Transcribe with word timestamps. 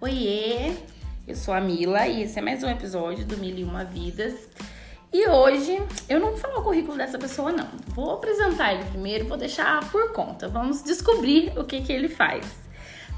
Oiê, 0.00 0.74
eu 1.26 1.34
sou 1.34 1.54
a 1.54 1.60
Mila 1.60 2.06
e 2.06 2.22
esse 2.22 2.38
é 2.38 2.42
mais 2.42 2.62
um 2.62 2.68
episódio 2.68 3.24
do 3.24 3.36
Mil 3.38 3.56
e 3.56 3.64
Uma 3.64 3.82
Vidas. 3.84 4.34
E 5.12 5.26
hoje 5.26 5.80
eu 6.08 6.20
não 6.20 6.30
vou 6.30 6.36
falar 6.36 6.58
o 6.58 6.62
currículo 6.62 6.98
dessa 6.98 7.18
pessoa, 7.18 7.50
não. 7.50 7.66
Vou 7.88 8.12
apresentar 8.12 8.74
ele 8.74 8.84
primeiro, 8.84 9.26
vou 9.26 9.38
deixar 9.38 9.88
por 9.90 10.12
conta. 10.12 10.48
Vamos 10.48 10.82
descobrir 10.82 11.50
o 11.56 11.64
que, 11.64 11.80
que 11.80 11.92
ele 11.92 12.08
faz. 12.08 12.44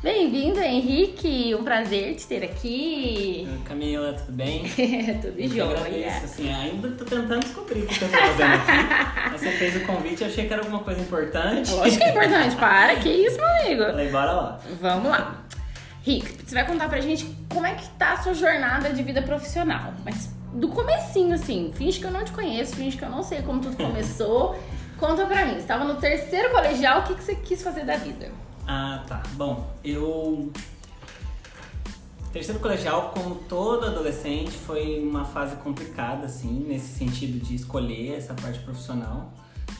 Bem-vindo, 0.00 0.60
Henrique. 0.60 1.52
Um 1.56 1.64
prazer 1.64 2.14
te 2.14 2.28
ter 2.28 2.44
aqui. 2.44 3.48
Camila, 3.64 4.12
tudo 4.12 4.30
bem? 4.30 4.62
Tudo 5.20 5.34
Eu 5.36 5.48
jóia. 5.48 5.76
agradeço, 5.76 6.24
assim, 6.26 6.54
ainda 6.54 6.90
tô 6.92 7.04
tentando 7.04 7.40
descobrir 7.40 7.80
o 7.80 7.86
que 7.88 8.04
eu 8.04 8.08
tô 8.08 8.16
fazendo 8.16 8.54
aqui. 8.54 9.32
Você 9.32 9.50
fez 9.50 9.76
o 9.76 9.80
convite, 9.84 10.22
eu 10.22 10.28
achei 10.28 10.46
que 10.46 10.52
era 10.52 10.62
alguma 10.62 10.84
coisa 10.84 11.00
importante. 11.00 11.72
Lógico 11.72 11.98
que 11.98 12.04
é 12.04 12.10
importante. 12.10 12.54
Para, 12.54 12.94
que 12.94 13.08
isso, 13.08 13.36
meu 13.38 13.48
amigo. 13.48 13.82
Falei, 13.86 14.10
bora 14.10 14.30
lá. 14.32 14.60
Vamos 14.80 15.10
lá. 15.10 15.47
Rick, 16.08 16.42
você 16.42 16.54
vai 16.54 16.66
contar 16.66 16.88
pra 16.88 17.02
gente 17.02 17.36
como 17.52 17.66
é 17.66 17.74
que 17.74 17.86
tá 17.90 18.14
a 18.14 18.22
sua 18.22 18.32
jornada 18.32 18.94
de 18.94 19.02
vida 19.02 19.20
profissional. 19.20 19.92
Mas 20.02 20.30
do 20.54 20.68
comecinho, 20.68 21.34
assim. 21.34 21.70
Finge 21.74 22.00
que 22.00 22.06
eu 22.06 22.10
não 22.10 22.24
te 22.24 22.32
conheço, 22.32 22.76
finge 22.76 22.96
que 22.96 23.04
eu 23.04 23.10
não 23.10 23.22
sei 23.22 23.42
como 23.42 23.60
tudo 23.60 23.76
começou. 23.76 24.58
Conta 24.98 25.26
pra 25.26 25.44
mim. 25.44 25.60
Você 25.60 25.66
tava 25.66 25.84
no 25.84 25.96
terceiro 25.96 26.50
colegial, 26.50 27.00
o 27.00 27.02
que, 27.04 27.14
que 27.14 27.22
você 27.22 27.34
quis 27.34 27.62
fazer 27.62 27.84
da 27.84 27.96
vida? 27.96 28.32
Ah, 28.66 29.04
tá. 29.06 29.22
Bom, 29.34 29.70
eu. 29.84 30.50
Terceiro 32.32 32.58
colegial, 32.58 33.12
como 33.14 33.34
todo 33.34 33.84
adolescente, 33.84 34.52
foi 34.52 35.00
uma 35.02 35.26
fase 35.26 35.56
complicada, 35.56 36.24
assim, 36.24 36.64
nesse 36.66 36.98
sentido 36.98 37.38
de 37.38 37.54
escolher 37.54 38.16
essa 38.16 38.32
parte 38.32 38.60
profissional. 38.60 39.32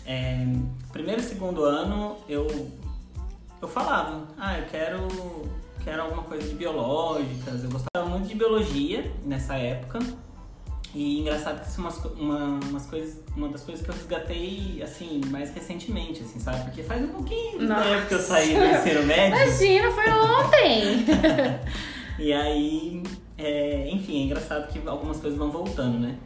É, 0.05 0.47
primeiro 0.93 1.23
e 1.23 1.25
segundo 1.25 1.65
ano, 1.65 2.17
eu, 2.29 2.47
eu 3.61 3.69
falava, 3.69 4.27
ah, 4.39 4.59
eu 4.59 4.67
quero, 4.67 5.09
quero 5.89 6.03
alguma 6.03 6.23
coisa 6.23 6.47
de 6.47 6.55
biológicas. 6.55 7.65
Eu 7.65 7.71
gostava 7.71 8.07
muito 8.07 8.29
de 8.29 8.35
biologia 8.35 9.11
nessa 9.25 9.55
época. 9.57 9.99
E 10.95 11.21
engraçado 11.21 11.61
que 11.61 11.69
isso 11.69 11.81
é 11.81 11.83
umas, 11.83 12.05
uma, 12.05 12.61
umas 12.69 12.87
coisas, 12.87 13.23
uma 13.37 13.49
das 13.49 13.63
coisas 13.63 13.85
que 13.85 13.91
eu 13.91 13.95
resgatei, 13.95 14.83
assim, 14.83 15.21
mais 15.31 15.53
recentemente, 15.55 16.23
assim, 16.23 16.41
sabe? 16.41 16.65
Porque 16.65 16.83
faz 16.83 17.03
um 17.05 17.09
pouquinho 17.09 17.63
Nossa. 17.63 17.85
tempo 17.85 18.07
que 18.07 18.15
eu 18.15 18.19
saí 18.19 18.55
do 18.55 18.65
ensino 18.65 19.03
médio. 19.05 19.37
Imagina, 19.37 19.91
foi 19.91 20.11
ontem! 20.11 21.05
E 22.21 22.33
aí, 22.33 23.01
é, 23.39 23.89
enfim, 23.93 24.23
é 24.23 24.25
engraçado 24.25 24.67
que 24.73 24.81
algumas 24.89 25.21
coisas 25.21 25.39
vão 25.39 25.53
voltando, 25.53 26.01
né? 26.01 26.17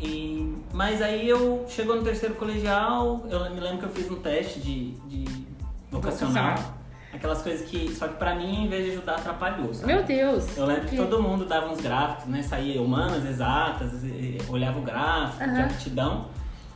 E, 0.00 0.54
mas 0.72 1.02
aí 1.02 1.28
eu 1.28 1.66
chegou 1.68 1.96
no 1.96 2.04
terceiro 2.04 2.36
colegial, 2.36 3.26
eu 3.28 3.52
me 3.52 3.58
lembro 3.58 3.78
que 3.78 3.84
eu 3.86 3.88
fiz 3.88 4.08
um 4.08 4.20
teste 4.20 4.60
de, 4.60 4.92
de 5.08 5.24
vocacional. 5.90 6.54
Vocacional. 6.54 6.76
Aquelas 7.12 7.40
coisas 7.40 7.66
que, 7.68 7.94
só 7.94 8.08
que 8.08 8.14
pra 8.16 8.34
mim, 8.34 8.64
em 8.64 8.68
vez 8.68 8.84
de 8.84 8.90
ajudar, 8.92 9.14
atrapalhou. 9.14 9.72
sabe? 9.72 9.86
Meu 9.92 10.02
Deus! 10.02 10.56
Eu 10.56 10.66
lembro 10.66 10.82
que 10.84 10.90
Que- 10.90 10.96
todo 10.96 11.22
mundo 11.22 11.46
dava 11.46 11.68
uns 11.68 11.80
gráficos, 11.80 12.26
né? 12.26 12.42
Saía 12.42 12.80
humanas, 12.82 13.24
exatas, 13.24 13.90
olhava 14.48 14.78
o 14.78 14.82
gráfico 14.82 15.44
de 15.44 15.50
Aham. 15.50 15.64
aptidão. 15.64 16.26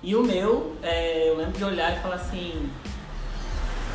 E 0.03 0.17
o 0.17 0.23
meu, 0.23 0.75
é, 0.83 1.29
eu 1.29 1.37
lembro 1.37 1.53
de 1.59 1.65
olhar 1.65 1.93
e 1.95 2.01
falar 2.01 2.15
assim. 2.15 2.71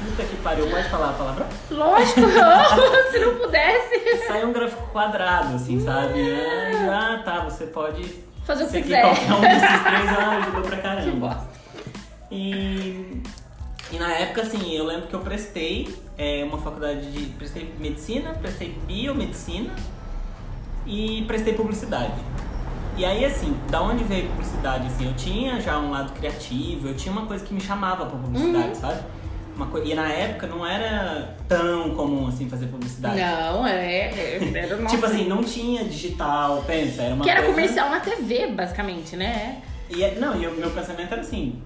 Puta 0.08 0.24
que 0.24 0.36
pariu, 0.38 0.70
pode 0.70 0.88
falar 0.90 1.10
a 1.12 1.14
palavra? 1.14 1.48
Lógico, 1.72 2.20
se 3.12 3.20
não 3.20 3.36
pudesse. 3.38 4.28
Sai 4.28 4.46
um 4.46 4.52
gráfico 4.54 4.84
quadrado, 4.92 5.56
assim, 5.56 5.80
sabe? 5.84 6.22
Ah, 6.92 7.22
tá, 7.26 7.40
você 7.46 7.66
pode 7.68 8.04
Fazer 8.46 8.64
o 8.64 8.66
que 8.68 8.72
seguir 8.74 8.84
quiser. 8.84 9.02
qualquer 9.02 9.34
um 9.34 9.42
desses 9.42 9.84
três, 9.84 10.10
ah, 10.20 10.38
ajudou 10.44 10.62
pra 10.62 10.76
Que 10.78 10.82
caramba. 10.84 11.28
bosta. 11.28 11.48
E, 12.30 13.22
e 13.92 13.98
na 13.98 14.12
época, 14.14 14.42
assim, 14.42 14.74
eu 14.74 14.86
lembro 14.86 15.08
que 15.08 15.14
eu 15.14 15.20
prestei 15.20 15.96
é, 16.18 16.44
uma 16.44 16.58
faculdade 16.58 17.12
de. 17.12 17.26
Prestei 17.34 17.74
medicina, 17.80 18.32
prestei 18.34 18.76
biomedicina 18.88 19.74
e 20.86 21.24
prestei 21.28 21.54
publicidade. 21.54 22.14
E 22.98 23.04
aí, 23.04 23.26
assim, 23.26 23.56
da 23.70 23.82
onde 23.82 24.04
veio 24.06 24.28
publicidade? 24.30 24.88
Assim, 24.88 25.06
eu 25.08 25.14
tinha 25.16 25.60
já 25.60 25.78
um 25.78 25.92
lado 25.92 26.14
criativo, 26.14 26.88
eu 26.88 26.96
tinha 26.96 27.12
uma 27.12 27.26
coisa 27.26 27.44
que 27.44 27.54
me 27.54 27.60
chamava 27.62 28.06
pra 28.06 28.18
publicidade, 28.18 28.70
Uhum. 28.70 28.76
sabe? 28.76 29.02
Uma 29.56 29.68
coi- 29.68 29.86
E 29.90 29.94
na 29.94 30.08
época 30.10 30.48
não 30.48 30.66
era 30.66 31.36
tão 31.48 31.92
comum 31.96 32.28
assim 32.28 32.50
fazer 32.50 32.68
publicidade. 32.68 33.20
Não, 33.20 33.66
é. 33.68 34.08
é 34.10 34.52
era 34.56 34.76
nossa. 34.78 34.96
Tipo 34.96 35.06
assim, 35.08 35.28
não 35.28 35.44
tinha 35.44 35.84
digital, 35.86 36.64
pensa, 36.66 37.04
era 37.04 37.16
uma 37.16 37.24
Que 37.24 37.30
era 37.30 37.42
coisa... 37.42 37.54
comercial 37.54 37.90
na 37.90 38.00
TV, 38.00 38.48
basicamente, 38.48 39.16
né? 39.16 39.62
E, 39.90 40.04
é- 40.04 40.16
não, 40.16 40.42
e 40.42 40.48
o 40.48 40.52
meu 40.56 40.72
pensamento 40.72 41.12
era 41.12 41.22
assim, 41.22 41.62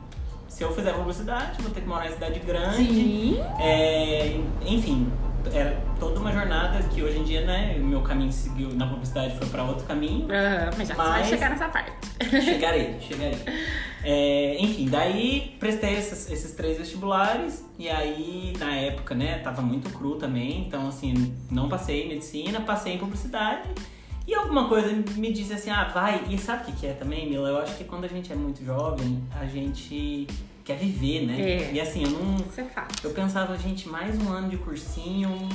se 0.49 0.63
eu 0.63 0.73
fizer 0.73 0.93
publicidade, 0.93 1.61
vou 1.61 1.71
ter 1.71 1.81
que 1.81 1.87
morar 1.87 2.07
em 2.07 2.13
cidade 2.13 2.39
grande. 2.39 2.75
Sim. 2.85 3.39
É, 3.59 4.37
enfim, 4.65 5.09
era 5.53 5.79
toda 5.99 6.19
uma 6.19 6.31
jornada 6.31 6.81
que 6.89 7.01
hoje 7.01 7.19
em 7.19 7.23
dia, 7.23 7.45
né, 7.45 7.75
o 7.79 7.83
meu 7.83 8.01
caminho 8.01 8.31
seguiu 8.31 8.69
na 8.73 8.85
publicidade 8.87 9.37
foi 9.37 9.47
pra 9.47 9.63
outro 9.63 9.85
caminho. 9.85 10.27
Aham, 10.29 10.71
mas 10.77 10.87
já 10.87 10.95
você 10.95 11.01
vai 11.01 11.19
Mas- 11.19 11.27
chegar 11.29 11.49
nessa 11.51 11.69
parte. 11.69 11.91
chegarei, 12.43 12.97
chegarei. 13.01 13.37
É, 14.03 14.57
enfim, 14.59 14.87
daí 14.89 15.55
prestei 15.59 15.93
esses, 15.97 16.29
esses 16.31 16.51
três 16.53 16.77
vestibulares 16.77 17.65
e 17.77 17.89
aí 17.89 18.53
na 18.57 18.73
época, 18.75 19.13
né, 19.15 19.39
tava 19.39 19.61
muito 19.61 19.89
cru 19.91 20.15
também, 20.15 20.65
então 20.67 20.87
assim, 20.87 21.35
não 21.51 21.69
passei 21.69 22.05
em 22.05 22.09
medicina, 22.09 22.61
passei 22.61 22.93
em 22.93 22.97
publicidade 22.97 23.69
e 24.29 24.35
alguma 24.35 24.69
coisa 24.69 24.93
me 25.15 25.33
disse 25.33 25.53
assim, 25.53 25.71
ah, 25.71 25.85
vai, 25.91 26.23
e 26.29 26.37
sabe 26.37 26.61
o 26.61 26.65
que, 26.67 26.81
que 26.81 26.87
é 26.87 26.93
também, 26.93 27.27
Mila? 27.27 27.49
Eu 27.49 27.57
acho 27.57 27.75
que 27.75 27.83
quando 27.83 28.05
a 28.05 28.07
gente 28.07 28.31
é 28.31 28.35
muito 28.35 28.63
jovem, 28.63 29.23
a 29.39 29.43
gente 29.47 30.27
quer 30.63 30.77
viver, 30.77 31.25
né? 31.25 31.41
É. 31.41 31.73
E 31.73 31.81
assim, 31.81 32.03
eu 32.03 32.11
não. 32.11 32.35
Isso 32.35 32.61
é 32.61 32.63
fato. 32.65 33.03
Eu 33.03 33.09
pensava, 33.09 33.57
gente, 33.57 33.89
mais 33.89 34.21
um 34.21 34.31
ano 34.31 34.47
de 34.47 34.57
cursinho, 34.57 35.49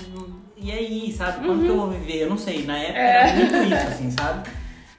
e 0.57 0.73
aí, 0.73 1.13
sabe? 1.13 1.47
Quando 1.47 1.63
que 1.63 1.69
eu 1.69 1.77
vou 1.77 1.91
viver? 1.91 2.23
Eu 2.23 2.29
não 2.29 2.37
sei, 2.37 2.65
na 2.65 2.77
época 2.77 2.99
era 2.99 3.35
muito 3.37 3.75
isso, 3.75 3.87
assim, 3.87 4.11
sabe? 4.11 4.51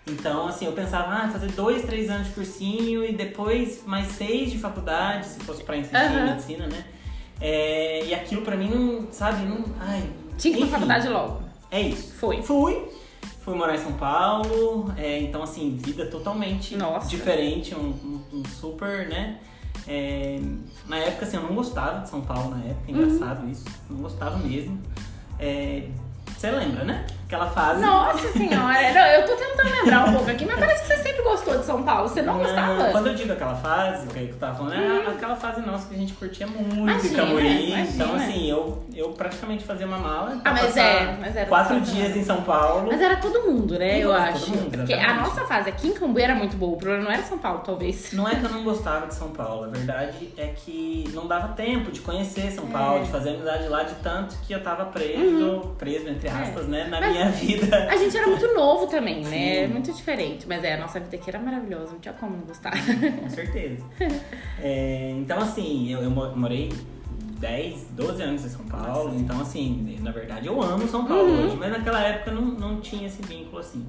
Então, 0.08 0.47
assim, 0.47 0.66
eu 0.68 0.72
pensava, 0.72 1.12
ah, 1.12 1.30
fazer 1.30 1.52
dois, 1.52 1.84
três 1.84 2.09
anos 2.09 2.28
de 2.28 2.34
cursinho 2.34 3.03
e 3.03 3.12
depois 3.12 3.84
mais 3.85 4.08
seis 4.08 4.52
de 4.52 4.58
faculdade, 4.58 5.25
se 5.25 5.40
fosse 5.41 5.64
pra 5.64 5.75
insistir 5.75 5.97
em 5.97 6.16
Aham. 6.16 6.25
medicina, 6.28 6.68
né? 6.68 6.85
É, 7.41 8.06
e 8.06 8.14
aquilo 8.14 8.41
pra 8.41 8.56
mim 8.56 8.69
não, 8.69 9.12
sabe, 9.12 9.46
não. 9.46 9.66
Ai. 9.81 10.09
Tinha 10.38 10.53
que 10.56 10.62
ir 10.62 10.68
pra 10.68 10.78
faculdade 10.78 11.09
logo. 11.09 11.44
É 11.69 11.81
isso. 11.81 12.14
Foi. 12.14 12.41
Fui. 12.41 12.88
Fui 13.45 13.53
morar 13.56 13.75
em 13.75 13.78
São 13.78 13.94
Paulo, 13.94 14.91
é, 14.97 15.19
então 15.22 15.44
assim, 15.44 15.78
vida 15.79 16.07
totalmente 16.07 16.75
Nossa. 16.75 17.07
diferente, 17.07 17.75
um, 17.75 17.89
um- 17.89 18.22
um 18.39 18.44
super, 18.45 19.07
né? 19.07 19.38
É, 19.88 20.39
na 20.88 20.97
época, 20.97 21.25
assim, 21.28 21.38
eu 21.38 21.44
não 21.44 21.53
gostava 21.53 22.01
de 22.01 22.09
São 22.09 22.22
Paulo 22.22 22.50
na 22.57 22.63
época, 22.66 22.91
Uhum. 22.91 23.03
engraçado 23.03 23.47
isso, 23.47 23.66
não 23.88 23.97
gostava 23.97 24.38
mesmo. 24.39 24.79
É, 25.39 25.88
você 26.35 26.50
lembra, 26.50 26.84
né? 26.85 27.05
Aquela 27.35 27.50
fase. 27.51 27.81
Nossa 27.81 28.31
senhora. 28.31 28.94
Não, 28.94 29.06
eu 29.07 29.25
tô 29.25 29.35
tentando 29.35 29.69
lembrar 29.75 30.06
um 30.09 30.13
pouco 30.13 30.31
aqui, 30.31 30.46
mas 30.46 30.57
parece 30.57 30.81
que 30.84 30.88
você 30.88 31.03
sempre 31.03 31.22
gostou 31.23 31.57
de 31.57 31.66
São 31.66 31.84
Paulo. 31.84 32.07
Você 32.07 32.22
não, 32.22 32.38
gostava? 32.40 32.85
Quando 32.91 33.07
eu 33.07 33.16
digo 33.16 33.34
aquela 33.34 33.56
fase, 33.56 34.07
que 34.07 34.19
eu 34.29 34.35
tava 34.38 34.56
falando, 34.57 34.73
é 34.75 35.07
aquela 35.12 35.35
fase 35.35 35.62
nossa 35.62 35.88
que 35.90 35.96
a 35.96 35.97
gente 35.97 36.13
curtia 36.13 36.47
muito 36.47 36.75
Imagina. 36.75 37.81
Então, 37.81 38.16
assim, 38.16 38.50
eu, 38.50 38.84
eu 38.96 39.09
praticamente 39.09 39.63
fazia 39.66 39.85
uma 39.85 39.97
mala. 39.97 40.40
Ah, 40.46 40.51
mas 40.53 40.78
é, 40.78 41.18
mas 41.19 41.35
era 41.35 41.46
Quatro 41.47 41.79
dias 41.81 42.07
fase. 42.07 42.19
em 42.19 42.23
São 42.23 42.41
Paulo. 42.41 42.88
Mas 42.90 43.01
era 43.01 43.18
todo 43.18 43.41
mundo, 43.52 43.78
né? 43.78 44.00
Eu 44.00 44.09
Todo 44.12 44.22
acho. 44.22 44.50
mundo, 44.52 44.72
Porque 44.78 44.94
a 44.94 45.13
nossa 45.16 45.41
fase 45.46 45.69
aqui 45.69 45.88
em 45.90 45.94
Cambuí 45.94 46.23
era 46.23 46.35
muito 46.35 46.56
boa. 46.56 46.73
O 46.73 46.78
problema 46.78 47.03
não 47.03 47.12
era 47.12 47.23
São 47.23 47.38
Paulo, 47.38 47.62
talvez. 47.66 48.13
Não 48.13 48.28
é 48.28 48.35
que 48.35 48.44
eu 48.46 48.50
não 48.50 48.63
gostava 48.63 49.07
de 49.07 49.16
São 49.16 49.29
Paulo, 49.29 49.66
a 49.66 49.67
verdade 49.67 50.31
é 50.38 50.47
que 50.47 51.09
não 51.13 51.28
dava 51.28 51.50
tempo 51.50 51.91
de 51.91 52.00
conhecer 52.00 52.52
São 52.52 52.67
Paulo, 52.67 53.00
É. 53.00 53.03
de 53.03 53.09
fazer 53.12 53.29
amizade 53.31 53.67
lá, 53.67 53.84
de 53.84 53.96
tanto 53.96 54.35
que 54.47 54.53
eu 54.53 54.63
tava 54.63 54.85
preso, 54.85 55.73
preso 55.78 56.07
entre 56.09 56.29
aspas, 56.29 56.67
né, 56.67 56.85
na 56.90 56.97
Uhum. 56.97 57.03
Mas- 57.06 57.12
minha 57.13 57.25
vida. 57.30 57.88
A 57.90 57.97
gente 57.97 58.16
era 58.18 58.28
muito 58.28 58.53
novo 58.53 58.88
também, 58.88 59.24
né? 59.24 59.66
Sim. 59.68 59.74
Muito 59.74 59.91
diferente. 59.94 60.46
Mas 60.47 60.63
é, 60.63 60.74
a 60.74 60.78
nossa 60.78 61.00
vida 61.00 61.16
aqui 61.16 61.30
era 61.30 61.40
maravilhosa. 61.40 61.91
Não 61.94 62.00
tinha 62.00 62.13
como 62.13 62.38
não 62.38 62.44
gostar. 62.46 62.72
Com 63.22 63.30
certeza. 63.30 63.84
É, 64.62 65.13
então, 65.18 65.40
assim, 65.40 65.91
eu, 65.91 66.02
eu 66.02 66.09
mo- 66.09 66.35
morei 66.35 66.72
10, 67.40 67.88
12 67.91 68.22
anos 68.23 68.46
em 68.46 68.49
São 68.49 68.66
Paulo, 68.66 69.09
Nossa. 69.09 69.20
então, 69.20 69.41
assim, 69.41 69.97
na 70.02 70.11
verdade 70.11 70.47
eu 70.47 70.61
amo 70.61 70.88
São 70.88 71.05
Paulo 71.05 71.23
Uhum. 71.29 71.46
hoje, 71.46 71.58
mas 71.58 71.70
naquela 71.72 72.02
época 72.02 72.32
não, 72.32 72.41
não 72.41 72.79
tinha 72.82 73.08
esse 73.08 73.22
vínculo 73.22 73.59
assim. 73.59 73.85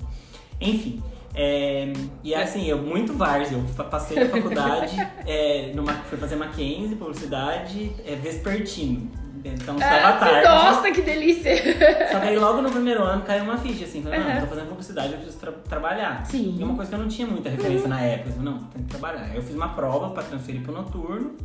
Enfim. 0.61 1.01
é, 1.35 1.93
e 2.25 2.35
assim, 2.35 2.67
eu 2.67 2.79
muito 2.79 3.13
várzea, 3.13 3.57
eu 3.57 3.85
passei 3.85 4.19
na 4.19 4.29
faculdade, 4.31 4.97
é, 5.27 5.71
numa, 5.75 5.93
fui 5.93 6.19
fazer 6.19 6.35
Mackenzie, 6.37 6.97
publicidade, 6.97 7.93
é, 8.05 8.17
vespertino. 8.17 9.11
Então 9.55 9.77
estava 9.77 9.95
à 9.97 10.09
Ah, 10.09 10.13
tarde. 10.19 10.49
nossa, 10.49 10.91
que 10.91 11.03
delícia! 11.03 11.55
Só 12.13 12.21
que 12.21 12.29
aí 12.29 12.37
logo 12.39 12.61
no 12.63 12.71
primeiro 12.71 13.03
ano 13.03 13.23
caiu 13.23 13.45
uma 13.45 13.57
ficha, 13.59 13.85
assim, 13.85 14.03
falei, 14.03 14.19
não, 14.21 14.31
Uhum. 14.31 14.41
tô 14.41 14.47
fazendo 14.47 14.69
publicidade, 14.69 15.09
eu 15.13 15.17
preciso 15.19 15.39
tra- 15.39 15.53
trabalhar. 15.69 16.25
Sim. 16.27 16.49
Uhum. 16.55 16.61
E 16.61 16.65
uma 16.65 16.75
coisa 16.75 16.89
que 16.91 16.95
eu 16.95 17.01
não 17.01 17.09
tinha 17.09 17.27
muita 17.27 17.49
referência 17.51 17.89
na 17.89 18.01
época, 18.01 18.29
eu 18.31 18.33
falei, 18.37 18.53
não, 18.53 18.59
tem 18.65 18.83
que 18.83 18.89
trabalhar. 18.89 19.35
Eu 19.35 19.43
fiz 19.43 19.55
uma 19.55 19.69
prova 19.71 20.11
pra 20.11 20.23
transferir 20.23 20.63
pro 20.63 20.73
noturno, 20.73 21.37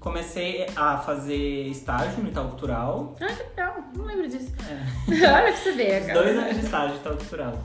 comecei 0.00 0.66
a 0.74 0.96
fazer 0.98 1.66
estágio 1.68 2.22
no 2.22 2.28
Itaú 2.28 2.48
Cultural, 2.48 3.16
Ah, 3.20 3.26
que 3.26 3.42
legal. 3.50 3.76
Não 3.96 4.04
lembro 4.04 4.28
disso. 4.28 4.52
É. 4.68 5.12
Olha 5.32 5.42
pra 5.52 5.56
você 5.56 5.72
ver, 5.72 6.06
cara. 6.06 6.22
dois 6.22 6.36
anos 6.38 6.54
de 6.58 6.64
estágio 6.64 6.94
no 6.94 7.00
Itaú 7.00 7.16
Cultural. 7.16 7.58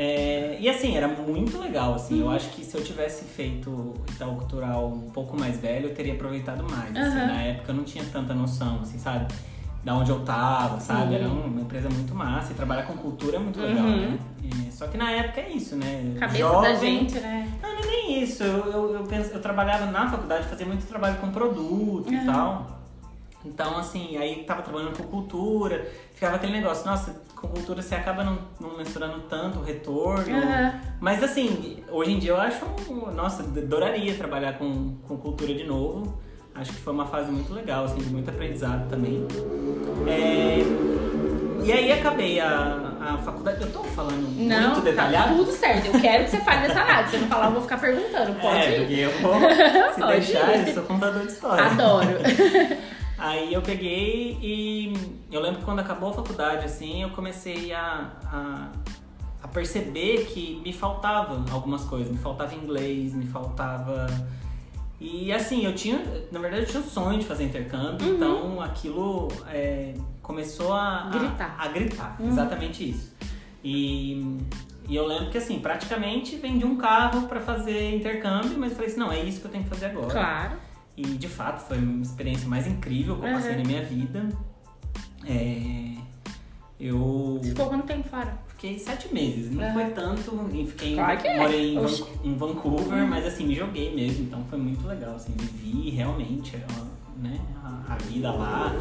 É, 0.00 0.56
e 0.60 0.68
assim, 0.68 0.96
era 0.96 1.08
muito 1.08 1.58
legal, 1.58 1.94
assim, 1.94 2.20
eu 2.20 2.30
acho 2.30 2.50
que 2.50 2.64
se 2.64 2.76
eu 2.76 2.84
tivesse 2.84 3.24
feito 3.24 3.94
Itaú 4.12 4.36
Cultural 4.36 4.86
um 4.86 5.10
pouco 5.10 5.36
mais 5.36 5.58
velho, 5.58 5.88
eu 5.88 5.94
teria 5.94 6.12
aproveitado 6.14 6.62
mais, 6.70 6.96
assim, 6.96 7.18
Uhum. 7.18 7.26
na 7.26 7.42
época 7.42 7.72
eu 7.72 7.74
não 7.74 7.82
tinha 7.82 8.04
tanta 8.12 8.32
noção, 8.32 8.78
assim, 8.82 8.96
sabe? 8.98 9.26
da 9.84 9.94
onde 9.94 10.10
eu 10.10 10.20
tava, 10.20 10.80
sabe? 10.80 11.10
Sim. 11.10 11.14
Era 11.14 11.28
uma 11.28 11.60
empresa 11.60 11.88
muito 11.88 12.12
massa. 12.14 12.52
E 12.52 12.54
trabalhar 12.54 12.82
com 12.82 12.94
cultura 12.94 13.36
é 13.36 13.38
muito 13.38 13.58
legal, 13.60 13.86
Uhum. 13.86 14.10
né? 14.10 14.18
E- 14.42 14.72
só 14.72 14.86
que 14.88 14.98
na 14.98 15.10
época 15.12 15.40
é 15.40 15.50
isso, 15.50 15.76
né? 15.76 16.14
Cabeça 16.18 16.38
Jovem, 16.40 16.60
da 16.72 16.74
gente, 16.78 17.14
né? 17.20 17.48
Não, 17.62 17.72
não 17.74 17.78
é 17.78 17.86
nem 17.86 18.22
isso. 18.22 18.42
Eu, 18.42 18.66
eu, 18.70 18.94
eu, 18.96 19.04
penso, 19.04 19.32
eu 19.32 19.40
trabalhava 19.40 19.86
na 19.86 20.10
faculdade, 20.10 20.48
fazia 20.48 20.66
muito 20.66 20.84
trabalho 20.86 21.16
com 21.18 21.30
produto 21.30 22.12
e 22.12 22.16
Uhum. 22.16 22.26
tal. 22.26 22.78
Então, 23.44 23.78
assim, 23.78 24.16
aí 24.18 24.42
tava 24.44 24.62
trabalhando 24.62 24.96
com 24.98 25.04
cultura, 25.04 25.88
ficava 26.12 26.36
aquele 26.36 26.52
negócio, 26.52 26.84
nossa, 26.84 27.22
com 27.40 27.48
cultura 27.48 27.80
você 27.80 27.94
acaba 27.94 28.24
não, 28.24 28.38
não 28.60 28.76
mensurando 28.76 29.20
tanto 29.28 29.60
o 29.60 29.62
retorno. 29.62 30.36
Aham. 30.36 30.72
Mas 31.00 31.22
assim, 31.22 31.82
hoje 31.90 32.12
em 32.12 32.18
dia 32.18 32.30
eu 32.32 32.36
acho, 32.40 32.64
nossa, 33.14 33.42
adoraria 33.42 34.14
trabalhar 34.14 34.54
com, 34.54 34.96
com 35.06 35.16
cultura 35.16 35.54
de 35.54 35.64
novo. 35.64 36.18
Acho 36.54 36.72
que 36.72 36.80
foi 36.80 36.92
uma 36.92 37.06
fase 37.06 37.30
muito 37.30 37.52
legal, 37.54 37.84
assim, 37.84 37.98
de 37.98 38.10
muito 38.10 38.28
aprendizado 38.28 38.88
também. 38.88 39.24
É, 40.08 40.58
E 41.64 41.72
aí 41.72 41.92
acabei 41.92 42.40
a, 42.40 42.94
a 43.00 43.18
faculdade. 43.18 43.60
Eu 43.62 43.70
tô 43.72 43.84
falando 43.84 44.28
Não, 44.36 44.60
muito 44.62 44.74
tá 44.76 44.80
detalhado? 44.80 45.36
tudo 45.36 45.52
certo. 45.52 45.86
Eu 45.86 46.00
quero 46.00 46.24
que 46.24 46.30
você 46.30 46.38
fale 46.38 46.66
detalhado. 46.66 47.08
Se 47.08 47.16
você 47.16 47.22
não 47.22 47.28
falar, 47.28 47.46
eu 47.46 47.52
vou 47.52 47.62
ficar 47.62 47.78
perguntando. 47.78 48.32
Pode 48.40 48.56
é, 48.58 48.78
porque 48.78 48.94
eu 48.94 49.10
vou, 49.20 49.34
se 49.94 50.00
Pode 50.00 50.12
deixar, 50.26 50.56
ir. 50.56 50.68
eu 50.68 50.74
sou 50.74 50.82
contador 50.82 51.22
de 51.22 51.32
história. 51.32 51.64
Adoro. 51.64 52.08
Aí 53.18 53.52
eu 53.52 53.60
peguei 53.60 54.38
e 54.40 54.92
eu 55.30 55.40
lembro 55.40 55.58
que 55.58 55.64
quando 55.64 55.80
acabou 55.80 56.10
a 56.10 56.12
faculdade, 56.12 56.64
assim, 56.64 57.02
eu 57.02 57.10
comecei 57.10 57.72
a, 57.72 58.12
a, 58.26 58.68
a 59.42 59.48
perceber 59.48 60.26
que 60.26 60.60
me 60.64 60.72
faltava 60.72 61.44
algumas 61.50 61.84
coisas. 61.84 62.12
Me 62.12 62.18
faltava 62.18 62.54
inglês, 62.54 63.12
me 63.14 63.26
faltava. 63.26 64.06
E 65.00 65.32
assim, 65.32 65.64
eu 65.64 65.74
tinha, 65.74 65.98
na 66.30 66.38
verdade, 66.38 66.62
eu 66.64 66.68
tinha 66.68 66.82
um 66.82 66.86
sonho 66.86 67.18
de 67.18 67.24
fazer 67.24 67.44
intercâmbio, 67.44 68.14
então 68.14 68.60
aquilo 68.60 69.28
é, 69.48 69.94
começou 70.22 70.72
a, 70.72 71.04
a- 71.06 71.10
Gritar. 71.10 71.56
a 71.58 71.68
gritar, 71.68 72.16
exatamente 72.20 72.88
isso. 72.90 73.14
E, 73.62 74.36
e 74.88 74.94
eu 74.96 75.06
lembro 75.06 75.30
que 75.30 75.38
assim, 75.38 75.58
praticamente 75.60 76.36
vendi 76.36 76.64
um 76.64 76.76
carro 76.76 77.28
pra 77.28 77.40
fazer 77.40 77.94
intercâmbio, 77.94 78.56
mas 78.58 78.70
eu 78.70 78.76
falei 78.76 78.90
assim, 78.90 79.00
não, 79.00 79.12
é 79.12 79.20
isso 79.22 79.40
que 79.40 79.46
eu 79.46 79.50
tenho 79.50 79.64
que 79.64 79.70
fazer 79.70 79.86
agora. 79.86 80.08
Claro. 80.08 80.67
E 80.98 81.02
de 81.16 81.28
fato 81.28 81.60
foi 81.68 81.78
uma 81.78 82.02
experiência 82.02 82.48
mais 82.48 82.66
incrível 82.66 83.16
que 83.16 83.24
eu 83.26 83.32
passei 83.32 83.52
Uhum. 83.52 83.58
na 83.58 83.64
minha 83.64 83.84
vida. 83.84 84.28
É, 85.24 85.92
eu 86.80 87.38
Você 87.40 87.50
ficou 87.50 87.66
quanto 87.68 87.86
tempo 87.86 88.08
fora? 88.08 88.36
fiquei 88.48 88.76
sete 88.80 89.14
meses, 89.14 89.52
não 89.52 89.64
Uhum. 89.64 89.72
foi 89.74 89.84
tanto, 89.90 90.50
e 90.52 90.66
fiquei 90.66 90.94
Claro 90.94 91.18
que 91.20 91.28
é. 91.28 91.36
morei 91.38 91.70
em, 91.72 91.74
Van- 91.76 91.82
Oxi. 91.84 92.04
em 92.24 92.34
Vancouver, 92.34 93.06
mas 93.06 93.24
assim, 93.24 93.46
me 93.46 93.54
joguei 93.54 93.94
mesmo, 93.94 94.24
então 94.24 94.44
foi 94.50 94.58
muito 94.58 94.84
legal, 94.88 95.14
assim, 95.14 95.32
vivi 95.38 95.90
realmente 95.90 96.56
a- 96.56 96.84
né, 97.22 97.38
a, 97.62 97.92
a 97.92 97.96
vida 97.98 98.32
lá, 98.32 98.72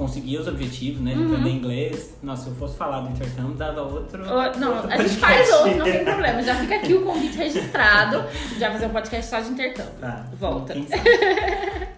consegui 0.00 0.36
os 0.38 0.48
objetivos, 0.48 1.00
né, 1.02 1.12
de 1.12 1.18
Uhum. 1.20 1.26
aprender 1.28 1.50
inglês. 1.50 2.14
Nossa, 2.22 2.44
se 2.44 2.48
eu 2.50 2.54
fosse 2.56 2.76
falar 2.76 3.00
do 3.02 3.10
intercâmbio, 3.10 3.54
dava 3.54 3.82
outro. 3.82 4.22
Ô, 4.24 4.58
Não, 4.58 4.74
outro 4.76 4.90
a 4.92 4.96
gente 4.96 5.16
faz 5.16 5.48
outro, 5.52 5.76
não 5.76 5.84
tem 5.84 6.02
problema. 6.04 6.42
Já 6.42 6.54
fica 6.56 6.74
aqui 6.76 6.94
o 6.94 7.02
convite 7.04 7.36
registrado. 7.36 8.24
Já 8.58 8.70
fazer 8.72 8.86
um 8.86 8.90
podcast 8.90 9.30
só 9.30 9.40
de 9.40 9.50
intercâmbio. 9.50 9.92
Tá, 10.00 10.26
Volta. 10.40 10.74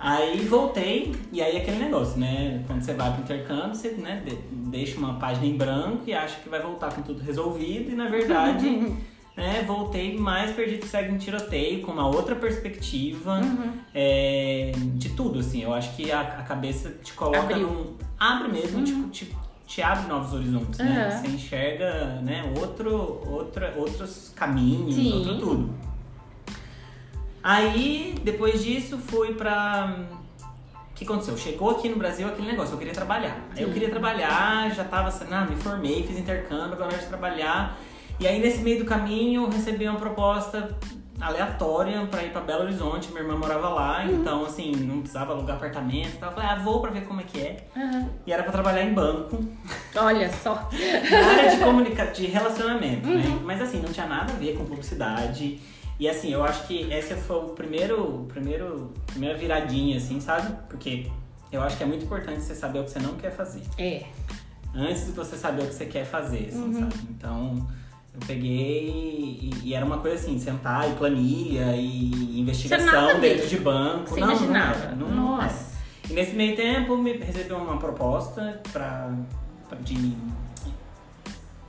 aí 0.01 0.41
voltei, 0.47 1.15
e 1.33 1.41
aí 1.41 1.57
aquele 1.57 1.79
negócio, 1.79 2.19
né? 2.19 2.63
Quando 2.67 2.83
você 2.83 2.93
vai 2.95 3.13
pro 3.13 3.23
intercâmbio, 3.23 3.75
você 3.75 3.91
né, 3.93 4.23
de- 4.27 4.37
deixa 4.71 4.99
uma 4.99 5.15
página 5.19 5.47
em 5.47 5.57
branco 5.57 6.03
e 6.07 6.13
acha 6.13 6.37
que 6.41 6.49
vai 6.49 6.61
voltar 6.61 6.93
com 6.93 7.03
tudo 7.03 7.23
resolvido, 7.23 7.91
e 7.91 7.95
na 7.95 8.09
verdade, 8.09 8.93
né, 9.37 9.63
voltei 9.67 10.17
mais 10.19 10.51
perdido 10.53 10.81
que 10.81 10.89
segue 10.89 11.13
um 11.13 11.19
tiroteio, 11.19 11.81
com 11.83 11.93
uma 11.93 12.07
outra 12.07 12.35
perspectiva 12.37 13.41
Uhum. 13.41 13.73
é, 13.95 14.73
de 14.95 15.11
tudo, 15.11 15.39
assim. 15.41 15.63
Eu 15.63 15.73
acho 15.73 15.95
que 15.97 16.11
a, 16.13 16.21
a 16.21 16.43
cabeça 16.43 16.91
te 17.03 17.13
coloca 17.15 17.39
Abriu. 17.41 17.67
num. 17.69 17.97
Abre 18.19 18.49
mesmo, 18.49 18.83
tipo, 18.85 19.09
te, 19.09 19.35
te 19.67 19.83
abre 19.83 20.07
novos 20.07 20.33
horizontes, 20.35 20.79
né? 20.79 21.11
Uhum. 21.15 21.21
Você 21.21 21.29
enxerga, 21.35 22.21
né, 22.23 22.53
outro, 22.59 23.23
outra, 23.27 23.73
outros 23.77 24.33
caminhos, 24.37 24.95
Sim. 24.95 25.13
outro 25.15 25.39
tudo. 25.39 25.75
Aí, 27.43 28.15
depois 28.23 28.63
disso, 28.63 28.99
fui 28.99 29.35
pra. 29.35 29.97
O 30.91 30.95
que 30.95 31.05
aconteceu? 31.05 31.37
Chegou 31.37 31.71
aqui 31.71 31.89
no 31.89 31.97
Brasil 31.97 32.29
aquele 32.29 32.47
negócio, 32.47 32.75
eu 32.75 32.79
queria 32.79 32.93
trabalhar. 32.93 33.37
Aí 33.57 33.63
eu 33.63 33.73
queria 33.73 33.91
trabalhar, 33.91 34.71
já 34.73 34.85
tava 34.85 35.09
assim, 35.09 35.25
ah, 35.33 35.45
me 35.45 35.57
formei, 35.57 36.05
fiz 36.07 36.17
intercâmbio, 36.19 36.75
agora 36.75 36.95
é 36.95 36.99
de 36.99 37.07
trabalhar. 37.07 37.77
E 38.23 38.27
aí, 38.29 38.41
nesse 38.41 38.59
meio 38.59 38.79
do 38.79 38.85
caminho, 38.85 39.43
eu 39.45 39.51
recebi 39.51 39.85
uma 39.89 39.99
proposta 39.99 40.77
aleatória 41.21 42.07
pra 42.07 42.23
ir 42.23 42.31
pra 42.31 42.41
Belo 42.41 42.63
Horizonte, 42.63 43.09
minha 43.11 43.23
irmã 43.23 43.37
morava 43.37 43.69
lá, 43.69 44.05
Uhum. 44.05 44.21
então 44.21 44.45
assim, 44.45 44.73
não 44.77 44.99
precisava 45.01 45.33
alugar 45.33 45.57
apartamento 45.57 46.19
tal. 46.19 46.31
Eu 46.31 46.35
falei, 46.37 46.51
ah, 46.51 46.55
vou 46.57 46.81
pra 46.81 46.91
ver 46.91 47.05
como 47.05 47.21
é 47.21 47.25
que 47.25 47.41
é. 47.41 47.67
Uhum. 47.77 48.09
E 48.27 48.33
era 48.33 48.43
pra 48.45 48.53
trabalhar 48.53 48.83
em 48.85 48.93
banco, 48.95 49.39
Olha 49.97 50.33
só. 50.33 50.55
na 50.55 51.29
área 51.31 51.51
de, 51.51 51.63
comunica 51.65 52.07
de 52.07 52.27
relacionamento, 52.27 53.09
Uhum. 53.09 53.17
né? 53.19 53.41
Mas 53.45 53.61
assim, 53.61 53.81
não 53.81 53.93
tinha 53.93 54.07
nada 54.07 54.33
a 54.33 54.37
ver 54.37 54.57
com 54.57 54.65
publicidade. 54.65 55.61
E 55.99 56.09
assim, 56.09 56.33
eu 56.33 56.43
acho 56.45 56.67
que 56.67 56.93
esse 56.93 57.15
foi 57.15 57.37
o 57.37 57.49
primeiro, 57.51 58.25
primeiro, 58.29 58.93
primeira 59.07 59.37
viradinha, 59.37 59.97
assim, 59.99 60.21
sabe? 60.21 60.53
Porque 60.69 61.09
eu 61.53 61.61
acho 61.63 61.77
que 61.77 61.83
é 61.85 61.87
muito 61.87 62.05
importante 62.05 62.41
você 62.41 62.55
saber 62.55 62.81
o 62.81 62.85
que 62.85 62.91
você 62.91 62.99
não 63.01 63.15
quer 63.15 63.31
fazer. 63.31 63.63
É. 63.79 64.05
Antes 64.75 65.07
de 65.07 65.13
você 65.13 65.37
saber 65.37 65.63
o 65.63 65.67
que 65.67 65.75
você 65.75 65.87
quer 65.87 66.05
fazer, 66.05 66.49
assim, 66.49 66.63
Uhum. 66.63 66.81
sabe? 66.81 66.95
Então, 67.11 67.69
eu 68.15 68.21
peguei 68.27 68.89
e, 69.41 69.51
e 69.65 69.75
era 69.75 69.85
uma 69.85 69.99
coisa 69.99 70.17
assim, 70.17 70.39
sentar 70.39 70.91
e 70.91 70.95
planilha 70.95 71.75
e 71.77 72.41
investigação 72.41 73.19
dentro 73.21 73.49
de 73.49 73.59
banco. 73.59 74.11
Você 74.11 74.21
não, 74.21 74.27
não 74.29 74.35
imaginava. 74.35 74.85
era, 74.85 74.95
não, 74.95 75.09
não 75.09 75.35
era. 75.35 75.45
Nossa. 75.45 75.73
E 76.11 76.13
nesse 76.13 76.35
meio 76.35 76.55
tempo, 76.55 76.97
me 76.97 77.13
recebi 77.15 77.53
uma 77.53 77.79
proposta 77.79 78.61
pra, 78.71 79.11
pra 79.69 79.79
de... 79.79 80.15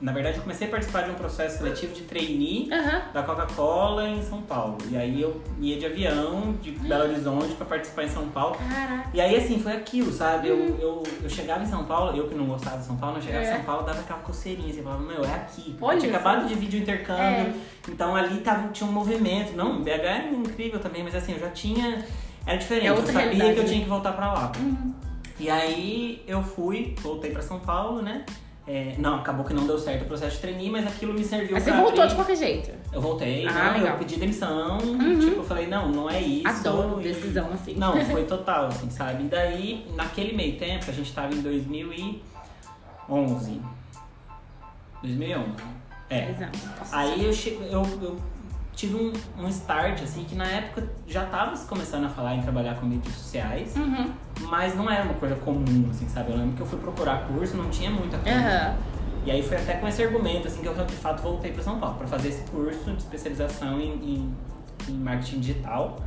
Na 0.00 0.12
verdade, 0.12 0.36
eu 0.36 0.42
comecei 0.42 0.66
a 0.66 0.70
participar 0.70 1.02
de 1.02 1.12
um 1.12 1.14
processo 1.14 1.58
seletivo 1.58 1.94
de 1.94 2.02
trainee 2.02 2.68
Aham. 2.70 3.02
da 3.14 3.22
Coca-Cola 3.22 4.08
em 4.08 4.20
São 4.22 4.42
Paulo. 4.42 4.76
E 4.90 4.96
aí 4.96 5.22
eu 5.22 5.40
ia 5.60 5.78
de 5.78 5.86
avião 5.86 6.52
de 6.60 6.72
Belo 6.72 7.04
Horizonte 7.04 7.54
pra 7.54 7.64
participar 7.64 8.02
em 8.04 8.08
São 8.08 8.28
Paulo. 8.28 8.56
Caraca. 8.56 9.08
E 9.14 9.20
aí, 9.20 9.36
assim, 9.36 9.58
foi 9.60 9.72
aquilo, 9.72 10.12
sabe? 10.12 10.48
Eu, 10.48 10.76
eu, 10.78 11.02
eu 11.22 11.30
chegava 11.30 11.62
em 11.62 11.66
São 11.66 11.84
Paulo, 11.84 12.14
eu 12.16 12.28
que 12.28 12.34
não 12.34 12.44
gostava 12.44 12.78
de 12.78 12.84
São 12.84 12.96
Paulo, 12.96 13.18
eu 13.18 13.22
chegava 13.22 13.44
É. 13.44 13.50
em 13.52 13.56
São 13.56 13.64
Paulo, 13.64 13.86
dava 13.86 14.00
aquela 14.00 14.18
coceirinha, 14.18 14.68
assim, 14.68 14.78
eu 14.78 14.84
falava, 14.84 15.02
meu, 15.02 15.24
é 15.24 15.34
aqui. 15.34 15.76
Olha 15.80 15.96
eu 15.96 16.00
tinha 16.00 16.12
acabado 16.14 16.48
de 16.48 16.54
vir 16.54 16.68
de 16.68 16.76
um 16.76 16.80
intercâmbio, 16.80 17.22
É. 17.22 17.54
então 17.88 18.14
ali 18.16 18.40
tava, 18.40 18.68
tinha 18.68 18.88
um 18.90 18.92
movimento. 18.92 19.56
Não, 19.56 19.80
BH 19.80 19.88
é 20.04 20.28
incrível 20.32 20.80
também, 20.80 21.02
mas 21.04 21.14
assim, 21.14 21.32
eu 21.32 21.38
já 21.38 21.50
tinha... 21.50 22.04
Era 22.46 22.58
diferente, 22.58 22.88
É 22.88 22.90
eu 22.90 23.06
sabia 23.06 23.54
que 23.54 23.60
eu 23.60 23.64
tinha 23.64 23.82
que 23.82 23.88
voltar 23.88 24.12
pra 24.12 24.32
lá. 24.34 24.52
Uhum. 24.58 24.92
E 25.40 25.48
aí 25.48 26.22
eu 26.26 26.42
fui, 26.42 26.94
voltei 27.00 27.30
pra 27.30 27.40
São 27.40 27.58
Paulo, 27.60 28.02
né? 28.02 28.26
É, 28.66 28.94
não, 28.96 29.16
acabou 29.16 29.44
que 29.44 29.52
não 29.52 29.66
deu 29.66 29.78
certo 29.78 30.04
o 30.04 30.06
processo 30.06 30.36
de 30.36 30.40
trainee, 30.40 30.70
mas 30.70 30.86
aquilo 30.86 31.12
me 31.12 31.22
serviu 31.22 31.52
Mas 31.52 31.64
você 31.64 31.70
pra 31.70 31.80
voltou 31.80 31.98
abrir- 32.02 32.08
de 32.08 32.14
qualquer 32.14 32.36
jeito. 32.36 32.70
Eu 32.90 32.98
voltei, 33.00 33.46
Ah, 33.46 33.76
eu 33.78 33.98
pedi 33.98 34.16
demissão, 34.16 34.78
Uhum. 34.78 35.18
tipo, 35.18 35.36
eu 35.36 35.44
falei, 35.44 35.66
não, 35.66 35.90
não 35.90 36.08
é 36.08 36.18
isso. 36.22 36.48
Adoro 36.48 36.98
e- 36.98 37.02
decisão 37.04 37.50
assim. 37.52 37.74
não, 37.74 37.92
foi 38.06 38.24
total, 38.24 38.66
assim, 38.68 38.88
sabe? 38.88 39.24
E 39.24 39.28
daí, 39.28 39.86
naquele 39.94 40.34
meio 40.34 40.56
tempo, 40.58 40.86
a 40.88 40.92
gente 40.94 41.12
tava 41.12 41.34
em 41.34 41.42
2011. 41.42 43.60
2011. 45.02 45.50
É. 46.08 46.30
Exato. 46.30 46.58
Aí 46.92 47.22
eu, 47.24 47.32
che- 47.34 47.58
eu, 47.70 47.82
eu 48.00 48.18
tive 48.74 48.94
um, 48.96 49.12
um 49.42 49.48
start, 49.48 50.02
assim, 50.02 50.24
que 50.24 50.34
na 50.34 50.44
época 50.46 50.88
já 51.06 51.24
tava 51.26 51.56
começando 51.66 52.04
a 52.04 52.08
falar 52.08 52.34
em 52.34 52.42
trabalhar 52.42 52.74
com 52.76 52.86
mídias 52.86 53.14
sociais, 53.14 53.74
Uhum. 53.76 54.10
mas 54.48 54.74
não 54.74 54.90
era 54.90 55.04
uma 55.04 55.14
coisa 55.14 55.34
comum, 55.36 55.88
assim, 55.90 56.08
sabe? 56.08 56.32
Eu 56.32 56.36
lembro 56.38 56.56
que 56.56 56.62
eu 56.62 56.66
fui 56.66 56.78
procurar 56.78 57.26
curso, 57.26 57.56
não 57.56 57.70
tinha 57.70 57.90
muita 57.90 58.18
coisa. 58.18 58.38
Aham. 58.38 58.76
E 59.26 59.30
aí 59.30 59.42
foi 59.42 59.56
até 59.56 59.74
com 59.74 59.88
esse 59.88 60.02
argumento, 60.02 60.46
assim, 60.48 60.60
que 60.60 60.66
eu 60.68 60.74
de 60.74 60.92
fato 60.96 61.22
voltei 61.22 61.50
para 61.52 61.62
São 61.62 61.78
Paulo 61.78 61.96
para 61.96 62.06
fazer 62.06 62.28
esse 62.28 62.42
curso 62.50 62.90
de 62.90 62.98
especialização 62.98 63.80
em, 63.80 63.92
em, 63.94 64.34
em 64.88 64.92
marketing 64.98 65.40
digital. 65.40 65.98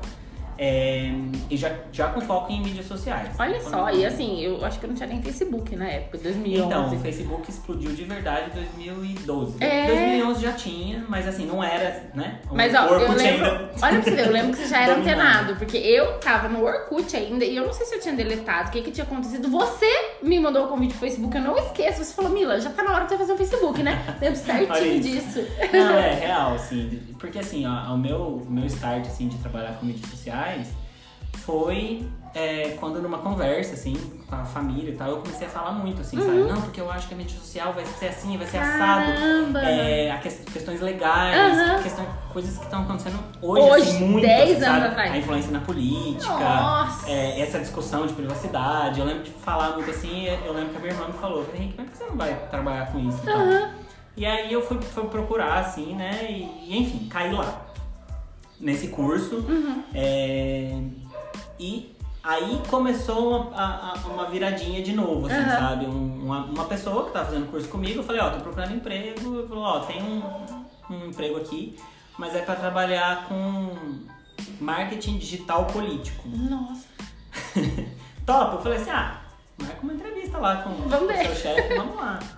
É, 0.58 1.12
e 1.50 1.58
já, 1.58 1.72
já 1.92 2.08
com 2.10 2.22
foco 2.22 2.52
em 2.52 2.62
mídias 2.62 2.86
sociais. 2.88 3.30
Olha 3.40 3.62
só, 3.62 3.90
e 3.92 4.06
assim, 4.06 4.42
eu 4.42 4.64
acho 4.66 4.80
que 4.80 4.86
eu 4.86 4.90
não 4.90 4.96
tinha 4.96 5.08
nem 5.08 5.22
Facebook 5.22 5.76
na 5.76 5.88
época, 5.88 6.18
2011. 6.18 6.66
Então, 6.68 6.94
o 6.96 7.00
Facebook 7.00 7.50
explodiu 7.50 7.92
de 7.92 8.04
verdade 8.04 8.52
em 8.52 8.54
2012. 8.56 9.58
É. 9.64 9.88
2011 9.88 10.42
já 10.42 10.52
tinha, 10.54 11.06
mas 11.08 11.28
assim, 11.28 11.46
não 11.46 11.64
era, 11.64 12.10
né? 12.14 12.40
O 12.50 12.56
Mas 12.56 12.74
ó, 12.74 12.86
eu 12.86 12.94
Orkut 12.94 13.18
lembro. 13.18 13.46
ainda- 13.46 13.72
Olha 13.82 13.94
pra 13.94 14.02
você 14.02 14.12
ver, 14.12 14.26
eu 14.28 14.32
lembro 14.32 14.52
que 14.52 14.58
você 14.58 14.68
já 14.68 14.82
era 14.84 14.96
Dominado. 14.96 15.20
antenado, 15.22 15.56
porque 15.58 15.78
eu 15.78 16.20
tava 16.20 16.48
no 16.50 16.64
Orkut 16.64 17.16
ainda 17.16 17.46
e 17.46 17.56
eu 17.56 17.66
não 17.66 17.74
sei 17.74 17.86
se 17.86 17.96
eu 17.96 18.00
tinha 18.02 18.16
deletado, 18.16 18.70
o 18.70 18.72
que 18.72 18.82
que 18.82 18.92
tinha 18.92 19.04
acontecido. 19.06 19.50
Você 19.50 19.86
me 20.24 20.40
mandou 20.40 20.66
o 20.66 20.68
convite 20.68 20.92
pro 20.92 21.00
Facebook, 21.02 21.36
eu 21.36 21.44
não 21.44 21.58
esqueço. 21.58 22.04
Você 22.04 22.14
falou, 22.14 22.32
Mila, 22.32 22.60
já 22.60 22.70
tá 22.72 22.84
na 22.84 22.94
hora 22.94 23.04
de 23.06 23.12
você 23.12 23.18
fazer 23.18 23.34
o 23.34 23.38
Facebook, 23.38 23.84
né? 23.84 24.02
Lembro 24.20 24.38
certinho 24.40 24.96
isso. 24.96 25.10
disso. 25.42 25.48
Não, 25.72 25.98
é 25.98 26.14
real, 26.14 26.56
assim. 26.56 27.00
Porque 27.20 27.40
assim, 27.40 27.66
ó, 27.66 27.94
o 27.94 27.98
meu, 27.98 28.18
o 28.48 28.48
meu 28.50 28.66
start 28.66 29.06
assim, 29.08 29.28
de 29.28 29.38
trabalhar 29.38 29.74
com 29.74 29.86
mídias 29.86 30.10
sociais 30.10 30.68
foi 31.46 32.08
é, 32.36 32.76
quando 32.80 33.02
numa 33.02 33.20
conversa, 33.20 33.74
assim, 33.74 33.96
com 34.28 34.36
a 34.36 34.44
família 34.44 34.92
e 34.92 34.96
tal, 34.96 35.10
eu 35.10 35.18
comecei 35.18 35.48
a 35.48 35.50
falar 35.50 35.72
muito, 35.72 36.02
assim, 36.02 36.18
sabe? 36.18 36.40
Não, 36.40 36.62
porque 36.62 36.80
eu 36.82 36.92
acho 36.92 37.08
que 37.08 37.14
a 37.14 37.18
mídia 37.18 37.38
social 37.40 37.74
vai 37.74 37.86
ser 37.86 38.08
assim, 38.08 38.38
vai 38.38 38.46
ser 38.46 38.58
assado. 38.58 39.14
Caramba! 39.14 39.60
É, 39.64 40.12
a 40.12 40.18
que- 40.18 40.30
questões 40.30 40.82
legais, 40.82 41.58
Aham. 41.58 41.82
questão, 41.84 42.06
coisas 42.34 42.58
que 42.58 42.64
estão 42.66 42.84
acontecendo 42.84 43.20
hoje, 43.42 43.70
Hoje, 43.70 43.90
assim, 43.90 44.06
muito, 44.06 44.28
10 44.28 44.58
assim, 44.62 44.66
anos 44.66 44.90
atrás. 44.90 45.12
A 45.14 45.18
influência 45.18 45.52
na 45.52 45.60
política, 45.62 46.88
é, 47.08 47.40
essa 47.40 47.60
discussão 47.60 48.06
de 48.06 48.14
privacidade. 48.14 49.00
Eu 49.00 49.06
lembro 49.06 49.24
de 49.24 49.32
falar 49.32 49.72
muito 49.76 49.90
assim, 49.90 50.26
eu 50.46 50.54
lembro 50.54 50.72
que 50.72 50.78
a 50.78 50.80
minha 50.80 50.94
irmã 50.94 51.08
me 51.08 51.14
falou, 51.14 51.44
falei, 51.46 51.62
Henrique, 51.62 51.76
como 51.78 51.88
é 51.88 51.92
que 51.92 51.98
você 51.98 52.06
não 52.06 52.18
vai 52.18 52.36
trabalhar 52.50 52.92
com 52.92 53.00
isso? 53.00 53.20
Então. 53.24 53.87
E 54.18 54.26
aí 54.26 54.52
eu 54.52 54.62
fui, 54.66 54.82
fui 54.82 55.04
procurar, 55.06 55.60
assim, 55.60 55.94
né? 55.96 56.26
E, 56.30 56.44
e, 56.74 56.78
enfim, 56.82 57.08
caí 57.08 57.32
lá. 57.32 57.62
Nesse 58.60 58.88
curso. 58.88 59.36
Uhum. 59.36 59.84
É, 59.94 60.82
e 61.60 61.96
aí 62.24 62.60
começou 62.68 63.30
uma, 63.30 63.56
a- 63.56 63.94
a- 63.94 64.08
uma 64.08 64.26
viradinha 64.26 64.82
de 64.82 64.94
novo, 64.94 65.28
assim, 65.28 65.36
Aham. 65.36 65.60
sabe? 65.60 65.86
Um- 65.86 66.26
uma, 66.26 66.46
uma 66.46 66.66
pessoa 66.66 67.06
que 67.06 67.12
tava 67.12 67.26
fazendo 67.26 67.50
curso 67.52 67.68
comigo, 67.70 68.00
eu 68.00 68.04
falei, 68.04 68.20
ó, 68.22 68.32
tô 68.32 68.40
procurando 68.42 68.74
emprego. 68.74 69.36
Eu 69.36 69.48
falei, 69.48 69.64
ó, 69.64 69.80
tem 69.82 70.02
um, 70.02 70.24
um 70.90 71.06
emprego 71.06 71.38
aqui, 71.38 71.78
mas 72.18 72.36
é 72.36 72.42
pra 72.42 72.56
trabalhar 72.56 73.26
com 73.28 73.76
marketing 74.60 75.20
digital 75.20 75.66
político. 75.66 76.28
Nossa. 76.28 76.88
Top! 78.26 78.56
Eu 78.56 78.62
falei 78.64 78.80
assim, 78.80 78.90
ah, 78.90 79.22
marca 79.62 79.82
uma 79.84 79.94
entrevista 79.94 80.38
lá 80.40 80.58
com 80.64 80.72
Vamos 80.90 81.04
o 81.04 81.08
ver. 81.08 81.26
seu 81.28 81.36
chefe, 81.36 81.76
vamos 81.76 81.96
lá. 81.96 82.20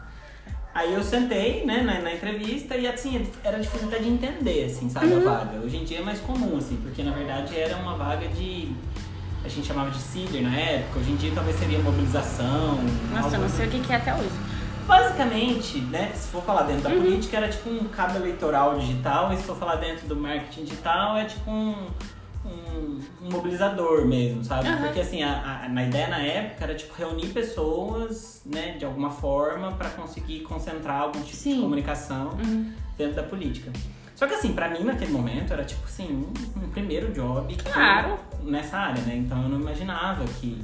Aí 0.79 0.93
eu 0.93 1.03
sentei, 1.03 1.65
né, 1.65 1.81
na, 1.81 1.99
na 1.99 2.13
entrevista 2.13 2.77
e 2.77 2.87
assim, 2.87 3.27
era 3.43 3.59
difícil 3.59 3.89
até 3.89 3.99
de 3.99 4.07
entender, 4.07 4.63
assim, 4.63 4.89
sabe, 4.89 5.07
Uhum. 5.07 5.27
a 5.27 5.31
vaga. 5.39 5.59
Hoje 5.59 5.75
em 5.75 5.83
dia 5.83 5.99
é 5.99 6.01
mais 6.01 6.19
comum, 6.21 6.57
assim, 6.57 6.77
porque 6.77 7.03
na 7.03 7.11
verdade 7.11 7.57
era 7.59 7.75
uma 7.75 7.95
vaga 7.95 8.25
de. 8.29 8.71
A 9.43 9.49
gente 9.49 9.67
chamava 9.67 9.91
de 9.91 9.97
CIDER 9.99 10.41
na 10.41 10.55
época, 10.55 10.99
hoje 10.99 11.11
em 11.11 11.15
dia 11.17 11.31
talvez 11.35 11.59
seria 11.59 11.79
mobilização. 11.79 12.79
Nossa, 13.11 13.35
eu 13.35 13.39
não 13.39 13.47
assim. 13.47 13.57
sei 13.57 13.67
o 13.67 13.69
que 13.71 13.79
que 13.81 13.91
é 13.91 13.95
até 13.97 14.13
hoje. 14.13 14.31
Basicamente, 14.87 15.79
né, 15.81 16.11
se 16.15 16.29
for 16.29 16.41
falar 16.43 16.63
dentro 16.63 16.83
da 16.83 16.89
Uhum. 16.91 17.01
política, 17.01 17.35
era 17.37 17.49
tipo 17.49 17.69
um 17.69 17.83
cabo 17.89 18.15
eleitoral 18.17 18.79
digital, 18.79 19.33
e 19.33 19.37
se 19.37 19.43
for 19.43 19.57
falar 19.57 19.75
dentro 19.75 20.07
do 20.07 20.15
marketing 20.15 20.63
digital, 20.63 21.17
é 21.17 21.25
tipo 21.25 21.51
um, 21.51 21.75
um, 22.49 22.99
um 23.25 23.31
mobilizador 23.31 24.05
mesmo, 24.05 24.43
sabe? 24.43 24.67
Aham. 24.67 24.83
Porque 24.83 24.99
assim, 25.01 25.21
a, 25.23 25.61
a- 25.65 25.69
na 25.69 25.83
ideia 25.83 26.07
na 26.07 26.19
época 26.19 26.63
era 26.63 26.75
tipo 26.75 26.93
reunir 26.97 27.27
pessoas, 27.27 28.41
né, 28.45 28.75
de 28.77 28.85
alguma 28.85 29.09
forma, 29.11 29.71
pra 29.73 29.89
conseguir 29.89 30.41
concentrar 30.41 31.01
algum 31.01 31.19
tipo 31.21 31.31
de 31.31 31.35
Sim. 31.37 31.61
comunicação 31.61 32.29
Uhum. 32.43 32.71
dentro 32.97 33.15
da 33.15 33.23
política. 33.23 33.71
Só 34.15 34.27
que 34.27 34.33
assim, 34.33 34.51
pra 34.53 34.69
mim 34.69 34.83
naquele 34.83 35.11
momento 35.13 35.53
era 35.53 35.63
tipo 35.63 35.83
assim, 35.85 36.25
um, 36.57 36.59
um 36.63 36.69
primeiro 36.69 37.13
job 37.13 37.55
Claro. 37.55 38.17
nessa 38.43 38.77
área, 38.77 39.01
né? 39.03 39.15
Então 39.15 39.41
eu 39.43 39.47
não 39.49 39.61
imaginava 39.61 40.25
que, 40.41 40.61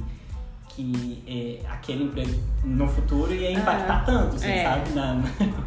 que 0.68 1.22
eh, 1.26 1.66
aquele 1.70 2.04
emprego 2.04 2.34
no 2.62 2.86
futuro 2.86 3.32
ia 3.34 3.50
impactar 3.50 4.04
tanto, 4.04 4.36
assim, 4.36 4.50
É. 4.50 4.62
sabe? 4.62 4.90
Na- 4.90 5.22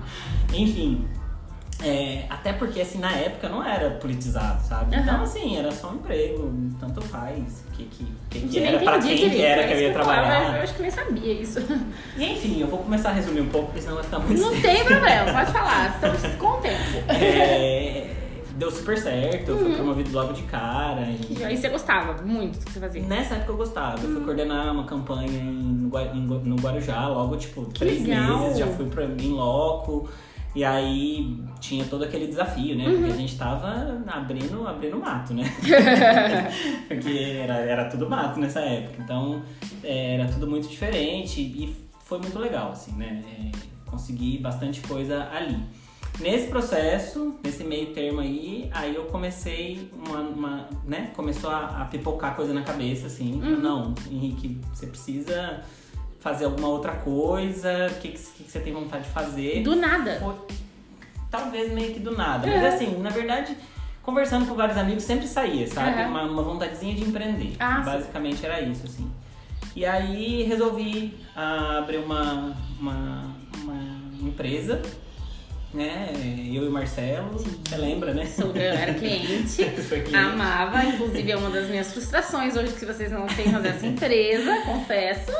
Enfim. 0.54 1.08
É, 1.84 2.26
até 2.30 2.52
porque 2.54 2.82
assim, 2.82 2.98
na 3.00 3.12
época 3.12 3.48
não 3.50 3.64
era 3.64 3.90
politizado, 3.92 4.62
sabe? 4.68 4.96
Aham. 4.96 5.04
Então 5.04 5.22
assim, 5.24 5.58
era 5.58 5.72
só 5.72 5.90
um 5.92 5.96
emprego, 5.96 6.52
tanto 6.80 7.02
faz. 7.02 7.64
O 7.70 7.72
que, 7.78 7.86
que, 7.86 8.06
que, 8.30 8.48
que 8.50 8.60
era, 8.60 8.80
pra 8.80 9.00
quem 9.00 9.16
que 9.16 9.30
direito, 9.30 9.42
era 9.46 9.62
é 9.62 9.68
que 9.68 9.74
eu 9.74 9.80
ia 9.80 9.94
trabalhar. 9.94 10.58
Eu 10.58 10.64
acho 10.64 10.74
que 10.76 10.82
nem 10.82 10.92
sabia 10.92 11.34
isso. 11.34 11.60
E 12.18 12.26
enfim, 12.26 12.60
eu 12.60 12.68
vou 12.68 12.80
começar 12.80 13.10
a 13.10 13.14
resumir 13.14 13.42
um 13.42 13.48
pouco, 13.50 13.68
porque 13.68 13.82
senão 13.82 13.96
vai 13.96 14.04
ficar 14.04 14.20
muito 14.20 14.42
Não 14.42 14.52
tem 14.62 14.84
problema, 14.84 15.32
pode 15.32 15.52
falar. 15.54 15.94
Estamos 15.96 16.36
com 16.36 16.48
o 16.48 16.58
tempo. 16.58 16.84
É, 17.08 18.14
deu 18.58 18.70
super 18.72 18.98
certo, 18.98 19.52
eu 19.52 19.56
Uhum. 19.56 19.64
fui 19.64 19.76
promovido 19.76 20.12
logo 20.12 20.34
de 20.34 20.44
cara. 20.44 21.08
e- 21.30 21.44
aí 21.46 21.56
você 21.56 21.70
gostava 21.70 22.22
muito 22.22 22.60
do 22.60 22.66
que 22.66 22.74
você 22.74 22.80
fazia. 22.82 23.02
Nessa 23.04 23.36
época 23.36 23.54
eu 23.54 23.58
gostava. 23.58 24.04
Eu 24.04 24.12
fui 24.16 24.22
coordenar 24.26 24.74
uma 24.74 24.84
campanha 24.84 25.30
em, 25.30 25.90
no 26.44 26.56
Guarujá, 26.58 27.08
logo, 27.08 27.38
tipo, 27.38 27.64
três 27.68 28.06
legal. 28.06 28.40
meses, 28.40 28.58
já 28.60 28.68
fui 28.68 28.88
pra 28.90 29.06
em 29.06 29.30
loco. 29.32 30.10
E 30.60 30.66
aí 30.66 31.38
tinha 31.62 31.86
todo 31.86 32.04
aquele 32.04 32.28
desafio, 32.28 32.75
né? 32.75 32.84
Porque 32.84 33.13
a 33.13 33.16
gente 33.16 33.38
tava 33.38 34.04
abrindo, 34.06 34.68
abrindo 34.68 35.00
mato, 35.00 35.34
né? 35.34 35.46
Porque 36.86 37.39
era, 37.42 37.60
era 37.60 37.86
tudo 37.86 38.10
mato 38.10 38.42
nessa 38.42 38.60
época. 38.60 39.01
Então 39.01 39.42
é, 39.82 40.16
era 40.16 40.28
tudo 40.28 40.48
muito 40.48 40.68
diferente 40.68 41.39
e 41.39 41.74
foi 42.04 42.18
muito 42.20 42.38
legal, 42.38 42.74
assim, 42.74 42.92
né? 42.92 43.24
É, 43.25 43.51
consegui 43.89 44.38
bastante 44.39 44.82
coisa 44.82 45.30
ali. 45.32 45.58
Nesse 46.20 46.48
processo, 46.48 47.39
nesse 47.42 47.63
meio 47.63 47.94
termo 47.94 48.20
aí, 48.20 48.70
aí 48.74 48.94
eu 48.94 49.06
comecei 49.06 49.89
uma, 49.94 50.20
uma 50.20 50.70
né? 50.84 51.13
Começou 51.16 51.50
a, 51.50 51.84
a 51.84 51.86
pipocar 51.86 52.36
coisa 52.36 52.54
na 52.54 52.63
cabeça, 52.63 53.08
assim. 53.08 53.32
Não, 53.39 53.96
Henrique, 54.12 54.60
você 54.74 54.88
precisa 54.88 55.63
fazer 56.20 56.46
alguma 56.46 56.68
outra 56.68 56.94
coisa, 56.94 57.88
o 57.92 58.00
que, 58.00 58.10
que, 58.10 58.44
que 58.44 58.52
você 58.52 58.60
tem 58.60 58.74
vontade 58.74 59.06
de 59.06 59.10
fazer. 59.10 59.64
Do 59.64 59.76
nada. 59.76 60.20
Foi, 60.20 60.36
talvez 61.30 61.72
meio 61.72 61.94
que 61.94 62.00
do 62.00 62.16
nada. 62.16 62.48
É. 62.48 62.62
Mas 62.62 62.76
assim, 62.76 62.98
na 63.00 63.10
verdade, 63.10 63.56
conversando 64.04 64.46
com 64.46 64.56
vários 64.56 64.78
amigos 64.78 65.04
sempre 65.04 65.28
saía, 65.28 65.68
sabe? 65.68 66.02
Aham. 66.02 66.10
Uma, 66.10 66.24
uma 66.24 66.44
vontadezinha 66.44 66.94
de 66.96 67.04
empreender. 67.04 67.56
Ah, 67.60 67.78
sim. 67.80 67.92
Basicamente 67.92 68.46
era 68.46 68.62
isso, 68.62 68.86
assim. 68.86 69.10
E 69.76 69.86
aí 69.86 70.44
resolvi 70.44 71.18
ah, 71.36 71.78
abrir 71.80 71.98
uma, 71.98 72.56
uma, 72.80 73.36
uma 73.62 74.30
empresa, 74.30 74.82
né? 75.74 76.12
Eu 76.52 76.66
e 76.66 76.68
o 76.68 76.72
Marcelo, 76.72 77.30
você 77.38 77.78
lembra, 77.78 78.14
né? 78.14 78.28
Eu 78.38 78.52
era 78.56 78.94
cliente. 78.94 79.64
Amava, 80.16 80.84
inclusive 80.86 81.32
é 81.32 81.38
uma 81.38 81.50
das 81.50 81.70
minhas 81.70 81.92
frustrações 81.94 82.56
hoje 82.56 82.74
que 82.74 82.86
vocês 82.86 83.12
não 83.12 83.28
têm 83.28 83.52
fazer 83.52 83.68
essa 83.70 83.86
empresa, 83.86 84.62
confesso. 84.66 85.32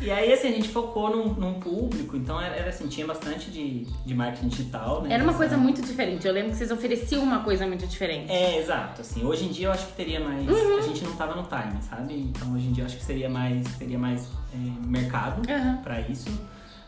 E 0.00 0.10
aí, 0.10 0.32
assim, 0.32 0.48
a 0.48 0.52
gente 0.52 0.68
focou 0.68 1.10
num, 1.10 1.32
num 1.34 1.54
público, 1.54 2.16
então 2.16 2.40
era, 2.40 2.54
era 2.54 2.68
assim, 2.68 2.86
tinha 2.86 3.06
bastante 3.06 3.50
de, 3.50 3.86
de 4.04 4.14
marketing 4.14 4.48
digital, 4.48 5.02
né? 5.02 5.14
Era 5.14 5.24
uma 5.24 5.34
coisa 5.34 5.56
muito 5.56 5.80
diferente. 5.82 6.26
Eu 6.26 6.32
lembro 6.34 6.50
que 6.50 6.56
vocês 6.56 6.70
ofereciam 6.70 7.22
uma 7.22 7.40
coisa 7.42 7.66
muito 7.66 7.86
diferente. 7.86 8.30
É, 8.30 8.58
exato, 8.58 9.00
assim, 9.00 9.24
hoje 9.24 9.44
em 9.46 9.48
dia 9.48 9.68
eu 9.68 9.72
acho 9.72 9.86
que 9.86 9.92
teria 9.94 10.20
mais, 10.20 10.46
Uhum. 10.46 10.78
a 10.78 10.80
gente 10.82 11.02
não 11.04 11.16
tava 11.16 11.34
no 11.34 11.44
time, 11.44 11.80
sabe? 11.88 12.14
Então 12.14 12.52
hoje 12.54 12.66
em 12.66 12.72
dia 12.72 12.82
eu 12.82 12.86
acho 12.86 12.96
que 12.96 13.04
seria 13.04 13.28
mais, 13.28 13.66
teria 13.78 13.98
mais 13.98 14.28
é, 14.54 14.86
mercado 14.86 15.42
Aham. 15.50 15.78
pra 15.82 16.00
isso. 16.00 16.28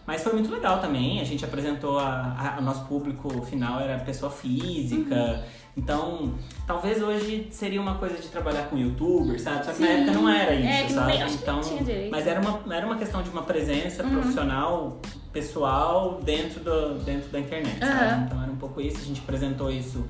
Mas 0.07 0.23
foi 0.23 0.35
muito 0.35 0.51
legal 0.53 0.81
também, 0.81 1.21
a 1.21 1.25
gente 1.25 1.45
apresentou, 1.45 1.99
a, 1.99 2.55
a- 2.57 2.61
o 2.61 2.63
nosso 2.63 2.85
público 2.85 3.41
final 3.43 3.81
era 3.81 3.99
pessoa 4.01 4.31
física, 4.31 5.15
Uhum. 5.15 5.43
então 5.79 6.35
talvez 6.67 7.03
hoje 7.03 7.49
seria 7.51 7.81
uma 7.81 7.95
coisa 7.95 8.17
de 8.19 8.29
trabalhar 8.29 8.65
com 8.69 8.77
youtuber, 8.77 9.41
sabe? 9.41 9.65
Só 9.65 9.73
que 9.73 9.81
na 9.81 9.87
Sim. 9.89 9.93
época 9.95 10.13
não 10.13 10.29
era 10.29 10.55
isso, 10.55 10.69
É, 10.69 10.89
sabe? 10.89 11.13
que 11.19 11.35
então, 11.35 11.57
não 11.57 11.63
tinha 11.63 11.83
direito. 11.83 12.11
mas 12.11 12.27
era 12.27 12.39
uma, 12.41 12.75
era 12.75 12.85
uma 12.87 12.97
questão 12.97 13.23
de 13.23 13.31
uma 13.31 13.43
presença 13.45 14.03
Uhum. 14.03 14.11
profissional, 14.11 14.99
pessoal 15.33 16.21
dentro, 16.23 16.61
do, 16.61 16.99
dentro 17.03 17.31
da 17.31 17.41
internet, 17.41 17.79
sabe? 17.81 18.05
Aham. 18.05 18.25
Então 18.27 18.43
era 18.43 18.53
um 18.53 18.57
pouco 18.57 18.81
isso, 18.83 18.99
a 18.99 19.05
gente 19.05 19.21
apresentou 19.23 19.71
isso 19.71 20.05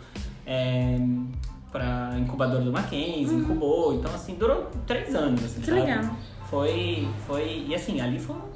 é, 0.45 0.99
pra 1.71 2.11
incubadora 2.19 2.63
do 2.65 2.73
Mackenzie, 2.73 3.37
incubou, 3.37 3.95
então 3.95 4.13
assim, 4.13 4.35
durou 4.35 4.71
três 4.89 5.15
anos, 5.15 5.43
assim, 5.45 5.57
Uhum. 5.59 5.61
Que 5.63 5.71
sabe? 5.71 5.81
legal. 5.83 6.17
Foi, 6.51 7.09
foi, 7.27 7.65
e 7.69 7.75
assim, 7.75 8.01
ali 8.01 8.19
foi 8.19 8.37
um 8.37 8.54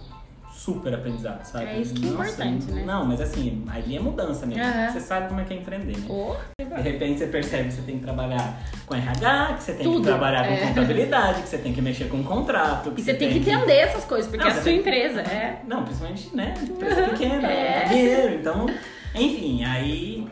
super 0.59 0.93
aprendizado, 0.93 1.45
sabe? 1.45 1.67
É 1.67 1.79
isso 1.79 1.95
que 1.95 2.05
é 2.05 2.09
importante, 2.11 2.67
né? 2.73 2.83
Não, 2.85 3.05
mas 3.05 3.21
assim, 3.21 3.65
ali 3.69 3.97
é 3.97 4.01
mudança 4.01 4.45
mesmo, 4.45 4.65
Aham. 4.65 4.91
você 4.93 5.01
sabe 5.01 5.29
como 5.29 5.41
é 5.41 5.45
que 5.45 5.55
é 5.55 5.57
empreender, 5.59 5.97
né? 5.97 6.07
Oh, 6.09 6.35
De 6.59 6.81
repente 6.83 7.21
você 7.21 7.27
percebe 7.29 7.69
que 7.69 7.75
você 7.75 7.83
tem 7.83 7.99
que 7.99 8.03
trabalhar 8.05 8.59
com 8.85 8.95
RH, 8.97 9.55
que 9.55 9.63
você 9.63 9.73
tem 9.75 9.85
Tudo, 9.85 10.01
que 10.01 10.07
trabalhar 10.07 10.47
com 10.49 10.55
é. 10.55 10.67
contabilidade, 10.67 11.43
que 11.43 11.49
você 11.49 11.59
tem 11.59 11.73
que 11.73 11.81
mexer 11.81 12.09
com 12.09 12.25
contrato. 12.25 12.93
E 12.97 13.01
você 13.03 13.15
tem 13.15 13.31
que 13.31 13.39
entender 13.39 13.73
essas 13.77 14.05
coisas, 14.05 14.29
porque 14.29 14.43
Não, 14.45 14.51
é 14.51 14.51
a 14.53 14.55
sua 14.55 14.65
tem- 14.65 14.79
empresa, 14.81 15.21
é. 15.21 15.63
Não, 15.67 15.85
principalmente, 15.85 16.35
né? 16.35 16.55
Empresa 16.61 17.03
pequena, 17.11 17.49
É. 17.53 17.83
é. 17.85 17.89
dinheiro. 17.89 18.35
Então, 18.35 18.67
enfim, 19.15 19.63
aí 19.65 20.27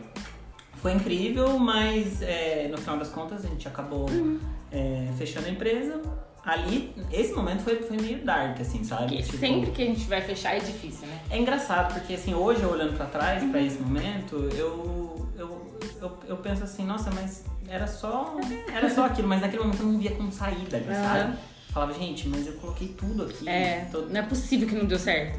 foi 0.75 0.91
incrível, 0.91 1.57
mas 1.57 2.21
é, 2.21 2.67
no 2.69 2.77
final 2.77 2.97
das 2.97 3.09
contas 3.09 3.45
a 3.45 3.47
gente 3.47 3.65
acabou 3.65 4.09
Uhum. 4.09 4.39
é, 4.73 5.07
fechando 5.17 5.47
a 5.47 5.49
empresa. 5.49 6.01
Ali, 6.47 6.93
esse 7.11 7.33
momento 7.33 7.59
foi, 7.63 7.75
foi 7.81 7.97
meio 7.97 8.23
dark, 8.23 8.61
assim, 8.61 8.81
sabe? 8.81 9.07
Porque 9.07 9.21
Tipo, 9.21 9.37
sempre 9.37 9.71
que 9.71 9.83
a 9.83 9.85
gente 9.85 10.05
vai 10.07 10.21
fechar 10.21 10.55
é 10.55 10.59
difícil, 10.59 11.05
né? 11.05 11.19
É 11.29 11.37
engraçado, 11.37 11.93
porque 11.93 12.13
assim, 12.13 12.33
hoje 12.33 12.61
eu 12.63 12.69
olhando 12.71 12.95
pra 12.95 13.05
trás, 13.05 13.43
Uhum. 13.43 13.51
pra 13.51 13.61
esse 13.61 13.77
momento, 13.79 14.35
eu, 14.55 15.27
eu, 15.37 15.79
eu, 16.01 16.17
eu 16.25 16.37
penso 16.37 16.63
assim, 16.63 16.85
nossa, 16.85 17.11
mas 17.11 17.43
era 17.67 17.85
só, 17.85 18.33
era 18.73 18.89
só 18.89 19.07
aquilo, 19.07 19.27
mas 19.27 19.41
naquele 19.41 19.61
momento 19.61 19.81
eu 19.81 19.87
não 19.87 19.99
via 19.99 20.11
como 20.11 20.31
sair 20.31 20.65
dali, 20.69 20.85
Aham. 20.89 21.03
sabe? 21.03 21.37
Falava, 21.73 21.93
gente, 21.93 22.29
mas 22.29 22.47
eu 22.47 22.53
coloquei 22.53 22.87
tudo 22.97 23.23
aqui. 23.23 23.47
É, 23.49 23.85
tô- 23.91 24.03
não 24.03 24.15
é 24.17 24.23
possível 24.23 24.69
que 24.69 24.75
não 24.75 24.85
deu 24.85 24.97
certo. 24.97 25.37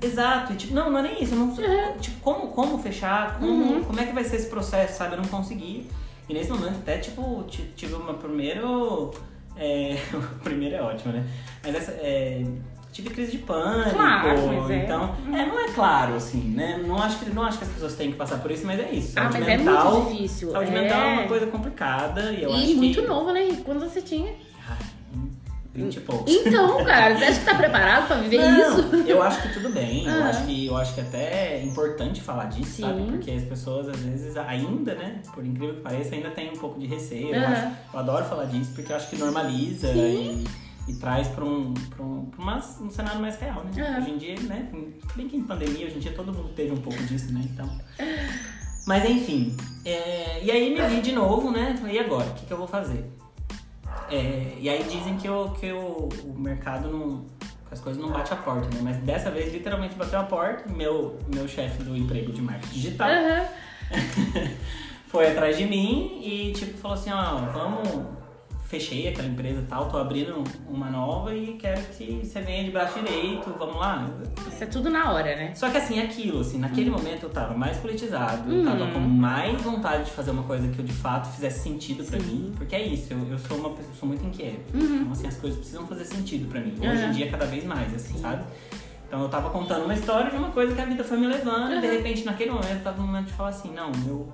Exato, 0.00 0.54
e 0.54 0.56
tipo, 0.56 0.72
não, 0.72 0.90
não 0.90 1.00
é 1.00 1.02
nem 1.02 1.22
isso, 1.22 1.34
eu 1.34 1.38
não 1.38 1.54
tipo, 2.00 2.18
como, 2.20 2.46
como 2.48 2.78
fechar, 2.78 3.38
como, 3.38 3.52
Uhum. 3.74 3.84
como 3.84 4.00
é 4.00 4.06
que 4.06 4.12
vai 4.14 4.24
ser 4.24 4.36
esse 4.36 4.46
processo, 4.48 4.96
sabe? 4.96 5.14
Eu 5.16 5.18
não 5.18 5.28
consegui. 5.28 5.86
E 6.28 6.32
nesse 6.32 6.50
momento 6.50 6.76
até, 6.78 6.96
tipo, 6.96 7.44
ti- 7.46 7.70
tive 7.76 7.92
uma 7.94 8.14
primeiro. 8.14 9.12
É, 9.56 9.96
o 10.14 10.20
primeiro 10.40 10.76
é 10.76 10.82
ótimo, 10.82 11.12
né? 11.12 11.24
Mas 11.62 11.74
essa. 11.74 11.92
É, 11.92 12.44
tive 12.92 13.10
crise 13.10 13.32
de 13.32 13.38
pânico. 13.38 13.90
Claro, 13.90 14.70
é. 14.70 14.84
Então, 14.84 15.16
é, 15.32 15.46
não 15.46 15.58
é 15.58 15.68
claro, 15.72 16.14
assim, 16.14 16.40
né? 16.54 16.80
Não 16.86 16.96
acho, 16.96 17.18
que, 17.18 17.30
não 17.30 17.42
acho 17.42 17.58
que 17.58 17.64
as 17.64 17.70
pessoas 17.70 17.94
têm 17.96 18.12
que 18.12 18.16
passar 18.16 18.38
por 18.38 18.50
isso, 18.50 18.64
mas 18.64 18.78
é 18.78 18.90
isso. 18.90 19.18
Ah, 19.18 19.22
Saúde 19.22 19.40
mas 19.40 19.48
é 19.48 19.56
mental, 19.56 19.92
muito 19.92 20.12
difícil. 20.12 20.50
Saúde 20.52 20.70
é. 20.70 20.82
mental 20.82 21.00
é 21.00 21.12
uma 21.14 21.26
coisa 21.26 21.46
complicada 21.46 22.32
e 22.32 22.44
eu 22.44 22.52
acho 22.52 22.62
E 22.64 22.74
muito 22.74 23.00
que... 23.00 23.06
novo, 23.06 23.32
né? 23.32 23.48
Quando 23.64 23.80
você 23.80 24.00
tinha. 24.00 24.32
Ai, 24.68 24.78
20 25.74 25.96
e 25.96 26.00
poucos. 26.00 26.32
Então, 26.32 26.84
cara, 26.84 27.16
você 27.18 27.24
acha 27.24 27.40
que 27.40 27.44
tá 27.46 27.54
preparado 27.56 28.06
pra 28.06 28.16
viver 28.16 28.38
Não, 28.38 28.60
isso? 28.78 28.96
Eu 29.08 29.20
acho 29.22 29.42
que 29.42 29.52
tudo 29.54 29.70
bem. 29.70 30.04
Eu 30.06 30.10
Aham. 30.12 30.28
acho 30.30 30.44
que 30.46 30.66
eu 30.66 30.76
acho 30.76 30.94
que 30.94 31.00
até 31.00 31.56
é 31.56 31.64
importante 31.64 32.20
falar 32.20 32.44
disso, 32.44 32.70
Sim. 32.76 32.82
sabe? 32.82 33.02
Porque 33.10 33.30
as 33.32 33.42
pessoas 33.42 33.88
às 33.88 33.96
vezes 33.98 34.36
ainda, 34.36 34.94
né, 34.94 35.20
por 35.34 35.44
incrível 35.44 35.74
que 35.76 35.80
pareça, 35.80 36.14
ainda 36.14 36.30
tem 36.30 36.50
um 36.50 36.56
pouco 36.56 36.78
de 36.78 36.86
receio. 36.86 37.34
Eu, 37.34 37.46
acho- 37.46 37.72
eu 37.92 37.98
adoro 37.98 38.24
falar 38.24 38.44
disso 38.44 38.70
porque 38.74 38.92
eu 38.92 38.96
acho 38.96 39.10
que 39.10 39.16
normaliza 39.16 39.92
Sim. 39.92 40.44
e, 40.88 40.92
e 40.92 40.94
traz 40.96 41.26
pra 41.28 41.44
um, 41.44 41.74
pra 41.74 42.04
um, 42.04 42.26
pra 42.26 42.62
um 42.80 42.90
cenário 42.90 43.20
mais 43.20 43.38
real, 43.40 43.64
né? 43.64 43.98
Hoje 44.00 44.10
em 44.12 44.18
dia, 44.18 44.34
né, 44.42 44.68
bem 45.16 45.26
que 45.28 45.36
em 45.36 45.42
pandemia, 45.42 45.86
hoje 45.86 45.96
em 45.96 46.00
dia 46.00 46.12
todo 46.12 46.32
mundo 46.32 46.50
teve 46.54 46.72
um 46.72 46.76
pouco 46.80 47.02
disso, 47.04 47.32
né? 47.32 47.40
Então. 47.52 47.68
Mas 48.86 49.08
enfim. 49.08 49.56
é, 49.84 50.40
e 50.44 50.50
aí 50.50 50.72
me 50.72 50.80
vi 50.88 51.00
de 51.00 51.12
novo, 51.12 51.50
né? 51.50 51.74
E 51.90 51.98
agora? 51.98 52.26
O 52.28 52.34
que, 52.34 52.46
que 52.46 52.52
eu 52.52 52.58
vou 52.58 52.66
fazer? 52.66 53.10
É, 54.14 54.56
e 54.60 54.68
aí 54.68 54.84
dizem 54.84 55.16
que, 55.16 55.28
o 55.28 55.50
que 55.50 55.72
o, 55.72 56.08
o 56.24 56.38
mercado 56.38 56.88
não. 56.88 57.24
que 57.66 57.74
as 57.74 57.80
coisas 57.80 58.00
não 58.00 58.10
batem 58.10 58.38
a 58.38 58.40
porta, 58.40 58.68
né? 58.68 58.80
Mas 58.80 58.96
dessa 58.98 59.28
vez 59.28 59.52
literalmente 59.52 59.96
bateu 59.96 60.20
a 60.20 60.22
porta. 60.22 60.70
Meu, 60.72 61.18
meu 61.34 61.48
chefe 61.48 61.82
do 61.82 61.96
emprego 61.96 62.32
de 62.32 62.40
marketing 62.40 62.74
digital 62.74 63.08
Aham. 63.08 63.46
foi 65.08 65.26
atrás 65.30 65.56
de 65.56 65.66
mim 65.66 66.20
e 66.22 66.52
tipo 66.52 66.78
falou 66.78 66.96
assim, 66.96 67.10
ó, 67.10 67.36
vamos. 67.52 68.06
Fechei 68.64 69.06
aquela 69.08 69.28
empresa 69.28 69.60
e 69.60 69.64
tal, 69.66 69.88
tô 69.88 69.98
abrindo 69.98 70.42
uma 70.68 70.90
nova 70.90 71.34
e 71.34 71.52
quero 71.54 71.80
que 71.82 72.22
você 72.24 72.40
venha 72.40 72.64
de 72.64 72.70
braço 72.70 72.98
direito, 72.98 73.54
vamos 73.58 73.76
lá. 73.76 74.08
Isso 74.48 74.64
é 74.64 74.66
tudo 74.66 74.88
na 74.90 75.12
hora, 75.12 75.36
né? 75.36 75.54
Só 75.54 75.68
que 75.70 75.76
assim, 75.76 76.00
aquilo, 76.00 76.40
assim, 76.40 76.58
naquele 76.58 76.90
momento 76.90 77.24
eu 77.24 77.30
tava 77.30 77.54
mais 77.54 77.76
politizado, 77.76 78.50
eu 78.52 78.64
tava 78.64 78.84
Uhum. 78.84 78.92
com 78.94 78.98
mais 79.00 79.60
vontade 79.60 80.04
de 80.06 80.10
fazer 80.10 80.30
uma 80.32 80.42
coisa 80.44 80.66
que 80.68 80.78
eu 80.78 80.84
de 80.84 80.92
fato 80.92 81.28
fizesse 81.34 81.60
sentido 81.62 82.02
pra 82.04 82.18
mim. 82.18 82.52
Porque 82.56 82.74
é 82.74 82.84
isso, 82.84 83.12
eu, 83.12 83.18
eu 83.30 83.38
sou 83.38 83.58
uma 83.58 83.70
pessoa 83.70 83.94
sou 84.00 84.08
muito 84.08 84.24
inquieta. 84.26 84.62
Então, 84.74 85.12
assim, 85.12 85.26
as 85.26 85.36
coisas 85.36 85.58
precisam 85.58 85.86
fazer 85.86 86.04
sentido 86.06 86.48
pra 86.48 86.60
mim. 86.60 86.74
Hoje 86.80 87.02
em 87.02 87.06
Uhum. 87.06 87.12
dia, 87.12 87.30
cada 87.30 87.44
vez 87.46 87.64
mais, 87.64 87.94
assim, 87.94 88.18
sabe? 88.18 88.44
Então 89.06 89.22
eu 89.22 89.28
tava 89.28 89.50
contando 89.50 89.84
uma 89.84 89.94
história 89.94 90.30
de 90.30 90.36
uma 90.36 90.50
coisa 90.50 90.74
que 90.74 90.80
a 90.80 90.84
vida 90.86 91.04
foi 91.04 91.18
me 91.18 91.26
levando, 91.26 91.74
e 91.74 91.80
de 91.80 91.86
Uhum. 91.86 91.92
repente, 91.92 92.24
naquele 92.24 92.50
momento, 92.50 92.82
tava 92.82 92.96
no 93.00 93.06
momento 93.06 93.26
de 93.26 93.32
falar 93.34 93.50
assim, 93.50 93.72
não, 93.72 93.92
eu. 94.08 94.32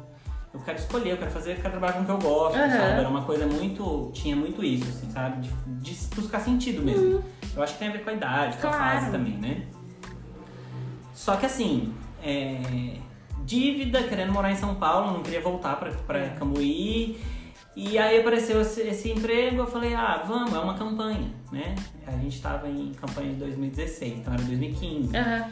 Eu 0.52 0.60
quero 0.60 0.78
escolher, 0.78 1.10
eu 1.12 1.16
quero 1.16 1.30
fazer, 1.30 1.52
eu 1.52 1.56
quero 1.56 1.70
trabalhar 1.70 1.92
com 1.92 2.00
o 2.02 2.04
que 2.04 2.10
eu 2.10 2.18
gosto, 2.18 2.58
Uhum. 2.58 2.70
sabe? 2.70 2.98
Era 3.00 3.08
uma 3.08 3.22
coisa 3.22 3.46
muito. 3.46 4.10
Tinha 4.12 4.34
muito 4.34 4.64
isso, 4.64 4.88
assim, 4.88 5.08
sabe? 5.10 5.46
De, 5.48 5.50
de 5.92 6.06
buscar 6.14 6.40
sentido 6.40 6.82
mesmo. 6.82 7.22
Eu 7.54 7.62
acho 7.62 7.74
que 7.74 7.78
tem 7.78 7.88
a 7.88 7.92
ver 7.92 8.02
com 8.04 8.10
a 8.10 8.12
idade, 8.14 8.56
com 8.58 8.66
a 8.66 8.70
Uhum. 8.70 8.76
Claro. 8.76 8.98
fase 9.00 9.10
também, 9.12 9.36
né? 9.38 9.62
Só 11.14 11.36
que 11.36 11.46
assim, 11.46 11.94
é, 12.22 12.96
dívida, 13.44 14.02
querendo 14.04 14.32
morar 14.32 14.50
em 14.50 14.56
São 14.56 14.74
Paulo, 14.74 15.12
não 15.12 15.22
queria 15.22 15.40
voltar 15.40 15.76
pra, 15.76 15.90
pra 15.92 16.28
Cambuí. 16.30 17.20
E 17.76 17.96
aí 17.98 18.20
apareceu 18.20 18.60
esse, 18.60 18.80
esse 18.82 19.10
emprego, 19.12 19.58
eu 19.58 19.66
falei, 19.66 19.94
ah, 19.94 20.24
vamos, 20.26 20.52
é 20.52 20.58
uma 20.58 20.74
campanha, 20.74 21.30
né? 21.52 21.76
A 22.06 22.10
gente 22.12 22.40
tava 22.42 22.68
em 22.68 22.92
campanha 22.92 23.28
de 23.30 23.36
2016, 23.36 24.18
então 24.18 24.34
era 24.34 24.42
2015. 24.42 25.16
Aham. 25.16 25.44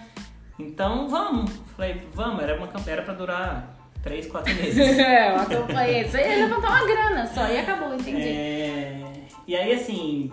Então 0.58 1.08
vamos. 1.08 1.52
Falei, 1.76 2.02
vamos, 2.12 2.42
era 2.42 2.56
uma 2.58 2.66
campanha, 2.66 2.96
era 2.96 3.02
pra 3.02 3.14
durar 3.14 3.77
3, 4.02 4.26
4 4.26 4.54
meses. 4.54 4.76
É, 4.98 5.30
eu 5.32 5.36
acompanhei. 5.40 6.02
Isso 6.06 6.16
aí 6.16 6.38
ia 6.38 6.46
levantar 6.46 6.68
uma 6.68 6.86
grana 6.86 7.26
só 7.26 7.46
e 7.48 7.58
acabou, 7.58 7.94
entendi. 7.94 8.22
É, 8.28 9.02
E 9.46 9.56
aí, 9.56 9.72
assim, 9.72 10.30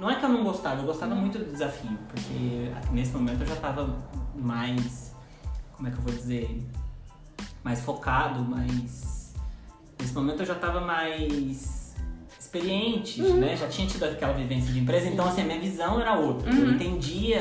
não 0.00 0.10
é 0.10 0.16
que 0.16 0.24
eu 0.24 0.28
não 0.28 0.44
gostava, 0.44 0.80
eu 0.80 0.86
gostava 0.86 1.14
muito 1.14 1.38
do 1.38 1.44
desafio, 1.50 1.98
porque 2.08 2.70
nesse 2.92 3.12
momento 3.12 3.40
eu 3.42 3.46
já 3.46 3.56
tava 3.56 3.96
mais, 4.34 5.14
como 5.76 5.88
é 5.88 5.90
que 5.90 5.98
eu 5.98 6.02
vou 6.02 6.12
dizer, 6.14 6.60
mais 7.62 7.80
focado, 7.80 8.42
mais. 8.42 9.34
Nesse 10.00 10.14
momento 10.14 10.40
eu 10.40 10.46
já 10.46 10.54
tava 10.54 10.80
mais 10.80 11.94
experiente, 12.38 13.22
né? 13.22 13.56
Já 13.56 13.66
tinha 13.68 13.86
tido 13.86 14.04
aquela 14.04 14.32
vivência 14.34 14.72
de 14.72 14.78
empresa, 14.80 15.08
então 15.08 15.26
assim, 15.26 15.40
a 15.42 15.44
minha 15.44 15.58
visão 15.60 16.00
era 16.00 16.14
outra. 16.14 16.50
Eu 16.52 16.70
entendia 16.72 17.40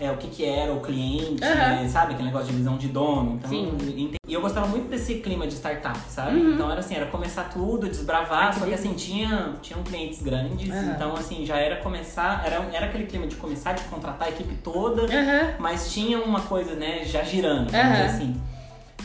é, 0.00 0.10
o 0.10 0.16
que, 0.16 0.28
que 0.28 0.44
era 0.44 0.72
o 0.72 0.80
cliente, 0.80 1.42
Uhum. 1.44 1.56
né? 1.56 1.88
sabe? 1.88 2.12
Aquele 2.14 2.26
negócio 2.28 2.48
de 2.48 2.54
visão 2.56 2.76
de 2.76 2.88
dono. 2.88 3.36
Então, 3.36 3.50
Sim. 3.50 4.10
Eu 4.40 4.42
gostava 4.42 4.66
muito 4.66 4.88
desse 4.88 5.16
clima 5.16 5.46
de 5.46 5.54
startup, 5.54 5.98
sabe? 6.08 6.40
Então 6.40 6.70
era 6.70 6.80
assim, 6.80 6.94
era 6.94 7.06
começar 7.06 7.44
tudo, 7.44 7.86
desbravar, 7.88 8.30
Uhum. 8.30 8.48
Ah, 8.48 8.52
que 8.52 8.58
só 8.60 8.64
que 8.66 8.74
assim, 8.74 8.94
tinha, 8.94 9.52
tinham 9.60 9.82
clientes 9.82 10.22
grandes, 10.22 10.70
Aham. 10.70 10.92
então 10.94 11.14
assim, 11.14 11.44
já 11.44 11.56
era 11.58 11.76
começar, 11.76 12.42
era, 12.46 12.56
era 12.72 12.86
aquele 12.86 13.04
clima 13.06 13.26
de 13.26 13.36
começar, 13.36 13.72
de 13.74 13.82
contratar 13.84 14.28
a 14.28 14.30
equipe 14.30 14.54
toda, 14.64 15.02
Aham. 15.02 15.54
mas 15.58 15.92
tinha 15.92 16.18
uma 16.18 16.40
coisa, 16.40 16.74
né, 16.74 17.04
já 17.04 17.22
girando, 17.22 17.70
vamos 17.70 17.92
dizer 17.92 18.04
assim. 18.04 18.40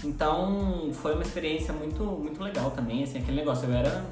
Então 0.03 0.89
foi 0.93 1.13
uma 1.13 1.23
experiência 1.23 1.73
muito, 1.73 2.03
muito 2.03 2.41
legal 2.41 2.71
também, 2.71 3.03
assim, 3.03 3.17
aquele 3.19 3.37
negócio, 3.37 3.67
eu 3.67 3.73
era. 3.75 4.03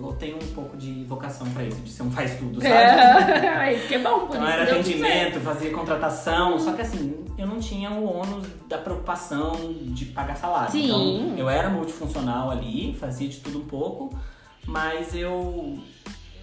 Eu, 0.00 0.12
tenho 0.12 0.36
um 0.36 0.54
pouco 0.54 0.76
de 0.76 1.04
vocação 1.04 1.48
pra 1.50 1.64
isso, 1.64 1.78
de 1.80 1.90
ser 1.90 2.02
um 2.02 2.10
faz 2.10 2.34
tudo, 2.36 2.60
sabe? 2.60 2.74
É, 3.46 3.74
isso 3.74 3.88
que 3.88 3.94
é 3.94 3.98
bom, 3.98 4.26
por 4.26 4.36
Então 4.36 4.42
isso 4.44 4.52
era 4.52 4.62
atendimento, 4.72 5.40
fazia 5.40 5.70
contratação, 5.70 6.58
só 6.58 6.72
que 6.72 6.82
assim, 6.82 7.24
eu 7.38 7.46
não 7.46 7.58
tinha 7.58 7.90
o 7.90 8.04
ônus 8.04 8.46
da 8.68 8.78
preocupação 8.78 9.52
de 9.86 10.06
pagar 10.06 10.36
salário. 10.36 10.72
Sim. 10.72 10.84
Então 10.84 11.38
eu 11.38 11.48
era 11.48 11.68
multifuncional 11.70 12.50
ali, 12.50 12.94
fazia 12.98 13.28
de 13.28 13.38
tudo 13.38 13.60
um 13.60 13.64
pouco, 13.64 14.16
mas 14.66 15.14
eu. 15.14 15.78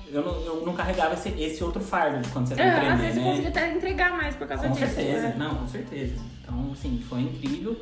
Eu 0.10 0.23
não, 0.23 0.41
eu 0.45 0.65
não 0.65 0.73
carregava 0.73 1.15
esse, 1.15 1.28
esse 1.38 1.62
outro 1.62 1.82
fardo 1.84 2.21
de 2.21 2.30
quando 2.30 2.47
você 2.47 2.56
vai 2.56 2.65
É, 2.65 2.69
às 2.69 2.78
empreender, 2.78 2.97
vezes 3.02 3.13
você 3.15 3.19
né? 3.19 3.30
conseguiu 3.30 3.50
até 3.50 3.73
entregar 3.73 4.12
mais 4.15 4.36
por 4.38 4.47
causa 4.47 4.65
Com 4.67 4.73
disso. 4.73 4.93
certeza, 4.93 5.28
né? 5.28 5.36
não, 5.38 5.56
com 5.56 5.67
certeza. 5.67 6.15
Então, 6.41 6.69
assim, 6.71 7.04
foi 7.10 7.19
incrível. 7.19 7.78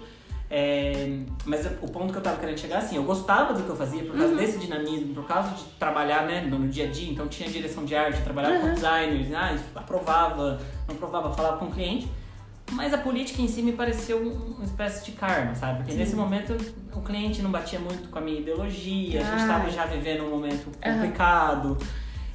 É, 0.49 1.19
mas 1.43 1.65
o 1.81 1.87
ponto 1.89 2.11
que 2.11 2.19
eu 2.19 2.21
tava 2.21 2.37
querendo 2.37 2.57
chegar, 2.59 2.77
assim, 2.77 2.95
eu 2.97 3.03
gostava 3.03 3.53
do 3.53 3.63
que 3.63 3.69
eu 3.69 3.75
fazia 3.75 4.03
por 4.03 4.11
causa 4.15 4.27
Uhum. 4.33 4.37
desse 4.37 4.59
dinamismo, 4.59 5.13
por 5.15 5.25
causa 5.25 5.49
de 5.55 5.63
trabalhar, 5.79 6.25
né, 6.27 6.41
no, 6.41 6.59
no 6.59 6.67
dia 6.67 6.85
a 6.85 6.91
dia. 6.91 7.11
Então, 7.11 7.27
tinha 7.27 7.49
direção 7.49 7.83
de 7.83 7.95
arte, 7.95 8.21
trabalhava 8.21 8.59
com 8.59 8.67
Uhum. 8.67 8.73
designers, 8.75 9.33
ah, 9.33 9.57
aprovava, 9.75 10.59
não 10.87 10.95
aprovava, 10.95 11.33
falava 11.33 11.57
com 11.57 11.65
o 11.65 11.71
cliente. 11.71 12.07
Mas 12.71 12.93
a 12.93 12.97
política 12.97 13.41
em 13.41 13.47
si 13.47 13.61
me 13.61 13.73
pareceu 13.73 14.17
um- 14.23 14.55
uma 14.55 14.63
espécie 14.65 15.05
de 15.05 15.11
karma, 15.11 15.53
sabe? 15.55 15.77
Porque 15.77 15.91
Sim. 15.91 15.97
nesse 15.99 16.15
momento 16.15 16.55
o 16.95 17.01
cliente 17.01 17.41
não 17.41 17.51
batia 17.51 17.79
muito 17.79 18.09
com 18.09 18.17
a 18.17 18.21
minha 18.21 18.39
ideologia, 18.39 19.21
a 19.21 19.23
gente 19.23 19.41
Ai. 19.41 19.47
tava 19.47 19.69
já 19.69 19.85
vivendo 19.85 20.23
um 20.25 20.29
momento 20.31 20.65
complicado. 20.81 21.77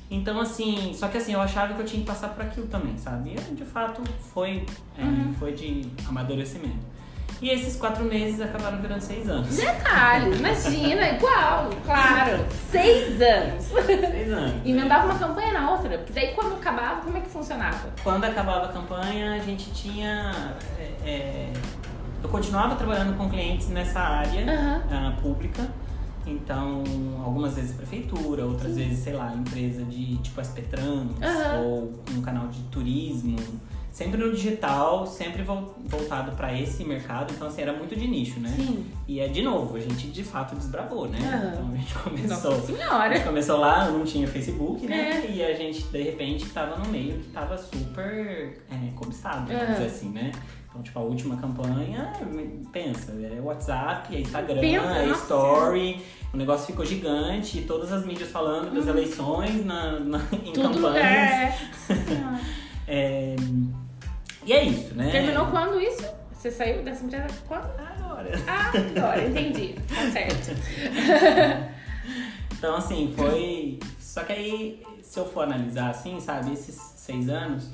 Então, 0.08 0.40
assim, 0.40 0.92
só 0.94 1.06
que 1.08 1.16
assim, 1.18 1.32
eu 1.32 1.40
achava 1.40 1.74
que 1.74 1.80
eu 1.80 1.84
tinha 1.86 2.00
que 2.02 2.06
passar 2.06 2.28
por 2.30 2.44
aquilo 2.44 2.66
também, 2.66 2.96
sabe? 2.98 3.30
E 3.50 3.54
de 3.54 3.64
fato, 3.64 4.02
foi, 4.32 4.64
é, 4.98 5.02
Uhum. 5.02 5.32
foi 5.38 5.52
de 5.52 5.82
amadurecimento. 6.08 6.89
E 7.40 7.48
esses 7.48 7.76
quatro 7.76 8.04
meses 8.04 8.40
acabaram 8.40 8.80
virando 8.82 9.00
seis 9.00 9.28
anos. 9.28 9.56
Detalhe, 9.56 10.36
imagina, 10.36 11.08
igual, 11.12 11.70
claro. 11.86 12.44
Seis 12.70 13.20
anos. 13.20 13.64
seis 13.86 14.32
anos. 14.32 14.66
Emendava 14.66 15.06
uma 15.06 15.18
campanha 15.18 15.52
na 15.54 15.70
outra, 15.70 15.96
porque 15.98 16.12
daí 16.12 16.34
quando 16.34 16.56
acabava, 16.56 17.00
como 17.00 17.16
é 17.16 17.20
que 17.20 17.30
funcionava? 17.30 17.88
Quando 18.02 18.24
acabava 18.24 18.66
a 18.66 18.68
campanha, 18.72 19.34
a 19.34 19.38
gente 19.38 19.70
tinha. 19.72 20.54
é, 20.78 21.08
é, 21.08 21.52
eu 22.22 22.28
continuava 22.28 22.76
trabalhando 22.76 23.16
com 23.16 23.30
clientes 23.30 23.68
nessa 23.68 24.00
área 24.00 24.44
ah, 24.90 25.16
pública. 25.22 25.66
Então, 26.26 26.84
algumas 27.24 27.54
vezes 27.54 27.74
prefeitura, 27.74 28.44
outras 28.44 28.76
vezes, 28.76 28.98
sei 28.98 29.14
lá, 29.14 29.34
empresa 29.34 29.82
de 29.84 30.18
tipo 30.18 30.40
Aspetrans 30.40 31.10
Aham. 31.22 31.60
ou 31.62 31.92
um 32.10 32.20
canal 32.20 32.48
de 32.48 32.60
turismo. 32.64 33.38
Sempre 34.00 34.16
no 34.18 34.32
digital, 34.32 35.06
sempre 35.06 35.42
vol- 35.42 35.74
voltado 35.84 36.32
para 36.34 36.58
esse 36.58 36.82
mercado. 36.84 37.34
Então, 37.34 37.48
assim, 37.48 37.60
era 37.60 37.74
muito 37.74 37.94
de 37.94 38.08
nicho, 38.08 38.40
né? 38.40 38.48
Sim. 38.56 38.86
E 39.06 39.20
é 39.20 39.28
de 39.28 39.42
novo, 39.42 39.76
a 39.76 39.80
gente 39.80 40.06
de 40.08 40.24
fato 40.24 40.54
desbravou, 40.54 41.06
né? 41.06 41.18
Então 41.52 41.68
a 41.70 41.76
gente 41.76 41.94
começou. 41.94 42.50
Nossa 42.50 42.72
A 42.72 42.76
senhora. 42.76 43.14
gente 43.14 43.26
começou 43.26 43.58
lá, 43.58 43.90
não 43.90 44.02
tinha 44.04 44.26
Facebook, 44.26 44.86
né? 44.86 45.22
É. 45.26 45.30
E 45.30 45.44
a 45.44 45.52
gente, 45.54 45.82
de 45.82 46.02
repente, 46.02 46.46
tava 46.46 46.78
no 46.78 46.86
meio 46.88 47.18
que 47.18 47.28
tava 47.28 47.58
super 47.58 48.62
é, 48.70 48.90
cobiçado, 48.96 49.52
vamos 49.52 49.68
dizer 49.74 49.86
assim, 49.86 50.08
né? 50.08 50.32
Então, 50.70 50.80
tipo, 50.82 50.98
a 50.98 51.02
última 51.02 51.36
campanha, 51.36 52.10
pensa, 52.72 53.12
é 53.12 53.38
WhatsApp, 53.40 54.16
é 54.16 54.20
Instagram, 54.20 54.60
Pensa, 54.60 54.86
é 54.86 55.06
nossa 55.08 55.22
Story. 55.24 56.00
O 56.32 56.36
negócio 56.38 56.66
ficou 56.68 56.86
gigante, 56.86 57.58
e 57.58 57.62
todas 57.66 57.92
as 57.92 58.06
mídias 58.06 58.30
falando 58.30 58.72
das 58.72 58.86
eleições 58.86 59.62
na, 59.66 59.98
na- 60.00 60.22
em 60.32 60.36
Uhum. 60.46 60.52
Tudo 60.54 60.74
campanhas. 60.74 61.04
é. 61.04 61.58
Nossa. 62.24 62.40
É, 62.92 63.36
E 64.50 64.52
é 64.52 64.64
isso, 64.64 64.92
né? 64.96 65.12
Terminou 65.12 65.46
quando 65.46 65.80
isso? 65.80 66.04
Você 66.32 66.50
saiu 66.50 66.82
dessa 66.82 67.04
empresa 67.04 67.28
quando? 67.46 67.70
Agora. 67.78 68.32
Ah, 68.48 68.72
agora, 68.96 69.24
entendi. 69.24 69.76
Tá 69.88 70.10
certo. 70.10 70.50
Então, 72.58 72.74
assim, 72.76 73.14
foi. 73.16 73.78
Só 73.98 74.22
que 74.24 74.32
aí, 74.32 74.82
se 75.02 75.18
eu 75.18 75.24
for 75.24 75.44
analisar, 75.44 75.88
assim, 75.90 76.20
sabe, 76.20 76.52
esses 76.52 76.74
seis 76.74 77.28
anos, 77.30 77.70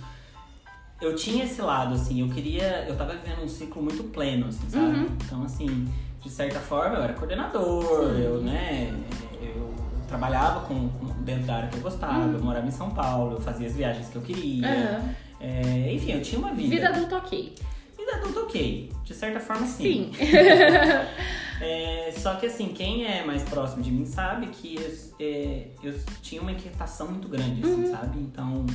eu 1.00 1.16
tinha 1.16 1.44
esse 1.44 1.60
lado, 1.60 1.94
assim, 1.94 2.20
eu 2.20 2.28
queria. 2.28 2.84
Eu 2.86 2.94
tava 2.94 3.14
vivendo 3.14 3.42
um 3.42 3.48
ciclo 3.48 3.82
muito 3.82 4.04
pleno, 4.04 4.46
assim, 4.46 4.68
sabe? 4.68 4.98
Uhum. 4.98 5.16
Então, 5.24 5.42
assim, 5.42 5.88
de 6.22 6.30
certa 6.30 6.60
forma, 6.60 6.96
eu 6.96 7.02
era 7.02 7.14
coordenador, 7.14 7.82
Sim. 8.14 8.20
eu, 8.22 8.40
né, 8.42 8.94
eu 9.42 9.74
trabalhava 10.06 10.60
com, 10.66 10.88
com- 10.90 11.06
dentro 11.24 11.46
da 11.46 11.56
área 11.56 11.68
que 11.68 11.78
eu 11.78 11.82
gostava, 11.82 12.26
Uhum. 12.26 12.34
eu 12.34 12.44
morava 12.44 12.66
em 12.68 12.70
São 12.70 12.90
Paulo, 12.90 13.32
eu 13.36 13.40
fazia 13.40 13.66
as 13.66 13.74
viagens 13.74 14.08
que 14.08 14.14
eu 14.16 14.22
queria. 14.22 14.68
Aham. 15.00 15.14
É, 15.46 15.92
enfim, 15.92 16.12
eu 16.12 16.22
tinha 16.22 16.38
uma 16.40 16.52
vida. 16.52 16.68
Vida 16.68 16.88
adulta 16.88 17.16
ok. 17.18 17.54
Vida 17.96 18.12
adulta 18.16 18.40
ok. 18.40 18.92
De 19.04 19.14
certa 19.14 19.38
forma, 19.40 19.66
sim. 19.66 20.10
Sim. 20.12 20.26
É, 21.58 22.12
só 22.14 22.34
que 22.34 22.44
assim, 22.44 22.68
quem 22.68 23.06
é 23.06 23.24
mais 23.24 23.42
próximo 23.42 23.82
de 23.82 23.90
mim 23.90 24.04
sabe 24.04 24.48
que 24.48 24.76
eu, 24.76 25.26
é, 25.26 25.68
eu 25.82 25.94
tinha 26.20 26.42
uma 26.42 26.52
inquietação 26.52 27.08
muito 27.08 27.28
grande, 27.28 27.62
assim, 27.62 27.84
Uhum. 27.84 27.90
sabe? 27.90 28.18
Então 28.18 28.66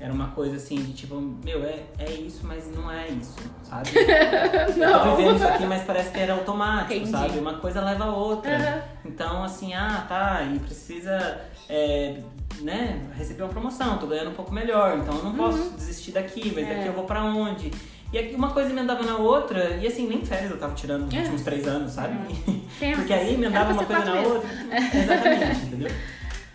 era 0.00 0.12
uma 0.12 0.28
coisa 0.32 0.56
assim 0.56 0.74
de 0.74 0.92
tipo, 0.94 1.14
meu, 1.44 1.64
é, 1.64 1.84
é 1.96 2.10
isso, 2.10 2.40
mas 2.44 2.68
não 2.74 2.90
é 2.90 3.06
isso, 3.08 3.36
sabe? 3.62 3.88
Eu 4.76 5.00
tô 5.04 5.16
vivendo 5.16 5.36
isso 5.36 5.46
aqui, 5.46 5.64
mas 5.64 5.84
parece 5.84 6.10
que 6.10 6.18
era 6.18 6.34
automático, 6.34 6.94
Entendi. 6.94 7.10
sabe? 7.12 7.38
Uma 7.38 7.58
coisa 7.58 7.80
leva 7.80 8.02
a 8.06 8.12
outra. 8.16 8.56
Aham. 8.56 8.82
Então, 9.04 9.44
assim, 9.44 9.72
ah, 9.72 10.04
tá, 10.08 10.42
e 10.42 10.58
precisa, 10.58 11.40
é, 11.68 12.20
né, 12.60 13.00
receber 13.16 13.42
uma 13.42 13.48
promoção, 13.50 13.98
tô 13.98 14.06
ganhando 14.06 14.30
um 14.30 14.34
pouco 14.34 14.52
melhor, 14.52 14.98
então 14.98 15.16
eu 15.18 15.24
não 15.24 15.34
posso 15.34 15.70
desistir 15.76 16.12
daqui, 16.12 16.52
mas 16.54 16.64
Uhum. 16.64 16.70
É. 16.70 16.74
daqui 16.76 16.86
eu 16.88 16.92
vou 16.92 17.04
pra 17.04 17.22
onde? 17.24 17.70
E 18.12 18.18
aqui 18.18 18.34
uma 18.34 18.50
coisa 18.50 18.70
emendava 18.70 19.02
na 19.02 19.16
outra, 19.16 19.76
e 19.82 19.86
assim, 19.86 20.06
nem 20.08 20.24
férias 20.24 20.50
eu 20.50 20.58
tava 20.58 20.74
tirando 20.74 21.06
nos 21.06 21.14
É. 21.14 21.18
últimos 21.18 21.42
três 21.42 21.66
anos, 21.66 21.92
sabe? 21.92 22.16
Pensa. 22.78 22.98
Porque 22.98 23.12
aí 23.12 23.34
emendava 23.34 23.72
uma 23.72 23.84
coisa 23.84 24.04
na 24.04 24.12
quatro 24.12 24.34
outra. 24.34 24.50
Exatamente, 24.98 25.66
entendeu? 25.66 25.90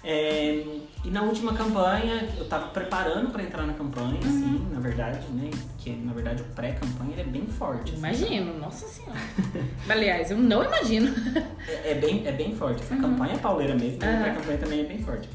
É, 0.02 0.64
e 1.04 1.10
na 1.12 1.22
última 1.24 1.54
campanha, 1.54 2.28
eu 2.38 2.46
tava 2.48 2.70
preparando 2.70 3.30
pra 3.32 3.44
entrar 3.44 3.64
na 3.68 3.74
campanha, 3.74 4.14
Uhum. 4.24 4.30
assim, 4.30 4.68
na 4.74 4.80
verdade, 4.80 5.28
né? 5.34 5.50
Que 5.78 5.92
na 5.92 6.14
verdade 6.14 6.42
o 6.42 6.46
pré-campanha 6.56 7.16
é 7.18 7.24
bem 7.24 7.46
forte. 7.48 7.92
assim, 7.92 7.98
Imagino, 8.00 8.58
nossa 8.58 8.88
senhora. 8.88 9.20
Aliás, 9.90 10.32
eu 10.32 10.38
não 10.38 10.64
imagino. 10.64 11.14
É, 11.68 11.92
é 11.92 11.96
bem, 11.96 12.26
é 12.26 12.32
bem 12.32 12.56
forte. 12.56 12.82
Essa 12.82 12.96
campanha 12.96 13.34
é 13.34 13.38
pauleira 13.38 13.76
mesmo, 13.76 14.00
Uhum. 14.02 14.24
A 14.26 14.30
campanha 14.30 14.58
também 14.58 14.80
é 14.80 14.84
bem 14.86 15.00
forte. 15.00 15.28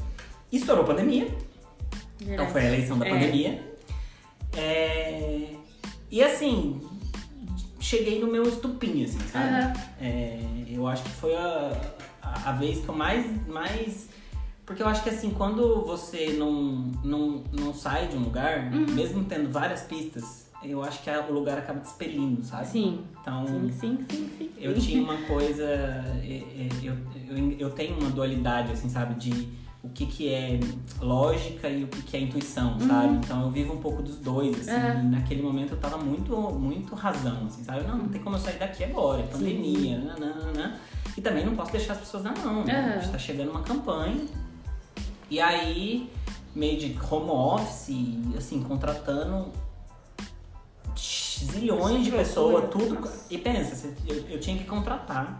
Estourou 0.51 0.83
a 0.83 0.87
pandemia, 0.87 1.27
então 2.21 2.47
foi 2.47 2.61
a 2.61 2.65
eleição 2.65 2.97
da 2.97 3.05
É. 3.05 3.09
pandemia. 3.09 3.75
É, 4.55 5.49
e 6.09 6.23
assim, 6.23 6.81
cheguei 7.79 8.19
no 8.19 8.27
meu 8.27 8.43
estupim, 8.43 9.03
assim, 9.03 9.19
sabe? 9.31 9.47
Aham. 9.55 9.73
É, 10.01 10.39
eu 10.69 10.87
acho 10.87 11.03
que 11.03 11.09
foi 11.09 11.35
a, 11.35 11.81
a, 12.21 12.49
a 12.49 12.51
vez 12.53 12.79
que 12.79 12.87
eu 12.89 12.95
mais, 12.95 13.25
mais. 13.47 14.07
Porque 14.65 14.81
eu 14.81 14.87
acho 14.87 15.03
que 15.03 15.09
assim, 15.09 15.29
quando 15.31 15.83
você 15.85 16.33
não, 16.39 16.51
não, 17.03 17.43
não 17.51 17.73
sai 17.73 18.07
de 18.07 18.15
um 18.15 18.21
lugar, 18.21 18.71
Uhum. 18.73 18.87
mesmo 18.95 19.23
tendo 19.25 19.51
várias 19.51 19.81
pistas, 19.81 20.49
eu 20.63 20.81
acho 20.83 21.03
que 21.03 21.09
a- 21.09 21.23
o 21.29 21.31
lugar 21.33 21.57
acaba 21.59 21.79
te 21.81 21.85
expelindo, 21.85 22.43
sabe? 22.43 22.65
Sim. 22.67 23.03
Então, 23.21 23.45
Sim, 23.45 23.71
sim, 23.79 24.05
sim, 24.09 24.29
sim. 24.37 24.49
eu 24.57 24.73
tinha 24.79 25.01
uma 25.03 25.17
coisa. 25.23 25.63
é, 25.63 26.43
é, 26.57 26.69
Eu, 26.81 26.95
eu, 27.37 27.51
eu 27.59 27.69
tenho 27.71 27.99
uma 27.99 28.09
dualidade, 28.09 28.71
assim, 28.71 28.89
sabe? 28.89 29.13
De 29.15 29.64
o 29.85 29.89
que, 29.89 30.05
que 30.07 30.33
é 30.33 30.59
lógica 30.99 31.69
e 31.69 31.83
o 31.83 31.87
que, 31.87 32.01
que 32.01 32.17
é 32.17 32.19
intuição, 32.19 32.79
sabe? 32.79 33.15
Então 33.15 33.43
eu 33.43 33.51
vivo 33.51 33.73
um 33.73 33.77
pouco 33.77 34.01
dos 34.01 34.17
dois, 34.17 34.59
assim. 34.59 34.71
Uhum. 34.71 35.05
e 35.05 35.09
naquele 35.09 35.41
momento 35.41 35.71
eu 35.73 35.77
tava 35.77 35.97
muito, 35.97 36.35
muito 36.35 36.95
razão, 36.95 37.45
assim, 37.45 37.63
sabe? 37.63 37.83
Não, 37.83 37.97
não 37.97 38.09
tem 38.09 38.21
como 38.21 38.35
eu 38.35 38.39
sair 38.39 38.57
daqui 38.57 38.83
agora, 38.83 39.21
é 39.21 39.27
pandemia, 39.27 39.99
nananana. 39.99 40.79
E 41.15 41.21
também 41.21 41.45
não 41.45 41.55
posso 41.55 41.71
deixar 41.71 41.93
as 41.93 41.99
pessoas 41.99 42.23
na 42.23 42.33
mão, 42.33 42.65
né? 42.65 42.79
Uhum. 42.79 42.93
A 42.93 42.97
gente 42.97 43.11
tá 43.11 43.17
chegando 43.19 43.51
uma 43.51 43.61
campanha. 43.61 44.25
E 45.29 45.39
aí, 45.39 46.09
meio 46.53 46.79
de 46.79 46.97
home 47.09 47.29
office, 47.29 47.95
assim, 48.37 48.61
contratando 48.63 49.51
zilhões 50.97 52.03
de 52.03 52.11
pessoas, 52.11 52.69
tudo. 52.69 52.95
Nossa. 52.95 53.25
E 53.29 53.37
pensa, 53.37 53.93
eu, 54.07 54.15
eu 54.29 54.39
tinha 54.39 54.57
que 54.57 54.63
contratar 54.63 55.37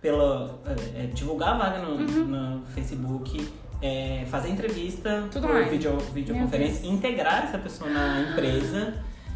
pela. 0.00 0.58
é, 0.66 1.04
é, 1.04 1.06
divulgar 1.06 1.54
a 1.54 1.58
vaga 1.58 1.78
no, 1.82 1.98
no 1.98 2.66
Facebook, 2.66 3.48
é, 3.82 4.24
fazer 4.30 4.48
entrevista 4.50 5.28
Tudo 5.30 5.48
por 5.48 5.64
vídeo, 5.64 5.90
Meu 5.92 6.00
videoconferência, 6.12 6.86
integrar 6.86 7.44
essa 7.44 7.58
pessoa 7.58 7.90
na 7.90 8.20
empresa. 8.30 8.94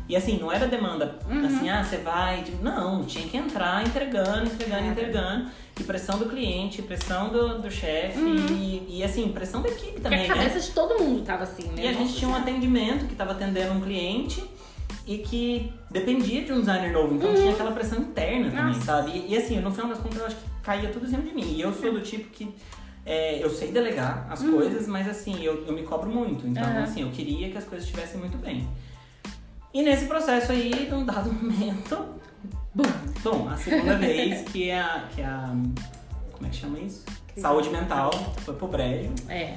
E 0.09 0.14
assim, 0.14 0.38
não 0.38 0.52
era 0.52 0.68
demanda 0.68 1.18
Uhum. 1.28 1.44
assim, 1.46 1.68
ah, 1.68 1.82
você 1.82 1.96
vai. 1.96 2.44
Não, 2.62 3.04
tinha 3.04 3.26
que 3.26 3.37
entrar 3.37 3.85
entregando, 3.85 4.44
entregando, 4.46 4.70
Cara. 4.82 4.87
entregando. 4.87 5.50
E 5.80 5.82
pressão 5.82 6.16
do 6.16 6.26
cliente, 6.26 6.80
pressão 6.80 7.28
do, 7.30 7.61
do 7.61 7.70
chefe 7.70 8.20
e, 8.52 8.87
e 8.98 9.02
assim, 9.04 9.28
pressão 9.32 9.61
da 9.62 9.68
equipe 9.68 9.87
Porque 9.92 10.00
também, 10.00 10.20
a 10.20 10.22
né? 10.22 10.28
cabeça 10.28 10.61
de 10.61 10.70
todo 10.70 11.02
mundo 11.02 11.22
tava 11.24 11.42
assim, 11.42 11.64
né? 11.70 11.82
E 11.85 11.88
a 11.88 11.92
gente 11.92 12.14
tinha 12.14 12.30
um 12.30 12.37
atendimento 12.37 13.04
que 13.06 13.12
estava 13.12 13.32
atendendo 13.32 13.74
um 13.74 13.80
cliente 13.80 14.42
e 15.06 15.18
que 15.18 15.72
dependia 15.90 16.42
de 16.44 16.52
um 16.52 16.61
designer 16.61 16.92
novo, 16.92 17.14
então 17.16 17.35
tinha 17.35 17.50
aquela 17.52 17.72
pressão 17.72 17.98
interna 17.98 18.46
também, 18.48 18.61
Uhum. 18.62 18.68
Nossa. 18.68 18.80
sabe? 18.85 19.11
E, 19.11 19.32
e, 19.35 19.37
assim, 19.37 19.59
no 19.61 19.70
final 19.72 19.88
das 19.88 19.98
contas 19.98 20.18
eu 20.20 20.26
acho 20.26 20.37
que 20.37 20.42
caía 20.62 20.88
tudo 20.88 21.04
em 21.06 21.11
cima 21.11 21.22
de 21.24 21.35
mim. 21.35 21.54
E 21.56 21.61
eu 21.61 21.72
sou 21.74 21.92
do 21.92 22.00
tipo 22.00 22.30
que 22.30 22.48
é, 23.07 23.42
eu 23.42 23.49
sei 23.49 23.71
delegar 23.71 24.27
as 24.29 24.42
coisas, 24.42 24.87
mas 24.88 25.09
assim, 25.09 25.42
eu, 25.42 25.64
eu 25.64 25.73
me 25.73 25.85
cobro 25.85 26.11
muito. 26.11 26.47
Então, 26.47 26.62
Uhum. 26.69 26.83
assim, 26.83 27.03
eu 27.03 27.11
queria 27.11 27.49
que 27.51 27.57
as 27.57 27.64
coisas 27.64 27.87
estivessem 27.87 28.19
muito 28.19 28.37
bem. 28.37 28.69
E 29.73 29.83
nesse 29.83 30.07
processo 30.07 30.51
aí, 30.53 30.88
num 30.90 31.05
dado 31.05 31.31
momento, 31.33 32.05
bum, 32.75 32.83
bom, 33.23 33.49
a 33.49 33.57
segunda 33.57 33.97
vez 33.97 34.42
que 34.51 34.71
a, 34.73 35.07
que 35.14 35.23
a. 35.23 35.55
Como 36.33 36.47
é 36.47 36.51
que 36.51 36.57
chama 36.57 36.79
isso? 36.81 37.05
Saúde 37.37 37.69
mental 37.71 38.11
foi 38.38 38.55
pro 38.55 38.66
brejo. 38.66 39.11
É. 39.29 39.57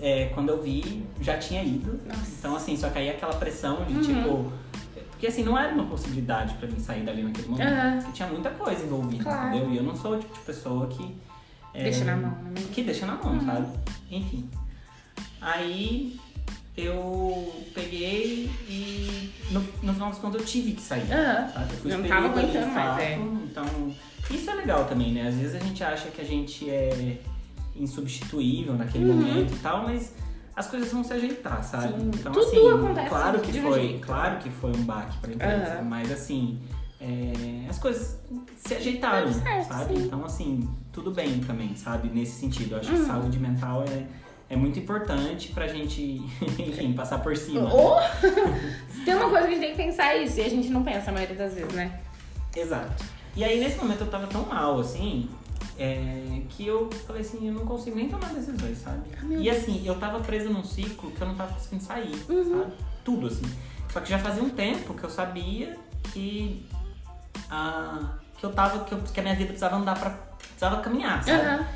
É, 0.00 0.30
quando 0.34 0.48
eu 0.48 0.62
vi, 0.62 1.04
já 1.20 1.36
tinha 1.38 1.62
ido. 1.62 2.00
Nossa. 2.08 2.20
Então, 2.38 2.56
assim, 2.56 2.76
só 2.76 2.88
que 2.88 2.98
aí 2.98 3.10
aquela 3.10 3.34
pressão 3.34 3.84
de 3.84 3.94
Uhum. 3.94 4.00
tipo. 4.00 4.52
Porque 5.10 5.26
assim, 5.26 5.42
não 5.44 5.58
era 5.58 5.74
uma 5.74 5.84
possibilidade 5.84 6.54
pra 6.54 6.66
mim 6.66 6.80
sair 6.80 7.02
dali 7.02 7.22
naquele 7.22 7.48
momento. 7.48 7.68
Porque 7.98 8.12
tinha 8.12 8.26
muita 8.28 8.48
coisa 8.50 8.82
envolvida, 8.82 9.22
Claro. 9.22 9.48
entendeu? 9.54 9.70
E 9.70 9.76
eu 9.76 9.82
não 9.82 9.94
sou 9.94 10.14
o 10.14 10.18
tipo 10.18 10.32
de 10.32 10.40
pessoa 10.40 10.86
que. 10.86 11.14
É, 11.74 11.84
Deixa 11.84 12.04
na 12.04 12.16
mão, 12.16 12.30
né? 12.30 12.62
Que 12.72 12.82
deixa 12.82 13.06
na 13.06 13.14
mão, 13.16 13.40
sabe? 13.44 13.66
Enfim. 14.10 14.48
Aí 15.40 16.18
eu 16.76 17.64
peguei 17.74 18.50
e 18.68 19.32
no, 19.50 19.60
no 19.82 19.92
final 19.92 20.10
das 20.10 20.18
contas 20.18 20.40
eu 20.40 20.46
tive 20.46 20.72
que 20.72 20.82
sair. 20.82 21.10
Aham. 21.12 21.48
Sabe? 21.52 21.72
Eu 21.72 21.78
fui 21.78 21.90
não 21.92 22.04
tava 22.04 22.26
aguentando 22.26 22.66
mais, 22.72 22.98
é. 22.98 23.14
Então, 23.16 23.64
isso 24.30 24.50
é 24.50 24.54
legal 24.54 24.84
também, 24.86 25.12
né? 25.12 25.28
Às 25.28 25.34
vezes 25.34 25.54
a 25.54 25.64
gente 25.64 25.82
acha 25.82 26.08
que 26.10 26.20
a 26.20 26.24
gente 26.24 26.68
é 26.68 27.20
insubstituível 27.76 28.74
naquele 28.74 29.04
momento 29.04 29.54
e 29.54 29.58
tal, 29.58 29.84
mas 29.84 30.14
as 30.54 30.66
coisas 30.66 30.92
vão 30.92 31.02
se 31.02 31.12
ajeitar, 31.12 31.62
sabe? 31.64 31.88
Sim, 32.00 32.10
então, 32.14 32.32
tudo 32.32 32.46
assim, 32.46 32.68
acontece 32.68 33.08
claro 33.08 33.40
que 33.40 33.60
foi, 33.60 33.80
jeito. 33.80 34.06
claro 34.06 34.38
que 34.38 34.50
foi 34.50 34.70
um 34.70 34.82
baque 34.82 35.16
pra 35.18 35.32
empresa, 35.32 35.74
Aham. 35.74 35.82
mas 35.82 36.12
assim, 36.12 36.60
é, 37.00 37.66
as 37.68 37.78
coisas 37.78 38.18
se 38.56 38.74
ajeitaram, 38.74 39.32
certo, 39.32 39.68
sabe? 39.68 39.96
sim. 39.96 40.04
Então, 40.04 40.24
assim, 40.24 40.68
tudo 40.92 41.10
bem 41.10 41.40
também, 41.40 41.74
sabe? 41.76 42.08
Nesse 42.08 42.32
sentido, 42.40 42.74
eu 42.74 42.80
acho 42.80 42.90
Uhum. 42.92 43.00
que 43.00 43.06
saúde 43.06 43.38
mental 43.38 43.84
é, 43.88 44.06
é 44.52 44.56
muito 44.56 44.78
importante 44.78 45.52
pra 45.52 45.66
gente, 45.66 46.20
enfim, 46.58 46.92
passar 46.92 47.18
por 47.22 47.36
cima. 47.36 47.62
né? 47.62 47.70
Ou 47.72 47.96
tem 49.04 49.14
uma 49.14 49.30
coisa 49.30 49.46
que 49.48 49.54
a 49.54 49.56
gente 49.56 49.60
tem 49.66 49.70
que 49.76 49.82
pensar 49.82 50.14
é 50.14 50.24
isso, 50.24 50.38
e 50.38 50.42
a 50.42 50.48
gente 50.48 50.68
não 50.68 50.82
pensa 50.82 51.10
a 51.10 51.14
maioria 51.14 51.36
das 51.36 51.54
vezes, 51.54 51.72
né? 51.72 52.00
Exato. 52.54 53.04
E 53.36 53.44
aí, 53.44 53.60
nesse 53.60 53.78
momento, 53.78 54.00
eu 54.02 54.08
tava 54.10 54.26
tão 54.26 54.44
mal, 54.44 54.80
assim, 54.80 55.30
é, 55.78 56.42
que 56.50 56.66
eu 56.66 56.90
falei 57.06 57.22
assim, 57.22 57.46
eu 57.48 57.54
não 57.54 57.64
consigo 57.64 57.96
nem 57.96 58.08
tomar 58.08 58.34
decisões, 58.34 58.76
sabe? 58.78 59.02
Meu 59.22 59.40
e 59.40 59.48
assim, 59.48 59.82
eu 59.86 59.94
tava 59.98 60.20
presa 60.20 60.50
num 60.50 60.64
ciclo 60.64 61.10
que 61.12 61.20
eu 61.22 61.28
não 61.28 61.34
tava 61.36 61.54
conseguindo 61.54 61.84
sair, 61.84 62.14
Uhum. 62.28 62.58
sabe? 62.60 62.72
Tudo, 63.04 63.28
assim. 63.28 63.44
Só 63.90 64.00
que 64.00 64.10
já 64.10 64.18
fazia 64.18 64.42
um 64.42 64.50
tempo 64.50 64.92
que 64.94 65.02
eu 65.04 65.08
sabia 65.10 65.78
que, 66.12 66.66
a, 67.50 67.98
que 68.38 68.44
eu 68.44 68.52
tava, 68.52 68.84
que, 68.84 68.92
eu- 68.92 69.02
que 69.02 69.20
a 69.20 69.22
minha 69.22 69.34
vida 69.34 69.48
precisava 69.48 69.76
andar 69.76 69.98
pra... 69.98 70.10
precisava 70.38 70.80
caminhar, 70.80 71.22
sabe? 71.22 71.40
Aham. 71.46 71.66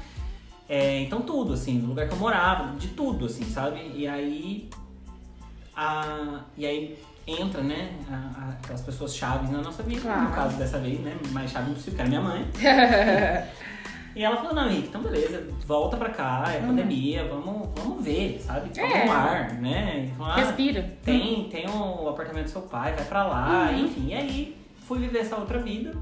É, 0.68 1.00
então 1.02 1.20
tudo, 1.20 1.52
assim, 1.52 1.78
do 1.78 1.88
lugar 1.88 2.08
que 2.08 2.14
eu 2.14 2.18
morava, 2.18 2.74
de 2.76 2.88
tudo, 2.88 3.26
assim, 3.26 3.44
sabe? 3.44 3.92
E 3.94 4.08
aí. 4.08 4.70
A, 5.76 6.40
e 6.56 6.64
aí 6.66 6.98
entra, 7.26 7.62
né, 7.62 7.90
a- 8.10 8.14
a- 8.44 8.48
aquelas 8.50 8.80
pessoas 8.82 9.14
chaves 9.16 9.50
na 9.50 9.58
nossa 9.60 9.82
vida, 9.82 10.02
Claro. 10.02 10.22
no 10.22 10.30
caso 10.30 10.56
dessa 10.56 10.78
vez, 10.78 11.00
né? 11.00 11.16
Mais 11.32 11.50
chave 11.50 11.70
impossível, 11.70 11.94
que 11.94 12.00
era 12.00 12.08
minha 12.08 12.20
mãe. 12.22 12.46
E 14.16 14.22
ela 14.22 14.36
falou, 14.36 14.54
não, 14.54 14.70
Henrique, 14.70 14.86
então 14.86 15.02
beleza, 15.02 15.44
volta 15.66 15.96
pra 15.96 16.08
cá, 16.10 16.44
é 16.46 16.60
pandemia, 16.60 17.26
vamos, 17.26 17.68
vamos 17.74 18.04
ver, 18.04 18.40
sabe? 18.40 18.68
Toma 18.70 18.86
Uhum. 18.86 18.94
É. 18.94 19.04
um 19.06 19.10
ar, 19.12 19.52
né? 19.54 20.04
E 20.06 20.16
falou, 20.16 20.32
ah, 20.32 20.36
Respira. 20.36 20.96
tem, 21.04 21.48
tem 21.48 21.68
o 21.68 22.08
apartamento 22.08 22.44
do 22.44 22.50
seu 22.50 22.62
pai, 22.62 22.94
vai 22.94 23.04
pra 23.06 23.24
lá, 23.24 23.70
Uhum. 23.72 23.84
enfim. 23.86 24.06
E 24.10 24.14
aí 24.14 24.56
fui 24.86 24.98
viver 24.98 25.20
essa 25.20 25.36
outra 25.36 25.58
vida. 25.58 25.94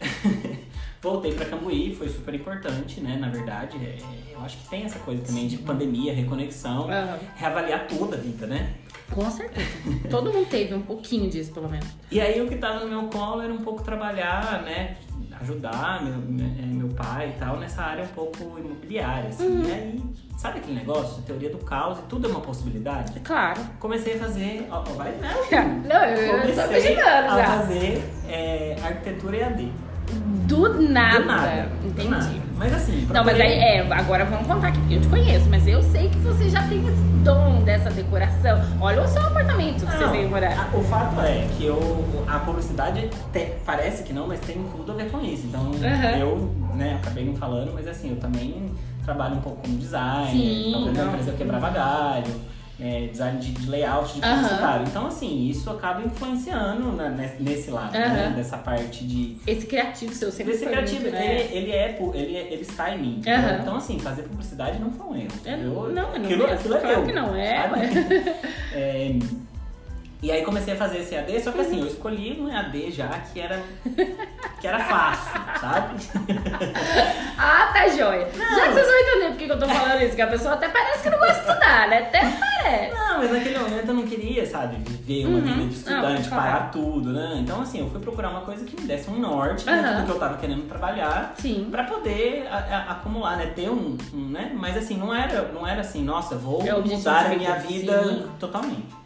Voltei 1.02 1.34
pra 1.34 1.46
Cambuí, 1.46 1.94
foi 1.96 2.08
super 2.08 2.32
importante, 2.32 3.00
né? 3.00 3.16
Na 3.16 3.28
verdade, 3.28 3.76
é, 3.76 3.98
eu 4.32 4.40
acho 4.40 4.56
que 4.58 4.68
tem 4.68 4.84
essa 4.84 5.00
coisa 5.00 5.20
também 5.22 5.48
de 5.48 5.58
pandemia, 5.58 6.14
reconexão, 6.14 6.88
Aham. 6.88 7.18
reavaliar 7.34 7.88
toda 7.88 8.16
a 8.16 8.20
vida, 8.20 8.46
né? 8.46 8.74
Com 9.10 9.28
certeza. 9.28 9.66
Todo 10.08 10.32
mundo 10.32 10.48
teve 10.48 10.74
um 10.74 10.80
pouquinho 10.80 11.28
disso, 11.28 11.52
pelo 11.52 11.68
menos. 11.68 11.88
E 12.10 12.20
aí 12.20 12.40
o 12.40 12.48
que 12.48 12.56
tava 12.56 12.84
no 12.84 12.88
meu 12.88 13.08
colo 13.08 13.42
era 13.42 13.52
um 13.52 13.58
pouco 13.58 13.82
trabalhar, 13.82 14.62
né? 14.62 14.96
Ajudar 15.40 16.04
meu, 16.04 16.18
meu, 16.18 16.66
meu 16.66 16.88
pai 16.90 17.30
e 17.30 17.38
tal 17.38 17.58
nessa 17.58 17.82
área 17.82 18.04
um 18.04 18.08
pouco 18.08 18.58
imobiliária, 18.58 19.28
assim. 19.30 19.44
Uhum. 19.44 19.64
E 19.64 19.72
aí, 19.72 20.02
sabe 20.42 20.58
aquele 20.58 20.74
negócio? 20.76 21.22
Teoria 21.22 21.50
do 21.50 21.58
caos 21.58 21.98
e 22.00 22.02
tudo 22.02 22.26
é 22.26 22.30
uma 22.30 22.40
possibilidade? 22.40 23.20
Claro. 23.20 23.60
Comecei 23.78 24.14
a 24.16 24.18
fazer. 24.18 24.66
Ó, 24.70 24.78
ó, 24.80 24.92
vai, 24.94 25.12
né? 25.12 25.32
Não, 25.88 26.04
eu, 26.04 26.16
eu 26.16 26.54
tô 26.56 26.62
Comecei 26.62 26.92
imaginando 26.94 27.28
a 27.28 27.36
já. 27.38 27.46
fazer 27.58 28.04
é, 28.28 28.76
arquitetura 28.82 29.36
EAD. 29.36 29.72
Do 30.48 30.82
nada. 30.82 31.20
Do 31.20 31.26
nada. 31.26 31.68
do 31.80 31.86
Entendi. 31.88 32.08
nada. 32.08 32.30
Mas 32.58 32.74
assim, 32.74 33.06
Não, 33.10 33.24
mas 33.24 33.40
aí, 33.40 33.52
é, 33.52 33.92
agora 33.92 34.24
vamos 34.24 34.46
contar 34.46 34.68
aqui, 34.68 34.78
porque 34.80 34.94
eu 34.96 35.00
te 35.00 35.08
conheço, 35.08 35.48
mas 35.48 35.66
eu 35.66 35.82
sei 35.82 36.08
que 36.10 36.18
você 36.18 36.48
já 36.50 36.66
tem 36.68 36.80
esse 36.86 37.02
dom 37.24 37.62
dessa 37.62 37.88
decoração. 37.90 38.60
Olha 38.80 39.02
o 39.02 39.08
seu 39.08 39.22
apartamento 39.22 39.86
que 39.86 39.92
você 39.96 40.06
veio 40.08 40.28
morar. 40.28 40.68
a- 40.72 40.76
o 40.76 40.82
fato 40.84 41.20
é 41.20 41.46
que 41.56 41.64
eu, 41.64 41.78
a 42.28 42.38
publicidade 42.40 43.08
te- 43.32 43.52
parece 43.64 44.02
que 44.02 44.12
não, 44.12 44.26
mas 44.28 44.40
tem 44.40 44.56
tudo 44.76 44.92
a 44.92 44.94
ver 44.96 45.10
com 45.10 45.20
isso. 45.20 45.46
Então 45.46 45.70
Aham. 45.82 46.16
eu, 46.18 46.54
né, 46.74 46.98
acabei 47.02 47.24
não 47.24 47.34
falando, 47.36 47.72
mas 47.72 47.86
assim, 47.88 48.10
eu 48.10 48.16
também 48.16 48.70
trabalho 49.04 49.36
um 49.36 49.40
pouco 49.40 49.62
como 49.62 49.76
designer. 49.76 50.30
Sim, 50.30 50.88
então, 50.90 51.04
não. 51.04 51.12
empresa 51.12 51.30
eu 51.30 51.36
quebrava 51.36 51.70
galho. 51.70 52.52
é, 52.80 53.06
design 53.06 53.38
de, 53.38 53.52
de 53.52 53.70
layout, 53.70 54.12
de 54.14 54.20
publicitário. 54.20 54.84
Então, 54.88 55.06
assim, 55.06 55.46
isso 55.48 55.70
acaba 55.70 56.02
influenciando 56.02 56.90
na- 56.92 57.10
nesse, 57.10 57.40
nesse 57.40 57.70
lado, 57.70 57.92
né? 57.92 58.26
Aham. 58.26 58.34
Dessa 58.34 58.56
parte 58.58 59.04
de, 59.04 59.36
Esse 59.46 59.66
criativo 59.66 60.12
seu 60.12 60.32
sempre 60.32 60.52
Desse 60.52 60.64
foi 60.64 60.72
criativo, 60.72 61.02
muito, 61.02 61.12
né? 61.14 61.40
ele, 61.42 61.56
ele 61.58 61.70
é, 61.70 61.98
ele, 62.14 62.36
é- 62.36 62.52
ele 62.52 62.62
está 62.62 62.92
em 62.92 62.98
mim. 63.00 63.22
Aham. 63.24 63.58
Então, 63.60 63.76
assim, 63.76 64.00
fazer 64.00 64.22
publicidade 64.22 64.80
não 64.80 64.90
foi 64.90 65.06
um 65.06 65.14
erro. 65.16 65.30
É, 65.44 65.54
Eu- 65.54 65.58
não, 65.58 65.92
não 65.92 66.08
aquilo, 66.08 66.44
é. 66.46 66.52
aquilo 66.54 66.74
é 66.74 66.80
Claro 66.80 67.06
que 67.06 67.12
não 67.12 67.36
é. 67.36 67.70
É, 68.74 69.12
e 70.22 70.30
aí 70.30 70.42
comecei 70.44 70.74
a 70.74 70.76
fazer 70.76 70.98
esse 70.98 71.16
AD, 71.16 71.40
só 71.42 71.50
que 71.52 71.60
assim, 71.60 71.80
eu 71.80 71.86
escolhi 71.86 72.40
um 72.40 72.54
AD 72.56 72.90
já 72.92 73.08
que 73.08 73.40
era, 73.40 73.60
que 74.60 74.66
era 74.66 74.78
fácil, 74.84 75.40
sabe? 75.60 75.94
Ah, 77.44 77.70
tá 77.72 77.88
joia. 77.88 78.28
Já 78.32 78.68
que 78.68 78.72
vocês 78.72 78.86
vão 78.86 78.98
entender 79.00 79.28
por 79.30 79.36
que 79.36 79.50
eu 79.50 79.58
tô 79.58 79.66
falando 79.66 80.00
isso, 80.02 80.14
que 80.14 80.22
a 80.22 80.26
pessoa 80.28 80.54
até 80.54 80.68
parece 80.68 81.02
que 81.02 81.10
não 81.10 81.18
vai 81.18 81.30
estudar, 81.32 81.88
né? 81.88 81.98
Até 81.98 82.20
parece. 82.20 82.94
Não, 82.94 83.18
mas 83.18 83.32
naquele 83.32 83.58
momento 83.58 83.88
eu 83.88 83.94
não 83.94 84.06
queria, 84.06 84.46
sabe, 84.46 84.76
viver 84.76 85.26
uma 85.26 85.38
Uhum. 85.38 85.42
vida 85.44 85.66
de 85.66 85.74
estudante, 85.74 86.30
Não, 86.30 86.36
parar 86.36 86.70
tudo, 86.70 87.12
né? 87.12 87.38
Então, 87.38 87.60
assim, 87.62 87.80
eu 87.80 87.90
fui 87.90 87.98
procurar 88.00 88.30
uma 88.30 88.42
coisa 88.42 88.64
que 88.64 88.80
me 88.80 88.86
desse 88.86 89.10
um 89.10 89.18
norte 89.18 89.64
dentro 89.64 89.80
Aham. 89.90 90.00
do 90.00 90.06
que 90.06 90.12
eu 90.12 90.18
tava 90.20 90.36
querendo 90.36 90.68
trabalhar. 90.68 91.34
Sim. 91.38 91.66
Pra 91.68 91.82
poder 91.82 92.46
a- 92.48 92.56
a- 92.58 92.92
acumular, 92.92 93.36
né? 93.36 93.46
Ter 93.46 93.68
um, 93.68 93.96
um, 94.14 94.28
né? 94.28 94.52
Mas 94.54 94.76
assim, 94.76 94.96
não 94.96 95.12
era, 95.12 95.50
não 95.52 95.66
era 95.66 95.80
assim, 95.80 96.04
nossa, 96.04 96.36
vou 96.36 96.62
É 96.64 96.72
mudar 96.72 97.26
a 97.26 97.28
de 97.30 97.36
minha 97.38 97.54
vida, 97.56 98.02
vida 98.02 98.04
sim. 98.04 98.28
totalmente. 98.38 99.01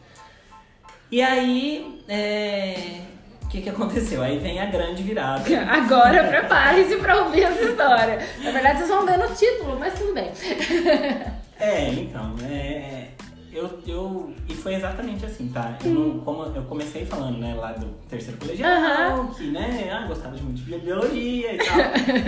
E 1.10 1.22
aí, 1.22 2.00
é, 2.08 3.00
o 3.44 3.48
que 3.48 3.60
que 3.62 3.68
aconteceu? 3.68 4.22
Aí 4.22 4.38
vem 4.38 4.58
a 4.60 4.66
grande 4.66 5.02
virada. 5.02 5.42
Agora 5.70 6.24
prepare-se 6.24 6.96
pra 6.96 7.24
ouvir 7.24 7.44
essa 7.44 7.62
história. 7.62 8.26
Na 8.42 8.50
verdade, 8.50 8.78
vocês 8.78 8.88
vão 8.88 9.06
ver 9.06 9.18
no 9.18 9.28
título, 9.34 9.78
mas 9.78 9.94
tudo 9.98 10.14
bem. 10.14 10.30
É, 11.58 11.88
então, 11.88 12.34
é, 12.46 13.08
eu, 13.50 13.78
eu, 13.86 14.34
e 14.46 14.52
foi 14.54 14.74
exatamente 14.74 15.24
assim, 15.24 15.48
tá? 15.48 15.78
Eu, 15.82 15.90
não- 15.90 16.18
como 16.20 16.42
eu 16.54 16.62
comecei 16.64 17.06
falando, 17.06 17.38
né, 17.38 17.54
lá 17.54 17.72
do 17.72 17.86
terceiro 18.10 18.38
colegial, 18.38 19.28
que, 19.28 19.44
né, 19.46 19.88
ah, 19.90 20.06
gostava 20.06 20.36
de 20.36 20.42
muito 20.42 20.60
de 20.62 20.78
biologia 20.78 21.54
e 21.54 21.56
tal. 21.56 21.76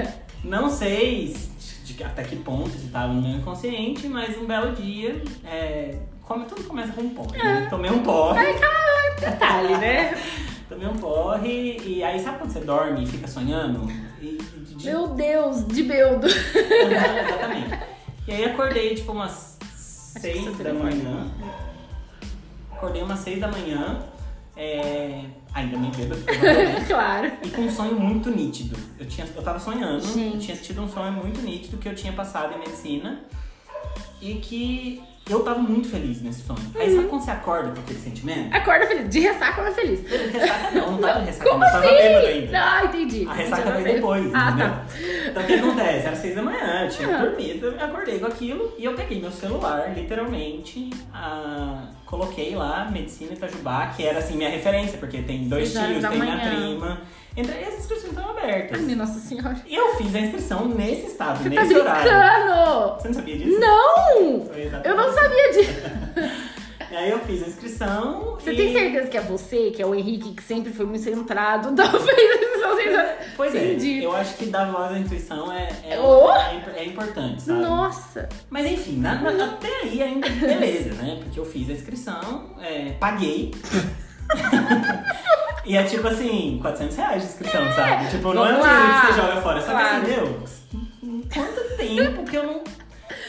não 0.43 0.71
sei 0.71 1.37
de, 1.85 1.93
de 1.95 2.03
até 2.05 2.25
que 2.25 2.37
ponto 2.37 2.71
isso 2.71 2.87
estava 2.87 3.13
no 3.13 3.21
meu 3.21 3.33
inconsciente, 3.33 4.09
mas 4.09 4.35
um 4.39 4.47
belo 4.47 4.73
dia, 4.75 5.23
é, 5.45 5.99
como 6.29 6.45
tudo 6.45 6.63
começa 6.65 6.93
com 6.93 7.01
um 7.01 7.11
porre, 7.11 7.39
né? 7.39 7.67
Tomei 7.71 7.91
um 7.91 8.03
porre. 8.03 8.45
Detalhe, 9.19 9.77
né? 9.79 10.15
Tomei 10.69 10.87
um 10.87 10.97
porre 10.97 11.79
e 11.83 12.05
aí 12.05 12.21
sabe 12.21 12.39
quando 12.39 12.53
você 12.53 12.61
dorme 12.61 13.03
e 13.03 13.07
fica 13.07 13.27
sonhando? 13.27 13.91
E, 14.21 14.37
de- 14.77 14.85
Meu 14.85 15.09
Deus, 15.09 15.67
de 15.67 15.83
beldo. 15.83 16.27
Exatamente. 16.27 17.79
E 18.27 18.33
aí 18.33 18.45
acordei 18.45 18.95
tipo 18.95 19.13
umas 19.13 19.59
seis 19.75 20.57
da 20.59 20.75
manhã. 20.75 21.27
Acordei 22.73 23.03
umas 23.03 23.19
seis 23.21 23.41
da 23.41 23.49
manhã. 23.49 24.03
É... 24.57 25.25
Ainda 25.55 25.79
me 25.79 25.91
bêbado, 25.91 26.21
provavelmente. 26.21 26.85
claro. 26.87 27.33
E 27.43 27.49
com 27.51 27.63
um 27.63 27.71
sonho 27.71 27.99
muito 27.99 28.31
nítido. 28.31 28.77
Eu, 28.99 29.07
tinha, 29.07 29.27
eu 29.35 29.43
tava 29.43 29.59
sonhando, 29.59 30.01
Gente. 30.05 30.35
eu 30.35 30.41
tinha 30.41 30.57
tido 30.59 30.83
um 30.83 30.89
sonho 30.89 31.13
muito 31.13 31.41
nítido 31.41 31.79
que 31.79 31.89
eu 31.89 31.95
tinha 31.95 32.13
passado 32.13 32.55
em 32.55 32.59
medicina. 32.59 33.21
E 34.21 34.35
que 34.35 35.03
eu 35.31 35.41
tava 35.45 35.59
muito 35.59 35.89
feliz 35.91 36.23
nesse 36.23 36.41
sonho. 36.43 36.59
Aí 36.75 36.89
Uhum. 36.89 36.97
sabe 36.97 37.09
quando 37.09 37.23
você 37.23 37.31
acorda 37.31 37.71
com 37.71 37.81
aquele 37.81 37.99
sentimento? 38.01 38.55
Acorda 38.55 38.87
feliz. 38.87 39.09
De 39.11 39.21
ressaca 39.21 39.63
ou 39.63 39.73
feliz? 39.73 40.01
Ressaca 40.11 40.71
não, 40.73 40.93
não 40.93 40.99
tava 40.99 41.21
ressaca, 41.21 41.51
Como 41.51 41.65
não, 41.65 41.71
tava 41.71 41.85
assim? 41.85 41.95
bêbado 41.97 42.27
ainda. 42.27 42.59
Ah, 42.59 42.85
entendi. 42.87 43.27
A 43.29 43.33
ressaca 43.35 43.71
veio 43.73 43.95
depois, 43.97 44.35
Ah, 44.35 44.49
entendeu? 44.49 44.69
tá. 44.69 44.85
Então 45.29 45.43
o 45.43 45.47
que 45.47 45.55
acontece? 45.55 46.07
Era 46.07 46.17
seis 46.17 46.35
da 46.35 46.43
manhã, 46.43 46.85
eu 46.85 46.89
tinha 46.91 47.15
Ah. 47.17 47.21
dormido, 47.25 47.67
eu 47.67 47.85
acordei 47.85 48.19
com 48.19 48.27
aquilo 48.27 48.73
e 48.79 48.85
eu 48.87 48.95
peguei 48.95 49.21
meu 49.21 49.31
celular, 49.31 49.93
literalmente, 49.95 50.91
ah, 51.13 51.83
coloquei 52.07 52.55
lá 52.55 52.89
Medicina 52.91 53.35
Itajubá, 53.35 53.89
que 53.89 54.03
era 54.07 54.21
assim 54.21 54.35
minha 54.37 54.49
referência, 54.51 54.97
porque 54.99 55.21
tem 55.23 55.47
dois 55.47 55.69
Seis 55.69 55.87
tios, 56.01 56.09
tem 56.09 56.19
minha 56.21 56.39
prima. 56.39 57.01
Entrei 57.39 57.63
e 57.63 57.65
as 57.67 57.79
inscrições 57.79 58.11
estavam 58.11 58.31
abertas. 58.31 58.81
Ai, 58.81 58.95
nossa 58.97 59.21
senhora. 59.21 59.57
E 59.67 59.75
eu 59.75 59.95
fiz 59.95 60.15
a 60.15 60.21
inscrição 60.21 60.69
nesse 60.69 61.07
estado, 61.07 61.43
Você 61.43 61.51
tá 61.51 61.63
nesse 61.63 61.77
horário. 61.77 62.03
brincando! 62.03 62.95
Você 63.01 63.09
não 63.09 63.15
sabia 63.15 63.39
disso? 63.39 63.61
Não! 63.61 64.51
Eu 64.85 64.97
não 64.97 65.13
sabia 65.13 65.53
disso. 65.53 66.49
Aí 66.91 67.11
eu 67.11 67.19
fiz 67.21 67.43
a 67.43 67.47
inscrição 67.47 68.39
Você 68.41 68.53
e... 68.53 68.57
tem 68.57 68.73
certeza 68.73 69.09
que 69.09 69.17
é 69.19 69.21
você, 69.21 69.71
que 69.71 69.83
é 69.83 69.87
o 69.87 69.95
Henrique, 69.95 70.33
que 70.33 70.43
sempre 70.43 70.73
foi 70.73 70.87
muito 70.87 71.05
centrado, 71.05 71.71
não 71.77 72.01
fez 72.01 72.31
a 72.31 72.35
inscrição 72.35 72.59
Pois 73.37 73.55
é, 73.55 73.65
Entendi. 73.67 74.03
eu 74.03 74.17
acho 74.17 74.37
que 74.37 74.47
dar 74.47 74.73
voz 74.73 74.91
à 74.93 74.99
intuição 74.99 75.53
é, 75.53 75.69
é, 75.85 76.01
Oh! 76.01 76.33
é, 76.33 76.81
é 76.81 76.85
importante, 76.87 77.43
sabe? 77.43 77.61
Nossa! 77.61 78.29
Mas 78.51 78.67
enfim, 78.67 79.01
até 79.07 79.83
aí 79.83 80.03
ainda 80.03 80.29
beleza, 80.29 80.95
né? 80.95 81.21
Porque 81.23 81.39
eu 81.39 81.45
fiz 81.45 81.71
a 81.71 81.73
inscrição, 81.75 82.57
é, 82.61 82.97
paguei. 82.99 83.53
E 85.65 85.77
é 85.77 85.83
tipo 85.85 86.07
assim, 86.09 86.59
400 86.63 86.97
reais 86.97 87.23
de 87.23 87.29
inscrição, 87.29 87.73
sabe? 87.75 88.09
Tipo, 88.11 88.33
não 88.35 88.47
é 88.47 88.53
um 88.55 88.61
dinheiro 88.61 89.01
que 89.01 89.07
você 89.07 89.21
joga 89.21 89.41
fora. 89.43 89.61
Só 89.61 89.67
que 89.67 89.73
Claro. 89.73 89.97
assim, 89.97 90.07
meu, 90.11 91.25
quanto 91.35 91.77
tempo 91.77 92.25
que 92.25 92.37
eu 92.37 92.43
não, 92.45 92.65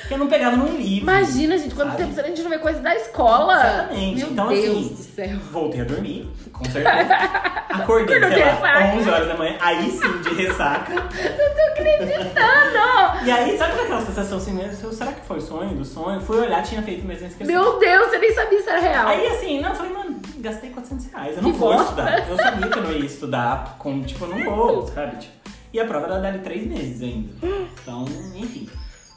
que 0.10 0.14
eu 0.16 0.18
não 0.18 0.28
pegava 0.28 0.58
num 0.58 0.76
livro. 0.76 1.04
Imagina, 1.04 1.56
gente, 1.58 1.76
quanto 1.76 1.92
sabe? 1.92 2.04
tempo 2.04 2.20
a 2.20 2.24
gente 2.24 2.42
não 2.42 2.50
vê 2.50 2.58
coisa 2.58 2.80
da 2.82 2.96
escola. 2.96 3.54
Exatamente. 3.54 4.18
Meu 4.18 4.28
Então, 4.32 4.48
Deus 4.50 4.78
assim, 4.86 4.94
do 4.96 5.04
céu. 5.04 5.38
Voltei 5.52 5.82
a 5.82 5.84
dormir, 5.84 6.28
com 6.52 6.66
certeza. 6.66 7.14
Acordei, 7.70 8.18
Acordou 8.18 8.30
sei 8.32 8.40
lá, 8.44 8.52
ressaca. 8.52 8.98
11 8.98 9.10
horas 9.10 9.28
da 9.28 9.38
manhã, 9.38 9.58
aí 9.62 9.92
sim, 9.92 10.22
de 10.22 10.30
ressaca. 10.34 10.94
Não 10.98 11.02
tô 11.04 11.62
acreditando! 11.72 13.26
E 13.26 13.32
aí, 13.32 13.58
sabe 13.58 13.80
aquela 13.80 14.02
sensação 14.06 14.38
assim 14.40 14.54
mesmo? 14.54 14.92
Será 14.92 15.12
que 15.12 15.26
foi 15.26 15.40
sonho 15.40 15.76
do 15.76 15.86
sonho? 15.86 16.20
Fui 16.22 16.38
olhar, 16.40 16.64
tinha 16.64 16.82
feito 16.82 17.06
mesmo 17.06 17.28
inscrição. 17.28 17.54
Meu 17.54 17.80
Deus, 17.80 18.10
você 18.10 18.18
nem 18.18 18.34
sabia 18.34 18.62
se 18.64 18.70
era 18.70 18.80
real. 18.80 19.08
Aí 19.10 19.28
assim, 19.28 19.62
não, 19.62 19.70
eu 19.70 19.76
falei, 19.76 19.94
mano, 19.94 20.20
gastei 20.38 20.70
400 20.72 21.06
reais, 21.14 21.38
eu 21.38 21.44
não 21.44 21.52
Que 21.52 21.58
vou 21.60 21.74
bosta. 21.74 21.90
estudar. 21.92 22.30
Eu 22.30 22.36
sabia 22.38 22.68
que 22.68 22.80
eu 22.80 22.84
não 22.84 22.92
ia 22.94 23.06
estudar, 23.06 23.76
como, 23.78 24.04
tipo, 24.04 24.26
eu 24.26 24.30
não 24.30 24.44
vou, 24.56 24.88
sabe? 24.88 25.18
Tipo, 25.18 25.34
e 25.72 25.80
a 25.80 25.86
prova 25.86 26.08
era 26.08 26.20
dali 26.20 26.40
três 26.40 26.66
meses 26.66 27.02
ainda. 27.04 27.30
Então, 27.84 28.06
enfim. 28.36 28.68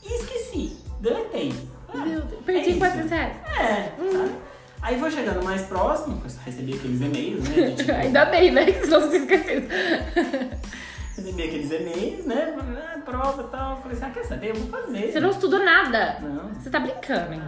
E 0.04 0.14
esqueci, 0.14 0.76
deletei. 1.02 1.52
Ah, 1.92 2.04
Meu 2.06 2.22
Deus, 2.22 2.40
é 2.40 2.44
perdi 2.44 2.70
isso. 2.70 2.78
400 2.78 3.10
reais. 3.10 3.36
É, 3.58 3.92
sabe? 4.12 4.32
Aí 4.80 4.98
foi 4.98 5.10
chegando 5.10 5.44
mais 5.44 5.62
próximo, 5.62 6.20
recebi 6.44 6.74
aqueles 6.74 7.00
e-mails, 7.00 7.48
né? 7.48 7.70
De, 7.70 7.76
tipo, 7.76 7.92
Ainda 7.94 8.24
bem, 8.26 8.50
né? 8.50 8.64
Que 8.64 8.84
senão 8.84 9.00
você 9.00 9.18
esqueceu. 9.18 9.62
recebi 11.16 11.42
aqueles 11.42 11.70
e-mails, 11.70 12.26
né? 12.26 12.56
Ah, 12.94 12.98
prova 13.04 13.42
e 13.42 13.46
tal. 13.46 13.80
Falei 13.82 13.96
assim, 13.96 14.06
ah, 14.06 14.10
quer 14.10 14.24
saber? 14.24 14.50
Eu 14.50 14.54
vou 14.56 14.66
fazer. 14.68 15.12
Você 15.12 15.20
não 15.20 15.30
estudou 15.30 15.64
nada. 15.64 16.18
Não. 16.20 16.41
Você 16.62 16.70
tá 16.70 16.78
brincando, 16.80 17.32
hein? 17.34 17.42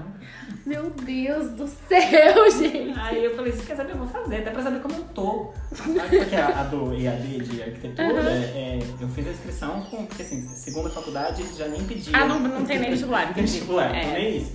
Meu 0.66 0.90
Deus 0.90 1.50
do 1.52 1.66
céu, 1.68 2.50
gente. 2.58 2.98
Aí 2.98 3.24
eu 3.24 3.36
falei, 3.36 3.52
você 3.52 3.64
quer 3.64 3.76
saber? 3.76 3.92
Eu 3.92 3.98
vou 3.98 4.08
fazer, 4.08 4.38
até 4.38 4.50
pra 4.50 4.62
saber 4.62 4.80
como 4.80 4.94
eu 4.94 5.04
tô. 5.14 5.52
Sabe? 5.72 6.18
Porque 6.18 6.34
a, 6.36 6.60
a 6.60 6.64
do 6.64 6.94
EAD 6.94 7.38
de 7.44 7.62
arquitetura, 7.62 8.12
Uhum. 8.12 8.26
é, 8.28 8.78
eu 9.00 9.08
fiz 9.08 9.26
a 9.26 9.30
inscrição 9.30 9.82
com. 9.82 10.06
Porque 10.06 10.22
assim, 10.22 10.40
segunda 10.48 10.90
faculdade 10.90 11.44
já 11.56 11.68
nem 11.68 11.84
pediam. 11.84 12.18
Ah, 12.20 12.26
não- 12.26 12.40
não 12.40 12.64
tem 12.64 12.78
nem 12.78 12.90
vestibular, 12.90 13.24
entendi. 13.30 13.42
Vestibular, 13.42 13.94
É. 13.94 14.04
não 14.06 14.14
é 14.14 14.28
isso. 14.30 14.52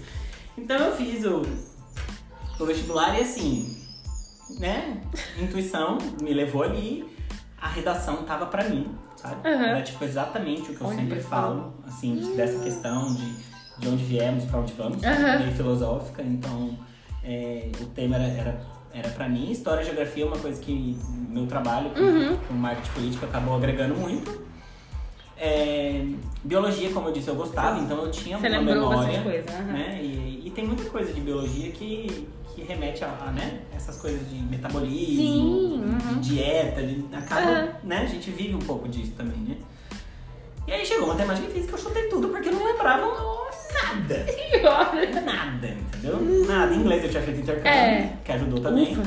Então 0.57 0.77
eu 0.77 0.95
fiz 0.95 1.23
o, 1.25 1.43
o 2.59 2.65
vestibular 2.65 3.17
e 3.17 3.21
assim, 3.21 3.77
né? 4.59 5.01
Intuição 5.39 5.97
me 6.21 6.33
levou 6.33 6.63
ali, 6.63 7.07
a 7.61 7.69
redação 7.69 8.23
tava 8.23 8.47
pra 8.47 8.63
mim, 8.65 8.93
sabe? 9.15 9.47
Uhum. 9.47 9.63
Era 9.63 9.81
tipo 9.83 10.03
exatamente 10.03 10.71
o 10.71 10.75
que 10.75 10.81
eu 10.81 10.87
Olha 10.87 10.97
sempre 10.97 11.19
falo, 11.21 11.73
assim, 11.87 12.15
de- 12.17 12.31
dessa 12.35 12.59
questão 12.59 13.13
de, 13.13 13.33
de 13.79 13.87
onde 13.87 14.03
viemos, 14.03 14.45
pra 14.45 14.59
onde 14.59 14.73
vamos, 14.73 15.01
Uhum. 15.03 15.39
meio 15.39 15.51
filosófica, 15.53 16.21
então 16.21 16.77
é, 17.23 17.69
o 17.81 17.85
tema 17.87 18.15
era, 18.17 18.25
era, 18.25 18.61
era 18.93 19.09
pra 19.09 19.27
mim. 19.29 19.49
História 19.51 19.81
e 19.81 19.85
geografia 19.85 20.23
é 20.23 20.27
uma 20.27 20.37
coisa 20.37 20.59
que 20.61 20.97
meu 21.29 21.45
trabalho 21.47 21.89
com, 21.91 21.99
Uhum. 22.01 22.37
com 22.47 22.53
marketing 22.55 22.91
político 22.91 23.25
acabou 23.25 23.55
agregando 23.55 23.95
muito. 23.95 24.47
É, 25.41 26.05
biologia, 26.43 26.89
como 26.91 27.07
eu 27.07 27.13
disse, 27.13 27.29
eu 27.29 27.35
gostava, 27.35 27.79
então 27.79 27.97
eu 28.03 28.11
tinha 28.11 28.37
Você 28.37 28.49
uma 28.49 28.61
memória. 28.61 29.21
coisa. 29.21 29.49
aham. 29.49 29.63
Né? 29.71 29.99
E, 30.03 30.43
e 30.45 30.51
tem 30.53 30.65
muita 30.65 30.83
coisa 30.89 31.13
de 31.13 31.21
biologia 31.21 31.71
que, 31.71 32.27
que 32.53 32.61
remete 32.63 33.05
a, 33.05 33.07
a, 33.25 33.31
né? 33.31 33.61
essas 33.73 33.95
coisas 34.01 34.29
de 34.29 34.35
metabolismo, 34.35 35.15
Sim, 35.23 35.81
uhum. 35.81 36.19
de 36.19 36.29
dieta, 36.35 36.83
de, 36.83 37.05
acaba, 37.15 37.51
Aham. 37.51 37.69
né? 37.85 37.97
A 37.99 38.05
gente 38.05 38.29
vive 38.31 38.53
um 38.55 38.59
pouco 38.59 38.89
disso 38.89 39.13
também, 39.15 39.37
né? 39.37 39.55
E 40.67 40.71
aí 40.73 40.85
chegou 40.85 41.07
matemática 41.07 41.47
e 41.49 41.53
física, 41.53 41.73
eu 41.73 41.77
chutei 41.79 42.09
tudo 42.09 42.27
porque 42.27 42.49
eu 42.49 42.53
não 42.53 42.65
lembrava 42.65 43.05
nada. 43.73 44.25
Senhora. 44.31 45.21
Nada, 45.25 45.67
entendeu? 45.67 46.45
Nada. 46.47 46.73
Inglês 46.73 47.03
eu 47.03 47.09
tinha 47.09 47.23
feito 47.23 47.39
intercâmbio, 47.41 47.69
É. 47.71 48.13
que 48.23 48.31
ajudou 48.31 48.59
também. 48.61 48.91
Ufa. 48.93 49.01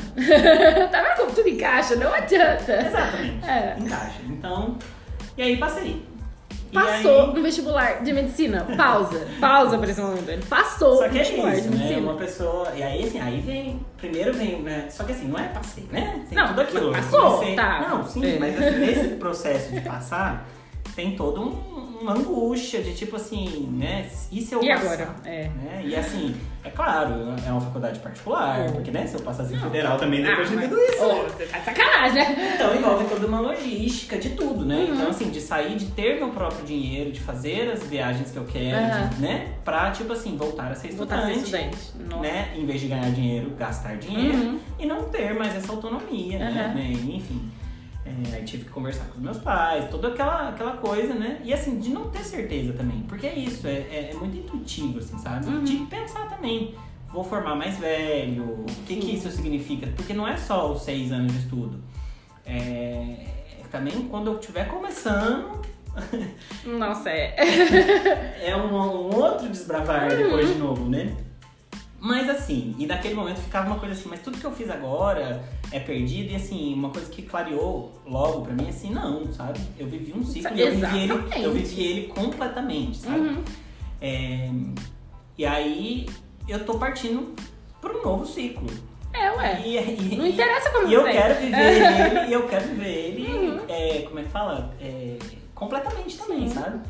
tá 0.91 1.01
vendo 1.01 1.15
como 1.17 1.31
tudo 1.31 1.47
encaixa? 1.49 1.95
Não 1.95 2.13
adianta. 2.13 2.73
Exatamente. 2.87 3.45
É. 3.45 3.75
Encaixa. 3.79 4.19
Então, 4.27 4.77
e 5.37 5.41
aí 5.41 5.57
passei. 5.57 6.13
Passou 6.73 7.27
aí- 7.29 7.33
no 7.35 7.43
vestibular 7.43 8.03
de 8.03 8.11
medicina. 8.11 8.65
Pausa. 8.75 9.27
Pausa 9.39 9.77
pra 9.77 9.91
esse 9.91 10.01
momento. 10.01 10.27
Ele 10.27 10.41
passou 10.43 10.95
Só 10.97 11.03
no 11.03 11.09
que 11.11 11.17
é 11.19 11.21
vestibular 11.21 11.53
isso, 11.53 11.61
de 11.61 11.69
né? 11.69 11.75
medicina. 11.77 12.01
Uma 12.11 12.17
pessoa. 12.19 12.71
E 12.75 12.81
aí, 12.81 13.03
assim, 13.03 13.19
aí 13.21 13.39
vem. 13.41 13.85
Primeiro 13.97 14.33
vem, 14.33 14.59
né? 14.63 14.87
Só 14.89 15.03
que 15.03 15.11
assim, 15.11 15.27
não 15.27 15.37
é 15.39 15.49
passei, 15.49 15.87
né? 15.91 16.25
Não, 16.31 16.47
tudo 16.47 16.61
aquilo. 16.61 16.91
passou, 16.91 17.33
comecei- 17.33 17.55
tá. 17.55 17.87
Não, 17.87 18.03
sim, 18.07 18.25
É. 18.25 18.39
mas 18.39 18.59
assim, 18.59 18.79
nesse 18.79 19.07
processo 19.17 19.71
de 19.71 19.81
passar, 19.81 20.47
tem 20.95 21.15
todo 21.15 21.41
um, 21.41 21.99
uma 22.01 22.13
angústia 22.13 22.81
de 22.83 22.93
tipo 22.93 23.15
assim, 23.15 23.67
né? 23.71 24.09
E 24.31 24.41
se 24.41 24.53
eu 24.53 24.61
E 24.63 24.67
passar? 24.69 24.93
agora? 24.93 25.15
É. 25.25 25.43
Né? 25.49 25.83
E 25.85 25.95
assim, 25.95 26.35
é 26.63 26.69
claro, 26.69 27.13
é 27.45 27.51
uma 27.51 27.61
faculdade 27.61 27.99
particular, 27.99 28.59
Uhum. 28.61 28.73
porque 28.73 28.91
né, 28.91 29.07
se 29.07 29.15
eu 29.15 29.21
passasse 29.21 29.53
em 29.53 29.59
federal 29.59 29.97
também 29.97 30.21
depois 30.21 30.49
de 30.49 30.53
Ah, 30.55 30.59
mas- 30.59 30.69
tudo 30.69 30.81
isso. 30.81 31.03
Ô, 31.03 31.23
você 31.23 31.45
tá 31.45 31.59
de 31.59 31.65
sacanagem, 31.65 32.15
né? 32.15 32.51
Então 32.55 32.75
envolve 32.75 33.05
toda 33.05 33.25
uma 33.27 33.39
logística 33.39 34.17
de 34.17 34.31
tudo, 34.31 34.65
né? 34.65 34.75
Uhum. 34.89 34.95
Então, 34.95 35.09
assim, 35.09 35.29
de 35.29 35.39
sair, 35.39 35.75
de 35.77 35.85
ter 35.91 36.15
meu 36.17 36.29
próprio 36.29 36.65
dinheiro, 36.65 37.11
de 37.11 37.19
fazer 37.21 37.71
as 37.71 37.83
viagens 37.83 38.31
que 38.31 38.37
eu 38.37 38.45
quero, 38.45 38.77
Aham. 38.85 39.07
de, 39.09 39.21
né? 39.21 39.47
Pra, 39.63 39.91
tipo 39.91 40.11
assim, 40.13 40.35
voltar 40.35 40.71
a 40.71 40.75
ser 40.75 40.91
Voltar 40.91 41.19
a 41.23 41.31
estudante. 41.31 41.49
ser 41.49 41.67
estudante. 41.69 42.09
Nossa. 42.09 42.21
Né? 42.21 42.53
Em 42.55 42.65
vez 42.65 42.81
de 42.81 42.87
ganhar 42.87 43.09
dinheiro, 43.11 43.51
gastar 43.57 43.95
dinheiro 43.97 44.37
Uhum. 44.37 44.59
e 44.77 44.85
não 44.85 45.03
ter 45.05 45.33
mais 45.33 45.55
essa 45.55 45.71
autonomia, 45.71 46.37
né? 46.39 46.73
Né? 46.75 46.91
Enfim. 46.91 47.49
É, 48.05 48.35
aí 48.35 48.43
tive 48.43 48.65
que 48.65 48.69
conversar 48.71 49.05
com 49.05 49.13
os 49.17 49.23
meus 49.23 49.37
pais, 49.37 49.89
toda 49.89 50.09
aquela, 50.09 50.49
aquela 50.49 50.73
coisa, 50.77 51.13
né? 51.13 51.39
E 51.43 51.53
assim, 51.53 51.79
de 51.79 51.89
não 51.89 52.09
ter 52.09 52.23
certeza 52.23 52.73
também. 52.73 53.01
Porque 53.07 53.25
é 53.27 53.33
isso, 53.33 53.65
é, 53.65 53.71
é, 53.89 54.09
é 54.11 54.13
muito 54.15 54.35
intuitivo, 54.37 54.99
assim, 54.99 55.17
sabe? 55.17 55.47
Uhum. 55.47 55.63
De 55.63 55.77
pensar 55.85 56.27
também. 56.29 56.75
Vou 57.13 57.23
formar 57.23 57.55
mais 57.55 57.77
velho, 57.77 58.43
o 58.43 58.65
que, 58.87 58.95
que 58.97 59.15
isso 59.15 59.29
significa? 59.31 59.87
Porque 59.95 60.13
não 60.13 60.27
é 60.27 60.35
só 60.35 60.71
os 60.73 60.81
seis 60.81 61.11
anos 61.11 61.31
de 61.31 61.39
estudo. 61.39 61.81
É, 62.45 63.25
também 63.71 63.93
quando 64.09 64.31
eu 64.31 64.39
estiver 64.39 64.67
começando, 64.67 65.61
Nossa, 66.65 67.09
é. 67.09 67.35
é 68.43 68.55
um, 68.57 68.73
um 68.73 69.15
outro 69.15 69.47
desbravar 69.47 70.11
Uhum. 70.11 70.17
depois 70.17 70.47
de 70.47 70.55
novo, 70.55 70.89
né? 70.89 71.15
Mas 72.05 72.29
assim, 72.29 72.75
e 72.77 72.85
naquele 72.85 73.13
momento 73.13 73.37
ficava 73.37 73.65
uma 73.67 73.79
coisa 73.79 73.95
assim, 73.95 74.09
mas 74.09 74.19
tudo 74.21 74.37
que 74.37 74.43
eu 74.43 74.51
fiz 74.51 74.69
agora 74.69 75.41
é 75.71 75.79
perdido 75.79 76.33
e 76.33 76.35
assim, 76.35 76.73
uma 76.73 76.89
coisa 76.89 77.09
que 77.09 77.21
clareou 77.21 77.93
logo 78.05 78.41
pra 78.41 78.53
mim 78.53 78.67
assim, 78.67 78.89
não, 78.89 79.31
sabe? 79.31 79.57
Eu 79.79 79.87
vivi 79.87 80.11
um 80.11 80.21
ciclo 80.21 80.51
e 80.53 80.59
eu 80.59 80.71
vivi, 80.75 80.99
ele, 80.99 81.13
eu 81.41 81.53
vivi 81.53 81.81
ele 81.81 82.07
completamente, 82.07 82.97
sabe? 82.97 83.19
Uhum. 83.21 83.43
É, 84.01 84.49
e 85.37 85.45
aí 85.45 86.05
eu 86.45 86.65
tô 86.65 86.77
partindo 86.77 87.33
pra 87.79 87.93
um 87.97 88.03
novo 88.03 88.25
ciclo. 88.25 88.67
É, 89.13 89.31
ué. 89.31 89.61
E, 89.65 89.77
e- 89.77 90.15
Não 90.17 90.27
interessa 90.27 90.71
como 90.71 90.89
E 90.89 90.93
eu 90.93 91.03
você 91.03 91.11
quero 91.13 91.35
vem. 91.35 91.45
viver 91.45 91.71
ele, 92.19 92.29
e 92.29 92.33
eu 92.33 92.47
quero 92.49 92.67
viver 92.67 92.89
ele, 92.89 93.27
Uhum. 93.49 93.59
é, 93.69 94.01
como 94.01 94.19
é 94.19 94.23
que 94.23 94.29
fala? 94.29 94.75
É, 94.81 95.17
completamente 95.55 96.17
também, 96.17 96.49
Sim. 96.49 96.53
sabe? 96.55 96.81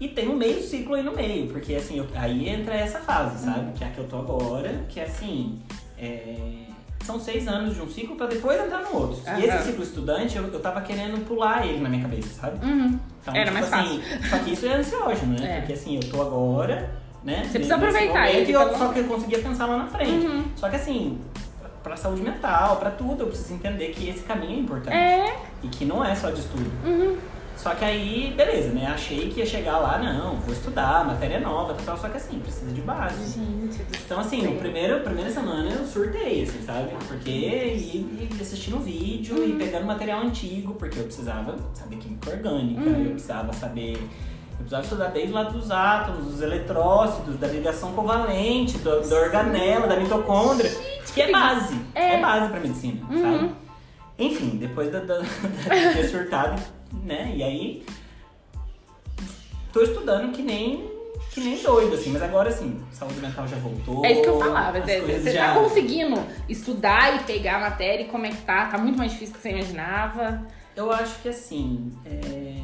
E 0.00 0.08
tem 0.08 0.28
um 0.28 0.34
meio 0.34 0.62
ciclo 0.62 0.94
aí 0.94 1.02
no 1.02 1.14
meio, 1.14 1.46
porque 1.48 1.74
assim, 1.74 1.98
eu- 1.98 2.06
aí 2.14 2.48
entra 2.48 2.74
essa 2.74 3.00
fase, 3.00 3.46
Uhum. 3.46 3.52
sabe? 3.54 3.72
Que 3.72 3.84
é 3.84 3.86
a 3.86 3.90
que 3.90 3.98
eu 3.98 4.04
tô 4.08 4.16
agora, 4.18 4.84
que 4.88 4.98
é 4.98 5.04
assim. 5.04 5.58
é, 6.02 6.64
são 7.04 7.20
seis 7.20 7.46
anos 7.46 7.74
de 7.74 7.82
um 7.82 7.88
ciclo 7.90 8.16
pra 8.16 8.26
depois 8.26 8.58
entrar 8.58 8.80
no 8.82 8.94
outro. 8.96 9.20
Aham. 9.26 9.38
E 9.38 9.44
esse 9.44 9.64
ciclo 9.64 9.82
estudante, 9.82 10.36
eu, 10.38 10.44
eu 10.48 10.60
tava 10.60 10.80
querendo 10.80 11.22
pular 11.26 11.66
ele 11.66 11.78
na 11.80 11.90
minha 11.90 12.00
cabeça, 12.02 12.28
sabe? 12.40 12.64
Uhum. 12.64 12.98
Então, 13.20 13.34
Era 13.34 13.50
tipo 13.52 13.54
mais 13.70 13.72
assim, 13.72 14.02
Só 14.30 14.38
que 14.38 14.52
isso 14.54 14.66
é 14.66 14.72
ansiógeno, 14.76 15.38
né? 15.38 15.46
É. 15.56 15.58
Porque 15.60 15.72
assim, 15.74 15.96
eu 15.96 16.10
tô 16.10 16.22
agora, 16.22 16.90
né? 17.22 17.42
Você 17.44 17.50
precisa 17.58 17.76
aproveitar 17.76 18.14
momento, 18.20 18.34
ele, 18.36 18.50
e 18.50 18.54
eu- 18.54 18.64
pelo 18.66 18.78
Só 18.78 18.88
que 18.92 18.98
eu 19.00 19.04
conseguia 19.04 19.38
pensar 19.40 19.66
lá 19.66 19.76
na 19.76 19.86
frente. 19.88 20.26
Uhum. 20.26 20.44
Só 20.56 20.70
que 20.70 20.76
assim, 20.76 21.18
pra 21.82 21.96
saúde 21.96 22.22
mental, 22.22 22.76
pra 22.76 22.90
tudo, 22.90 23.24
eu 23.24 23.26
preciso 23.26 23.52
entender 23.54 23.88
que 23.88 24.08
esse 24.08 24.22
caminho 24.22 24.52
é 24.56 24.60
importante. 24.60 24.96
É. 24.96 25.36
E 25.62 25.68
que 25.68 25.84
não 25.84 26.02
é 26.02 26.14
só 26.14 26.30
de 26.30 26.40
estudo. 26.40 26.70
Uhum. 26.86 27.18
Só 27.62 27.74
que 27.74 27.84
aí, 27.84 28.32
beleza, 28.34 28.70
né? 28.72 28.86
Achei 28.86 29.28
que 29.28 29.40
ia 29.40 29.44
chegar 29.46 29.76
lá, 29.78 29.98
não, 29.98 30.36
vou 30.36 30.52
estudar, 30.54 31.04
matéria 31.06 31.38
nova 31.40 31.76
e 31.78 31.84
tal, 31.84 31.96
só 31.98 32.08
que 32.08 32.16
assim, 32.16 32.38
precisa 32.38 32.72
de 32.72 32.80
base. 32.80 33.38
Gente 33.38 33.82
Então, 34.02 34.18
assim, 34.18 34.40
no 34.42 34.54
primeiro, 34.56 35.00
primeira 35.00 35.30
semana 35.30 35.68
eu 35.68 35.84
surtei, 35.84 36.42
assim, 36.44 36.62
sabe? 36.64 36.88
Porque 37.06 37.28
ia, 37.30 37.66
ia 37.74 38.28
assistindo 38.40 38.78
vídeo 38.78 39.36
Uhum. 39.36 39.44
e 39.50 39.52
pegando 39.56 39.84
material 39.84 40.20
antigo, 40.22 40.72
porque 40.74 40.98
eu 41.00 41.04
precisava 41.04 41.54
saber 41.74 41.96
química 41.96 42.30
orgânica, 42.30 42.80
Uhum. 42.80 43.04
eu 43.04 43.10
precisava 43.10 43.52
saber. 43.52 43.92
Eu 43.98 44.56
precisava 44.64 44.82
estudar 44.82 45.06
desde 45.08 45.32
lá 45.32 45.42
dos 45.42 45.70
átomos, 45.70 46.24
dos 46.26 46.40
eletrócitos, 46.40 47.36
da 47.36 47.46
ligação 47.46 47.92
covalente, 47.92 48.78
do, 48.78 49.06
da 49.06 49.16
organela, 49.16 49.86
da 49.86 49.96
mitocôndria, 49.96 50.70
que 51.14 51.20
é 51.20 51.30
base. 51.30 51.78
É. 51.94 52.14
É, 52.14 52.20
base 52.22 52.48
pra 52.50 52.60
medicina, 52.60 53.02
Uhum. 53.10 53.20
sabe? 53.20 53.50
Enfim, 54.18 54.56
depois 54.58 54.90
da, 54.90 55.00
da, 55.00 55.18
da 55.18 55.22
de 55.74 55.94
ter 55.94 56.08
surtado, 56.08 56.60
né? 56.92 57.32
E 57.36 57.42
aí 57.42 57.86
tô 59.72 59.82
estudando 59.82 60.32
que 60.32 60.42
nem, 60.42 60.90
que 61.32 61.40
nem 61.40 61.62
doido, 61.62 61.94
assim, 61.94 62.10
mas 62.10 62.22
agora 62.22 62.48
assim, 62.48 62.80
saúde 62.92 63.20
mental 63.20 63.46
já 63.46 63.56
voltou. 63.56 64.04
É 64.04 64.12
isso 64.12 64.22
que 64.22 64.28
eu 64.28 64.38
falava. 64.38 64.80
Você, 64.80 65.00
você 65.00 65.30
já- 65.32 65.54
tá 65.54 65.60
conseguindo 65.60 66.20
estudar 66.48 67.16
e 67.20 67.24
pegar 67.24 67.56
a 67.56 67.60
matéria 67.70 68.02
e 68.04 68.08
como 68.08 68.26
é 68.26 68.30
que 68.30 68.42
tá? 68.42 68.66
Tá 68.66 68.78
muito 68.78 68.98
mais 68.98 69.12
difícil 69.12 69.34
do 69.34 69.36
que 69.36 69.42
você 69.42 69.50
imaginava. 69.50 70.42
Eu 70.76 70.90
acho 70.90 71.20
que 71.22 71.28
assim, 71.28 71.92
é, 72.04 72.56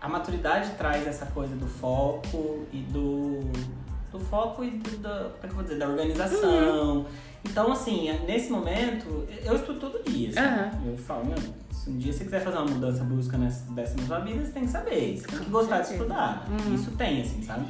a 0.00 0.08
maturidade 0.08 0.70
traz 0.76 1.06
essa 1.06 1.26
coisa 1.26 1.54
do 1.54 1.66
foco 1.66 2.66
e 2.72 2.78
do. 2.78 3.40
do 4.10 4.18
foco 4.18 4.64
e 4.64 4.70
do, 4.70 4.96
da, 4.98 5.30
como 5.30 5.36
é 5.36 5.40
que 5.40 5.46
eu 5.46 5.54
vou 5.54 5.62
dizer, 5.62 5.78
da 5.78 5.88
organização. 5.88 7.06
Então, 7.44 7.72
assim, 7.72 8.10
nesse 8.26 8.50
momento, 8.50 9.26
eu 9.44 9.54
estudo 9.56 9.80
todo 9.80 10.02
dia. 10.04 10.28
assim. 10.30 10.38
Aham. 10.40 10.70
Eu 10.86 10.96
falo, 10.98 11.24
meu, 11.26 11.36
se 11.82 11.88
um 11.88 11.96
dia 11.96 12.12
você 12.12 12.24
quiser 12.24 12.40
fazer 12.40 12.58
uma 12.58 12.66
mudança 12.66 13.02
brusca 13.02 13.38
nessa, 13.38 13.72
dessa 13.72 13.96
na 13.96 14.06
sua 14.06 14.18
vida, 14.18 14.44
você 14.44 14.52
tem 14.52 14.64
que 14.64 14.70
saber. 14.70 15.16
Você 15.16 15.26
tem 15.26 15.38
que 15.38 15.50
gostar 15.50 15.80
de 15.80 15.92
estudar. 15.92 16.46
Uhum. 16.50 16.74
Isso 16.74 16.90
tem, 16.90 17.22
assim, 17.22 17.42
sabe? 17.42 17.66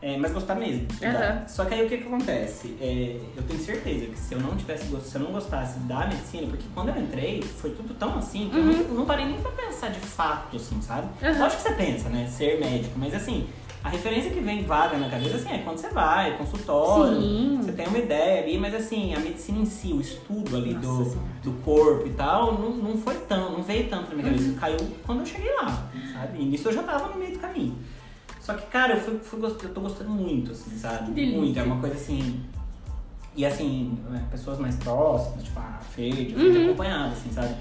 É, 0.00 0.16
mas 0.16 0.32
gostar 0.32 0.54
mesmo. 0.54 0.86
Aham. 1.02 1.48
Só 1.48 1.64
que 1.64 1.74
aí 1.74 1.84
o 1.84 1.88
que, 1.88 1.98
que 1.98 2.06
acontece? 2.06 2.76
É, 2.80 3.20
eu 3.36 3.42
tenho 3.42 3.58
certeza 3.58 4.06
que 4.06 4.18
se 4.18 4.34
eu 4.34 4.40
não 4.40 4.56
tivesse 4.56 4.84
se 4.86 5.14
eu 5.16 5.20
não 5.20 5.32
gostasse 5.32 5.80
da 5.80 6.06
medicina, 6.06 6.46
porque 6.46 6.64
quando 6.72 6.90
eu 6.90 7.02
entrei, 7.02 7.42
foi 7.42 7.70
tudo 7.70 7.92
tão 7.94 8.16
assim 8.16 8.48
que 8.48 8.56
eu 8.56 8.64
não, 8.64 8.72
não 8.94 9.04
parei 9.04 9.26
nem 9.26 9.40
pra 9.40 9.50
pensar 9.50 9.88
de 9.88 10.00
fato, 10.00 10.56
assim, 10.56 10.80
sabe? 10.80 11.08
Aham. 11.20 11.38
Lógico 11.40 11.62
que 11.62 11.68
você 11.68 11.74
pensa, 11.74 12.08
né? 12.08 12.28
Ser 12.28 12.60
médico, 12.60 12.96
mas 12.96 13.12
assim, 13.14 13.46
a 13.82 13.88
referência 13.88 14.30
que 14.30 14.40
vem 14.40 14.64
vaga 14.64 14.98
na 14.98 15.08
cabeça 15.08 15.36
assim, 15.36 15.50
é 15.50 15.58
quando 15.58 15.78
você 15.78 15.88
vai, 15.88 16.36
consultório, 16.36 17.20
Sim. 17.20 17.60
você 17.62 17.72
tem 17.72 17.86
uma 17.86 17.98
ideia 17.98 18.42
ali, 18.42 18.58
mas 18.58 18.74
assim, 18.74 19.14
a 19.14 19.20
medicina 19.20 19.58
em 19.58 19.64
si, 19.64 19.92
o 19.92 20.00
estudo 20.00 20.56
ali 20.56 20.74
Nossa 20.74 20.86
do, 21.04 21.04
Senhora. 21.10 21.28
do 21.42 21.52
corpo 21.64 22.06
e 22.06 22.10
tal, 22.10 22.58
não, 22.58 22.70
não 22.76 22.98
foi 22.98 23.14
tão, 23.20 23.52
não 23.52 23.62
veio 23.62 23.88
tanto 23.88 24.10
na 24.10 24.16
minha 24.16 24.28
Uhum. 24.28 24.36
cabeça. 24.38 24.60
Caiu 24.60 24.78
quando 25.06 25.20
eu 25.20 25.26
cheguei 25.26 25.54
lá, 25.56 25.88
sabe? 26.12 26.42
E 26.42 26.44
nisso 26.44 26.68
eu 26.68 26.72
já 26.74 26.82
tava 26.82 27.08
no 27.08 27.18
meio 27.18 27.32
do 27.32 27.38
caminho. 27.38 27.74
Só 28.40 28.54
que, 28.54 28.66
cara, 28.66 28.94
eu, 28.94 29.00
fui, 29.00 29.18
fui 29.18 29.40
eu 29.44 29.74
tô 29.74 29.80
gostando 29.80 30.10
muito, 30.10 30.50
assim, 30.52 30.70
sabe? 30.76 31.12
Que. 31.12 31.26
Muito. 31.36 31.58
É 31.58 31.62
uma 31.62 31.76
coisa 31.78 31.94
assim. 31.94 32.40
E 33.36 33.46
assim, 33.46 33.96
né, 34.10 34.26
pessoas 34.30 34.58
mais 34.58 34.74
próximas, 34.76 35.44
tipo 35.44 35.58
a 35.60 35.78
Fede, 35.94 36.32
eu 36.32 36.38
fui 36.38 36.48
Uhum. 36.58 36.64
acompanhado, 36.64 37.12
assim, 37.12 37.30
sabe? 37.32 37.54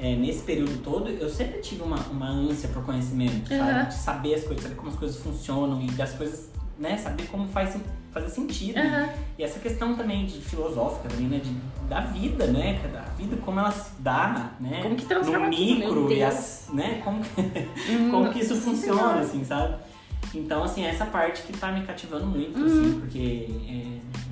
É, 0.00 0.14
nesse 0.16 0.42
período 0.42 0.82
todo, 0.82 1.08
eu 1.08 1.28
sempre 1.30 1.60
tive 1.60 1.82
uma, 1.82 1.96
uma 2.10 2.28
ânsia 2.28 2.68
por 2.70 2.84
conhecimento, 2.84 3.48
sabe? 3.48 3.78
Uhum. 3.80 3.88
De 3.88 3.94
saber 3.94 4.34
as 4.34 4.44
coisas, 4.44 4.62
saber 4.64 4.74
como 4.76 4.88
as 4.90 4.96
coisas 4.96 5.16
funcionam 5.18 5.80
e 5.80 5.86
das 5.92 6.12
coisas, 6.14 6.48
né? 6.78 6.96
Saber 6.98 7.26
como 7.28 7.48
faz 7.48 7.76
fazer 8.12 8.28
sentido. 8.28 8.78
Aham. 8.78 9.08
E 9.38 9.42
essa 9.42 9.58
questão 9.58 9.96
também 9.96 10.24
de 10.26 10.40
filosófica 10.40 11.08
também, 11.08 11.26
né? 11.26 11.38
De, 11.38 11.50
da 11.88 12.00
vida, 12.00 12.46
né? 12.46 12.80
Da 12.92 13.00
vida, 13.16 13.36
como 13.44 13.58
ela 13.60 13.70
se 13.72 13.90
dá, 14.00 14.52
né? 14.60 14.80
Como 14.82 14.94
que 14.96 15.04
transforma 15.04 15.46
no 15.48 15.52
tudo, 15.56 15.64
micro 15.74 16.12
e 16.12 16.16
Deus. 16.16 16.34
as, 16.34 16.68
né? 16.72 17.00
Como 17.04 17.20
que, 17.22 17.40
Hum, 17.90 18.10
como 18.10 18.32
que 18.32 18.40
isso 18.40 18.54
funciona, 18.56 19.20
assim, 19.20 19.44
sabe? 19.44 19.76
Então, 20.32 20.64
assim, 20.64 20.84
essa 20.84 21.06
parte 21.06 21.42
que 21.42 21.52
tá 21.52 21.72
me 21.72 21.84
cativando 21.86 22.26
muito, 22.26 22.58
Uhum. 22.58 22.66
assim, 22.66 23.00
porque 23.00 23.48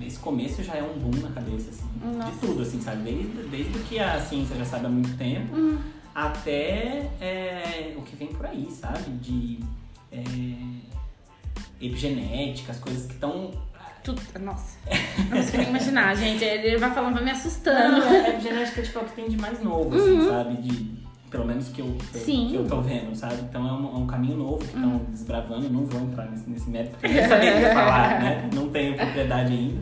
é, 0.01 0.07
esse 0.07 0.19
começo 0.19 0.63
já 0.63 0.75
é 0.75 0.83
um 0.83 0.99
boom 0.99 1.21
na 1.23 1.31
cabeça, 1.31 1.71
assim, 1.71 1.89
Nossa. 2.17 2.31
de 2.33 2.39
tudo, 2.39 2.63
assim, 2.63 2.81
sabe? 2.81 3.03
Desde, 3.03 3.43
desde 3.49 3.79
o 3.79 3.83
que 3.85 3.99
a 3.99 4.21
ciência 4.21 4.57
já 4.57 4.65
sabe 4.65 4.87
há 4.87 4.89
muito 4.89 5.17
tempo 5.17 5.55
Uhum. 5.57 5.79
até 6.15 7.11
é, 7.21 7.95
o 7.97 8.03
que 8.03 8.17
vem 8.17 8.29
por 8.29 8.47
aí, 8.47 8.69
sabe? 8.71 9.11
De 9.21 9.61
é, 10.11 10.23
epigenética, 11.81 12.73
as 12.73 12.79
coisas 12.79 13.07
que 13.07 13.13
estão. 13.15 13.51
Tudo- 14.05 14.21
Nossa. 14.41 14.79
Não 15.31 15.37
consigo 15.37 15.59
nem 15.59 15.69
imaginar, 15.69 16.17
gente. 16.17 16.43
Ele 16.43 16.77
vai 16.77 16.93
falando, 16.93 17.15
vai 17.15 17.25
me 17.25 17.31
assustando. 17.31 17.99
Não, 18.01 18.09
a 18.09 18.29
epigenética 18.31 18.83
tipo, 18.83 18.99
é 18.99 19.03
o 19.03 19.05
que 19.05 19.13
tem 19.13 19.29
de 19.29 19.37
mais 19.37 19.63
novo, 19.63 19.95
assim, 19.97 20.27
sabe? 20.27 20.57
De, 20.61 21.03
pelo 21.33 21.47
menos 21.47 21.69
que 21.69 21.81
eu, 21.81 21.87
que 22.13 22.19
eu- 22.19 22.21
Sim. 22.21 22.49
que 22.51 22.55
eu 22.57 22.67
tô 22.69 22.81
vendo, 22.83 23.15
sabe? 23.17 23.37
Então 23.43 23.67
é 23.67 23.73
um, 23.73 23.87
é 23.97 23.99
um 24.01 24.07
caminho 24.07 24.37
novo 24.37 24.59
que 24.59 24.67
estão 24.67 24.99
desbravando. 25.09 25.69
Não 25.71 25.85
vou 25.87 26.01
entrar 26.03 26.27
nesse, 26.31 26.49
nesse 26.49 26.69
método, 26.71 26.91
porque 27.01 27.07
eu 27.07 27.13
nem 27.15 27.29
sabia 27.29 27.51
o 27.51 27.55
que 27.55 27.61
ia 27.63 27.75
falar, 27.75 28.21
né? 28.21 28.51
Não 28.55 28.69
tenho 28.69 28.95
propriedade 28.97 29.53
ainda. 29.53 29.81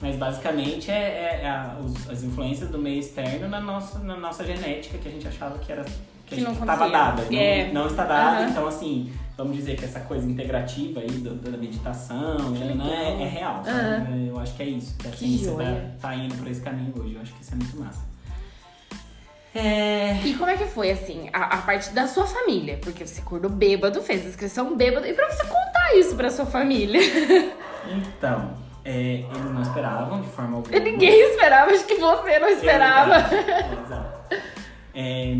Mas 0.00 0.16
basicamente 0.16 0.90
é, 0.90 0.94
é- 0.94 1.40
é 1.44 1.48
a- 1.48 1.78
os- 1.82 2.10
as 2.10 2.22
influências 2.22 2.68
do 2.68 2.78
meio 2.78 3.00
externo 3.00 3.48
na 3.48 3.60
nossa, 3.60 3.98
na 4.00 4.16
nossa 4.16 4.44
genética, 4.44 4.98
que 4.98 5.08
a 5.08 5.10
gente 5.10 5.26
achava 5.26 5.58
que 5.58 5.72
era. 5.72 5.84
Que, 6.26 6.36
Que 6.36 6.40
não 6.42 6.52
estava 6.52 6.88
dada. 6.90 7.22
Não- 7.30 7.38
É. 7.38 7.70
Não, 7.72 7.86
está 7.86 8.04
dada, 8.04 8.40
Aham. 8.40 8.48
então 8.50 8.66
assim, 8.66 9.12
vamos 9.36 9.56
dizer 9.56 9.76
que 9.76 9.84
essa 9.84 10.00
coisa 10.00 10.26
integrativa 10.30 11.00
aí 11.00 11.10
do- 11.10 11.34
da 11.34 11.56
meditação 11.56 12.50
né, 12.50 13.16
é, 13.18 13.22
é 13.22 13.28
real? 13.28 13.62
Aham. 13.66 14.26
Eu 14.28 14.38
acho 14.38 14.54
que 14.54 14.62
é 14.62 14.66
isso. 14.66 14.94
Que 14.98 15.08
a 15.08 15.12
ciência 15.12 15.50
joia. 15.52 15.94
tá, 16.00 16.08
tá 16.08 16.16
indo 16.16 16.34
por 16.36 16.48
esse 16.48 16.60
caminho 16.62 16.92
hoje. 16.98 17.14
Eu 17.14 17.20
acho 17.22 17.32
que 17.34 17.42
isso 17.42 17.52
é 17.52 17.56
muito 17.56 17.78
massa. 17.78 18.00
É, 19.54 20.16
E 20.24 20.34
como 20.34 20.50
é 20.50 20.56
que 20.56 20.64
foi, 20.64 20.90
assim, 20.90 21.28
a, 21.32 21.44
a 21.44 21.56
parte 21.58 21.90
da 21.90 22.06
sua 22.08 22.26
família? 22.26 22.78
Porque 22.82 23.06
você 23.06 23.20
acordou 23.20 23.50
bêbado, 23.50 24.02
fez 24.02 24.24
a 24.26 24.28
inscrição 24.28 24.76
bêbado. 24.76 25.06
E 25.06 25.12
pra 25.12 25.30
você 25.30 25.44
contar 25.44 25.94
isso 25.96 26.16
pra 26.16 26.28
sua 26.30 26.44
família? 26.46 27.00
então, 27.86 28.54
é, 28.84 29.20
eles 29.20 29.52
não 29.52 29.62
esperavam 29.62 30.20
de 30.20 30.28
forma 30.28 30.56
alguma. 30.56 30.78
Ninguém 30.78 31.20
esperava, 31.30 31.70
acho 31.70 31.84
que 31.84 31.94
você 31.94 32.38
não 32.38 32.48
esperava. 32.48 33.14
É, 33.16 33.82
Exato. 33.84 34.34
É, 34.94 35.36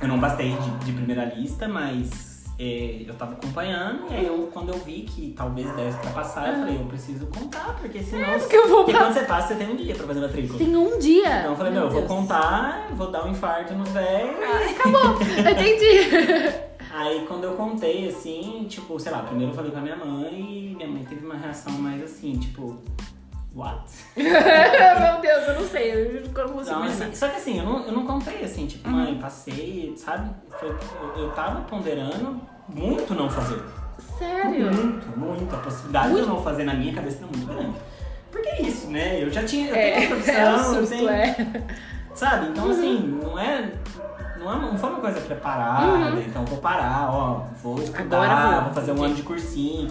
eu 0.00 0.08
não 0.08 0.18
bastei 0.18 0.52
de, 0.52 0.70
de 0.84 0.92
primeira 0.92 1.24
lista, 1.24 1.66
mas 1.66 2.08
é, 2.10 2.27
eu 2.58 3.14
tava 3.14 3.34
acompanhando 3.34 4.10
e 4.10 4.14
aí 4.16 4.26
eu, 4.26 4.50
quando 4.52 4.70
eu 4.70 4.78
vi 4.78 5.02
que 5.02 5.32
talvez 5.36 5.70
desse 5.76 5.96
pra 5.98 6.10
passar, 6.10 6.48
eu 6.48 6.58
falei, 6.60 6.76
eu 6.76 6.86
preciso 6.86 7.26
contar, 7.26 7.76
porque 7.80 8.02
senão. 8.02 8.38
porque 8.38 8.56
eu 8.56 8.68
vou 8.68 8.84
porque 8.84 8.98
quando 8.98 9.14
você 9.14 9.24
passa, 9.24 9.48
você 9.48 9.54
tem 9.54 9.70
um 9.70 9.76
dia 9.76 9.94
pra 9.94 10.06
fazer 10.08 10.20
matrícula. 10.20 10.58
Tem 10.58 10.76
um 10.76 10.98
dia. 10.98 11.38
Então 11.38 11.50
eu 11.52 11.56
falei, 11.56 11.72
meu, 11.72 11.82
eu 11.82 11.90
vou 11.90 12.02
contar, 12.02 12.88
vou 12.94 13.10
dar 13.12 13.24
um 13.24 13.30
infarto 13.30 13.74
nos 13.74 13.88
velhos. 13.90 14.36
Ah, 14.42 14.70
acabou, 14.70 15.22
entendi. 15.38 16.68
Aí 16.90 17.24
quando 17.28 17.44
eu 17.44 17.52
contei, 17.52 18.08
assim, 18.08 18.66
tipo, 18.68 18.98
sei 18.98 19.12
lá, 19.12 19.22
primeiro 19.22 19.52
eu 19.52 19.56
falei 19.56 19.70
com 19.70 19.78
a 19.78 19.82
minha 19.82 19.96
mãe 19.96 20.70
e 20.72 20.74
minha 20.74 20.88
mãe 20.88 21.04
teve 21.04 21.24
uma 21.24 21.36
reação 21.36 21.72
mais 21.74 22.02
assim, 22.02 22.32
tipo, 22.32 22.76
what? 23.54 23.80
Meu 24.16 25.20
Deus, 25.20 25.48
eu 25.48 25.54
não 25.60 25.68
sei, 25.68 25.92
eu 25.92 26.22
não 26.22 26.52
consigo 26.52 26.76
imaginar. 26.76 26.86
assim, 27.06 27.14
só 27.14 27.28
que 27.28 27.36
assim, 27.36 27.58
eu 27.58 27.64
não, 27.64 27.84
eu 27.86 27.92
não 27.92 28.06
contei 28.06 28.42
assim, 28.44 28.66
tipo, 28.66 28.88
Uhum. 28.88 28.96
mãe, 28.96 29.18
passei, 29.18 29.94
sabe? 29.96 30.30
Eu, 30.62 30.76
eu 31.16 31.30
tava 31.32 31.60
ponderando 31.62 32.40
muito 32.68 33.14
não 33.14 33.28
fazer. 33.30 33.60
Sério? 34.18 34.72
Muito, 34.72 35.18
muito. 35.18 35.54
A 35.54 35.58
possibilidade 35.58 36.14
de 36.14 36.20
eu 36.20 36.26
não 36.26 36.42
fazer 36.42 36.64
na 36.64 36.74
minha 36.74 36.92
cabeça 36.94 37.18
era 37.18 37.26
muito 37.26 37.46
grande. 37.46 37.76
Porque 38.30 38.48
é 38.48 38.62
isso, 38.62 38.88
né? 38.88 39.22
Eu 39.22 39.30
já 39.30 39.42
tinha. 39.44 39.68
Eu 39.68 39.74
tenho 39.74 39.96
É, 40.04 40.06
profissão, 40.06 40.76
é 40.76 40.80
um 40.80 40.86
tenho- 40.86 41.08
é. 41.08 41.36
Sabe? 42.14 42.46
Então, 42.48 42.64
Uhum. 42.66 42.70
assim, 42.70 43.20
não 43.22 43.38
é. 43.38 43.72
Não, 44.38 44.52
é, 44.52 44.56
não 44.60 44.78
foi 44.78 44.90
uma 44.90 45.00
coisa 45.00 45.20
preparada, 45.20 45.86
Uhum. 45.86 46.20
então 46.20 46.44
vou 46.44 46.58
parar, 46.58 47.10
ó, 47.12 47.42
vou 47.60 47.82
estudar, 47.82 48.52
vou, 48.52 48.62
vou, 48.64 48.72
fazer 48.74 48.92
um 48.92 49.02
ano 49.02 49.14
de 49.14 49.22
cursinho. 49.22 49.90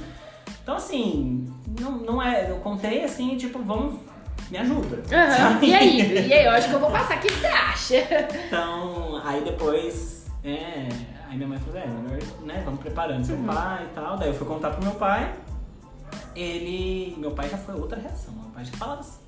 Então, 0.63 0.75
assim, 0.77 1.53
não, 1.79 1.91
não 1.97 2.21
é. 2.21 2.49
Eu 2.49 2.57
contei 2.57 3.03
assim, 3.03 3.35
tipo, 3.37 3.59
vamos, 3.59 3.99
me 4.51 4.57
ajuda. 4.57 5.01
Sabe? 5.35 5.67
E 5.67 5.73
aí? 5.75 6.01
E 6.27 6.33
aí? 6.33 6.45
Eu 6.45 6.51
acho 6.51 6.69
que 6.69 6.75
eu 6.75 6.79
vou 6.79 6.91
passar. 6.91 7.17
O 7.17 7.19
que 7.19 7.31
você 7.31 7.47
acha? 7.47 7.95
Então, 8.47 9.21
aí 9.25 9.41
depois, 9.41 10.25
é, 10.43 10.87
aí 11.29 11.35
minha 11.35 11.47
mãe 11.47 11.59
falou, 11.59 11.79
é, 11.81 11.87
melhor, 11.87 12.19
né, 12.43 12.61
vamos 12.65 12.79
preparando 12.79 13.25
seu 13.25 13.35
Uhum. 13.35 13.45
pai 13.45 13.83
e 13.91 13.93
tal. 13.95 14.17
Daí 14.17 14.29
eu 14.29 14.33
fui 14.33 14.47
contar 14.47 14.71
pro 14.71 14.83
meu 14.83 14.93
pai, 14.95 15.31
ele, 16.35 17.15
meu 17.17 17.31
pai 17.31 17.49
já 17.49 17.57
foi 17.57 17.75
outra 17.75 17.99
reação, 17.99 18.33
meu 18.33 18.49
pai 18.51 18.63
já 18.65 18.71
falava 18.77 19.01
assim, 19.01 19.19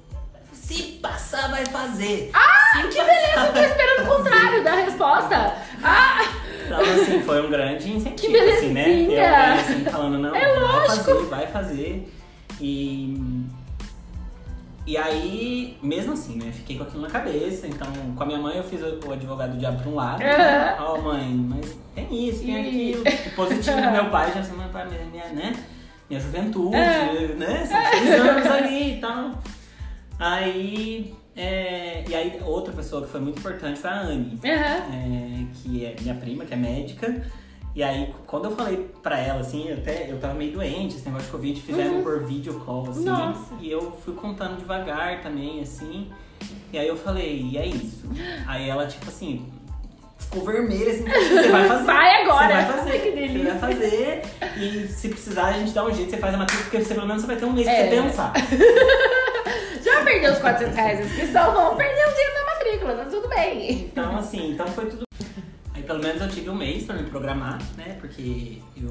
se 0.54 0.84
passar 1.02 1.50
vai 1.50 1.66
fazer. 1.66 2.32
Ah, 2.34 2.82
que 2.82 2.88
beleza! 2.88 3.46
Eu 3.48 3.54
tô 3.54 3.60
esperando 3.60 4.04
o 4.12 4.16
contrário 4.18 4.64
da 4.64 4.76
resposta. 4.76 5.56
Ah, 5.84 6.22
Então, 6.66 6.80
assim, 6.82 7.22
foi 7.24 7.46
um 7.46 7.50
grande 7.50 7.92
incentivo, 7.92 8.32
Que 8.34 8.40
assim, 8.40 8.74
né? 8.74 8.90
Eu, 8.90 9.60
assim, 9.60 9.84
falando, 9.86 10.20
não, 10.20 10.36
É 10.36 10.40
vai 10.54 10.60
lógico. 10.60 10.96
fazer, 11.06 11.26
vai 11.26 11.48
fazer. 11.48 12.14
E... 12.60 13.46
E 14.88 14.98
aí, 14.98 15.78
mesmo 15.84 16.14
assim, 16.14 16.38
né? 16.38 16.52
Fiquei 16.52 16.78
com 16.78 16.84
aquilo 16.84 17.02
na 17.04 17.10
cabeça. 17.10 17.68
Então, 17.68 17.88
com 18.16 18.24
a 18.24 18.26
minha 18.26 18.40
mãe 18.40 18.58
eu 18.58 18.64
fiz 18.64 18.82
o 18.82 19.08
o 19.08 19.12
advogado 19.12 19.52
do 19.52 19.58
diabo 19.60 19.82
pra 19.82 19.90
um 19.92 19.96
lado. 19.96 20.24
Ó, 20.80 20.98
mãe, 21.02 21.28
mas 21.48 21.78
tem 21.94 22.28
isso, 22.30 22.44
tem 22.44 22.60
aquilo. 22.60 23.04
E 23.08 23.30
positivo 23.36 23.80
do 23.82 23.92
meu 23.92 24.10
pai, 24.10 24.32
já 24.34 24.40
assim, 24.40 24.58
meu 24.58 24.70
pai, 24.70 24.88
minha, 24.90 25.06
minha, 25.06 25.28
né? 25.30 25.54
Minha 26.10 26.20
juventude, 26.20 26.76
né? 27.38 27.66
São 27.68 27.78
seis 27.92 28.20
anos 28.20 28.48
ali 28.48 28.94
e 28.96 29.00
tal. 29.00 29.32
Aí... 30.18 31.14
é, 31.36 32.04
E 32.10 32.16
aí, 32.16 32.40
outra 32.44 32.74
pessoa 32.74 33.04
que 33.04 33.12
foi 33.12 33.20
muito 33.22 33.38
importante 33.38 33.80
foi 33.80 33.90
a 33.92 34.02
Anne 34.02 34.40
aham. 34.44 34.96
é, 34.96 35.46
que 35.54 35.86
é 35.86 35.96
minha 36.02 36.16
prima, 36.16 36.46
que 36.46 36.54
é 36.56 36.58
médica. 36.58 37.28
E 37.80 37.84
aí, 37.84 38.14
quando 38.28 38.44
eu 38.50 38.52
falei 38.58 38.90
pra 39.02 39.18
ela, 39.18 39.40
assim, 39.40 39.70
eu 39.70 39.78
até 39.78 40.12
eu 40.12 40.20
tava 40.20 40.34
meio 40.34 40.52
doente, 40.52 40.98
esse 40.98 41.06
negócio 41.06 41.28
de 41.28 41.32
Covid, 41.32 41.62
fizeram 41.62 42.04
por 42.04 42.26
video 42.26 42.60
call, 42.60 42.90
assim. 42.90 43.00
Uhum. 43.00 43.06
Nossa. 43.06 43.54
E 43.62 43.72
eu 43.72 43.90
fui 44.04 44.14
contando 44.16 44.58
devagar 44.58 45.22
também, 45.22 45.62
assim. 45.62 46.12
E 46.74 46.78
aí 46.78 46.86
eu 46.86 46.98
falei, 46.98 47.40
e 47.42 47.58
é 47.58 47.66
isso. 47.66 48.06
Aí 48.46 48.70
ela, 48.70 48.86
tipo 48.86 49.08
assim, 49.08 49.46
ficou 50.18 50.44
vermelha, 50.44 50.92
assim, 50.92 51.06
você 51.06 51.48
vai 51.48 51.68
fazer. 51.70 51.84
Vai 51.86 52.22
agora. 52.24 52.48
Você 52.48 52.54
vai 52.54 52.78
fazer. 52.80 53.00
Que 53.00 53.12
delícia. 53.12 53.54
Você 53.54 53.60
vai 53.60 53.74
fazer. 53.74 54.22
E 54.58 54.88
se 54.90 55.08
precisar, 55.08 55.46
a 55.46 55.54
gente 55.54 55.72
dá 55.72 55.86
um 55.86 55.94
jeito, 55.96 56.12
você 56.12 56.18
faz 56.18 56.34
a 56.34 56.38
matrícula, 56.38 56.64
porque 56.70 56.84
você, 56.84 56.94
pelo 56.94 57.08
menos 57.08 57.22
você 57.22 57.28
vai 57.28 57.38
ter 57.38 57.46
um 57.46 57.54
mês 57.54 57.66
pra 57.66 57.76
É. 57.78 57.90
você 57.90 58.02
pensar. 58.02 58.34
Já 59.82 60.04
perdeu 60.04 60.34
os 60.34 60.40
400 60.40 60.76
reais 60.76 61.00
de 61.00 61.06
inscrição? 61.06 61.54
Vamos 61.54 61.78
perder 61.78 62.06
o 62.08 62.10
dinheiro 62.10 62.34
da 62.34 62.46
matrícula, 62.46 62.94
tá 62.96 63.06
tudo 63.06 63.30
bem. 63.30 63.72
Então, 63.86 64.18
assim, 64.18 64.52
então 64.52 64.68
foi 64.68 64.88
tudo. 64.88 65.04
Pelo 65.90 66.04
menos 66.04 66.22
eu 66.22 66.30
tive 66.30 66.48
um 66.52 66.56
mês 66.56 66.84
pra 66.84 66.94
me 66.94 67.10
programar, 67.10 67.58
né? 67.76 67.98
Porque 68.00 68.60
eu. 68.78 68.90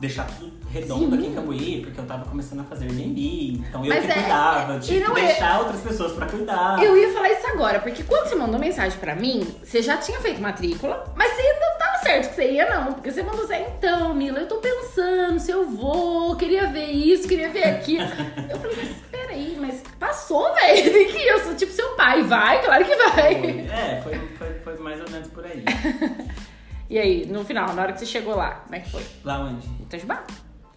Deixar 0.00 0.26
tudo 0.26 0.52
redondo 0.68 1.10
Sim. 1.10 1.18
aqui 1.18 1.26
em 1.28 1.34
Cambuí, 1.36 1.80
porque 1.82 2.00
eu 2.00 2.04
tava 2.04 2.24
começando 2.24 2.60
a 2.60 2.64
fazer 2.64 2.86
Airbnb, 2.86 3.62
então 3.66 3.84
eu 3.84 3.88
Mas 3.88 4.04
que 4.04 4.10
é- 4.10 4.14
cuidava, 4.14 4.72
eu 4.72 4.78
e 4.78 4.80
tive 4.80 5.00
que 5.00 5.08
não 5.08 5.16
é- 5.16 5.26
deixar 5.26 5.60
outras 5.60 5.80
pessoas 5.80 6.12
pra 6.14 6.26
cuidar. 6.26 6.82
Eu 6.82 6.96
ia 6.98 7.12
falar 7.12 7.30
isso 7.30 7.46
agora, 7.46 7.78
porque 7.78 8.02
quando 8.02 8.28
você 8.28 8.34
mandou 8.34 8.58
mensagem 8.58 8.98
pra 8.98 9.14
mim, 9.14 9.46
você 9.62 9.80
já 9.80 9.96
tinha 9.98 10.18
feito 10.18 10.42
matrícula, 10.42 11.14
mas 11.16 11.32
você 11.32 11.42
não 11.44 11.78
tava 11.78 11.98
certo 12.02 12.28
que 12.30 12.34
você 12.34 12.50
ia, 12.50 12.68
não. 12.68 12.92
Porque 12.92 13.10
você 13.12 13.22
mandou 13.22 13.44
assim, 13.44 13.64
então, 13.78 14.12
Mila, 14.14 14.40
eu 14.40 14.48
tô 14.48 14.56
pensando 14.56 15.38
se 15.38 15.50
eu 15.52 15.64
vou, 15.64 16.36
queria 16.36 16.66
ver 16.66 16.90
isso, 16.90 17.26
queria 17.28 17.48
ver 17.50 17.64
aquilo. 17.64 18.04
eu 18.50 18.58
falei, 18.58 18.76
mas 18.76 18.96
peraí, 19.10 19.25
mas 19.82 19.92
passou, 19.98 20.52
velho. 20.54 20.92
Tem 20.92 21.08
que 21.08 21.18
ir, 21.18 21.26
eu 21.28 21.38
sou 21.40 21.54
tipo 21.54 21.72
seu 21.72 21.88
pai, 21.96 22.22
vai, 22.22 22.62
claro 22.64 22.84
que 22.84 22.94
vai. 22.96 23.40
Foi- 23.40 23.60
É, 23.70 24.00
foi, 24.02 24.18
foi, 24.38 24.54
foi 24.60 24.76
mais 24.84 25.00
ou 25.00 25.10
menos 25.10 25.28
por 25.28 25.44
aí. 25.44 25.64
E 26.88 27.00
aí, 27.00 27.26
no 27.26 27.44
final, 27.44 27.74
na 27.74 27.82
hora 27.82 27.92
que 27.92 27.98
você 27.98 28.06
chegou 28.06 28.36
lá, 28.36 28.60
como 28.62 28.76
é 28.76 28.78
que 28.78 28.88
foi? 28.92 29.04
Lá 29.24 29.40
onde? 29.40 29.66
Itajubá. 29.82 30.22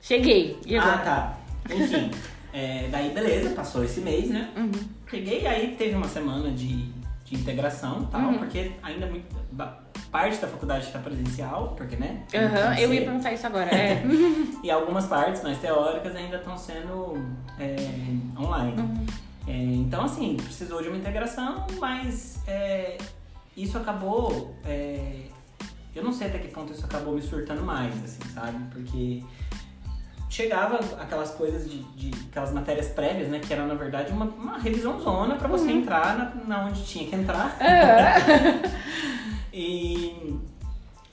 Cheguei. 0.02 0.58
E 0.66 0.76
Ah, 0.76 0.82
agora? 0.82 0.98
tá. 1.04 1.38
Enfim, 1.70 2.10
é, 2.52 2.88
daí 2.92 3.12
beleza, 3.12 3.52
passou 3.52 3.84
esse 3.84 4.00
mês, 4.02 4.28
né? 4.28 4.50
Uhum. 4.58 4.72
Cheguei, 5.08 5.46
aí 5.46 5.76
teve 5.78 5.94
uma 5.94 6.08
semana 6.08 6.50
de, 6.50 6.86
de 7.26 7.36
integração 7.36 8.02
e 8.02 8.12
tal, 8.12 8.22
Uhum. 8.22 8.40
porque 8.40 8.72
ainda 8.82 9.06
muito. 9.06 9.28
Parte 10.12 10.38
da 10.38 10.48
faculdade 10.48 10.86
está 10.88 10.98
presencial, 11.00 11.76
porque, 11.78 11.96
né? 11.96 12.24
Aham, 12.34 12.74
tem 12.76 12.84
eu 12.84 12.94
ia 12.94 13.02
perguntar 13.04 13.32
isso 13.32 13.46
agora. 13.48 13.70
É. 13.76 14.02
E 14.62 14.70
algumas 14.70 15.06
partes 15.06 15.42
mais 15.42 15.58
teóricas 15.60 16.14
ainda 16.16 16.36
estão 16.36 16.58
sendo 16.58 17.14
é, 17.58 17.76
online. 18.38 18.82
Uhum. 18.82 19.06
É, 19.48 19.54
então, 19.54 20.04
assim, 20.04 20.36
precisou 20.36 20.82
de 20.82 20.90
uma 20.90 20.98
integração, 20.98 21.66
mas 21.80 22.40
é, 22.46 22.98
isso 23.56 23.78
acabou. 23.78 24.54
é, 24.66 25.22
eu 25.96 26.04
não 26.04 26.12
sei 26.12 26.28
até 26.28 26.40
que 26.40 26.50
ponto 26.50 26.74
isso 26.74 26.84
acabou 26.86 27.14
me 27.16 27.22
surtando 27.22 27.64
mais, 27.64 27.94
assim, 28.04 28.20
sabe? 28.34 28.58
Porque 28.72 29.24
chegava 30.30 30.80
aquelas 31.02 31.32
coisas 31.32 31.70
de, 31.70 31.82
de- 31.96 32.28
aquelas 32.30 32.52
matérias 32.52 32.88
prévias, 32.90 33.30
né? 33.30 33.40
Que 33.40 33.54
era 33.54 33.66
na 33.66 33.74
verdade 33.76 34.12
uma, 34.12 34.26
uma 34.26 34.58
revisão 34.60 35.00
zona 35.00 35.36
pra 35.36 35.48
você 35.48 35.72
entrar 35.72 36.18
na, 36.18 36.36
na 36.46 36.66
onde 36.68 36.84
tinha 36.86 37.08
que 37.10 37.16
entrar. 37.16 37.58
Aham. 37.62 38.62
E, 39.54 40.36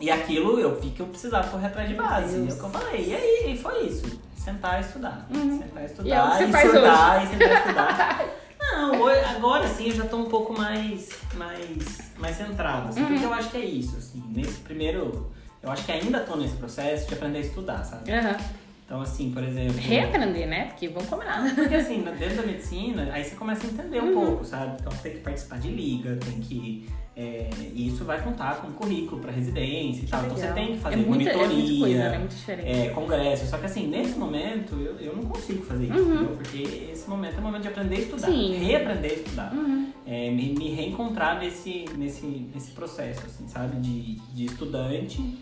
e 0.01 0.11
aquilo 0.11 0.59
eu 0.61 0.79
vi 0.81 0.91
que 0.91 1.01
eu 1.01 1.07
precisava 1.07 1.49
correr 1.49 1.67
atrás 1.67 1.89
de 1.89 1.95
base. 1.95 2.37
É 2.37 2.41
o 2.41 2.47
que 2.47 2.63
eu 2.65 2.71
falei. 2.71 3.07
E 3.09 3.15
aí 3.15 3.53
e 3.55 3.59
foi 3.59 3.87
isso. 3.87 4.21
Sentar 4.37 4.79
e 4.81 4.85
estudar. 4.85 5.27
Uhum. 5.35 5.59
Sentar 5.59 5.83
e 5.83 5.85
E 5.85 5.85
é 5.85 5.87
que 5.87 5.93
estudar 5.93 6.31
você 6.37 6.43
e, 6.43 6.47
e 6.47 7.29
sentar 7.31 7.51
e 7.51 7.59
estudar. 7.59 8.25
Não, 8.73 8.95
agora 9.37 9.69
sim 9.69 9.89
eu 9.89 9.95
já 9.97 10.05
tô 10.07 10.17
um 10.19 10.25
pouco 10.29 10.53
mais, 10.53 11.09
mais, 11.35 12.13
mais 12.19 12.37
centrado. 12.37 12.89
assim, 12.89 13.01
Uhum. 13.01 13.07
Porque 13.09 13.25
eu 13.25 13.33
acho 13.33 13.51
que 13.51 13.57
é 13.59 13.65
isso, 13.65 13.97
assim. 13.97 14.23
Nesse 14.29 14.59
primeiro. 14.61 15.31
Eu 15.63 15.71
acho 15.71 15.85
que 15.85 15.93
ainda 15.93 16.21
tô 16.21 16.37
nesse 16.37 16.57
processo 16.57 17.09
de 17.09 17.15
aprender 17.15 17.39
a 17.39 17.41
estudar, 17.43 17.85
sabe? 17.85 18.11
Aham. 18.13 18.37
Então, 18.85 19.01
assim, 19.01 19.33
por 19.33 19.43
exemplo. 19.43 19.79
Reaprender, 19.79 20.47
né? 20.49 20.65
Porque 20.67 20.89
vamos 20.89 21.09
combinar. 21.09 21.53
Porque 21.55 21.75
assim, 21.75 22.03
dentro 22.19 22.37
da 22.37 22.43
medicina, 22.43 23.09
aí 23.13 23.25
você 23.25 23.35
começa 23.35 23.67
a 23.67 23.71
entender 23.71 24.01
um 24.01 24.15
Uhum. 24.17 24.27
pouco, 24.27 24.45
sabe? 24.45 24.77
Então 24.81 24.93
tem 25.03 25.13
que 25.15 25.19
participar 25.21 25.59
de 25.59 25.69
liga, 25.71 26.17
tem 26.25 26.41
que. 26.41 26.89
É, 27.17 27.49
e 27.75 27.89
isso 27.89 28.05
vai 28.05 28.21
contar 28.23 28.57
com 28.61 28.71
currículo 28.73 29.23
para 29.23 29.33
residência 29.33 30.03
e 30.05 30.07
tal. 30.07 30.21
Então 30.25 30.37
você 30.37 30.43
Legal. 30.43 30.55
tem 30.55 30.75
que 30.75 30.79
fazer 30.81 30.95
é 30.95 30.99
muita, 30.99 31.33
monitoria, 31.37 31.77
É 31.77 31.81
coisa, 31.81 32.11
né? 32.11 32.19
Muito 32.19 32.35
diferente. 32.37 32.69
é, 32.71 32.89
congresso. 32.91 33.47
Só 33.47 33.57
que 33.57 33.65
assim, 33.67 33.87
nesse 33.87 34.19
momento 34.19 34.75
eu, 34.75 34.97
eu 35.01 35.17
não 35.17 35.25
consigo 35.25 35.65
fazer 35.65 35.85
isso, 35.87 35.95
Uhum. 35.99 36.27
Porque 36.37 36.59
esse 36.93 37.09
momento 37.09 37.37
é 37.37 37.39
o 37.39 37.43
momento 37.43 37.63
de 37.63 37.69
aprender 37.69 37.97
a 37.97 37.99
estudar, 38.01 38.27
Sim. 38.27 38.57
reaprender 38.59 39.11
a 39.11 39.15
estudar. 39.15 39.53
Uhum. 39.55 39.93
É, 40.07 40.31
me, 40.31 40.55
me 40.55 40.69
reencontrar 40.75 41.39
nesse, 41.41 41.87
nesse, 41.97 42.27
nesse 42.55 42.71
processo, 42.73 43.23
assim, 43.27 43.49
sabe? 43.49 43.81
De, 43.81 44.17
de 44.35 44.45
estudante. 44.45 45.39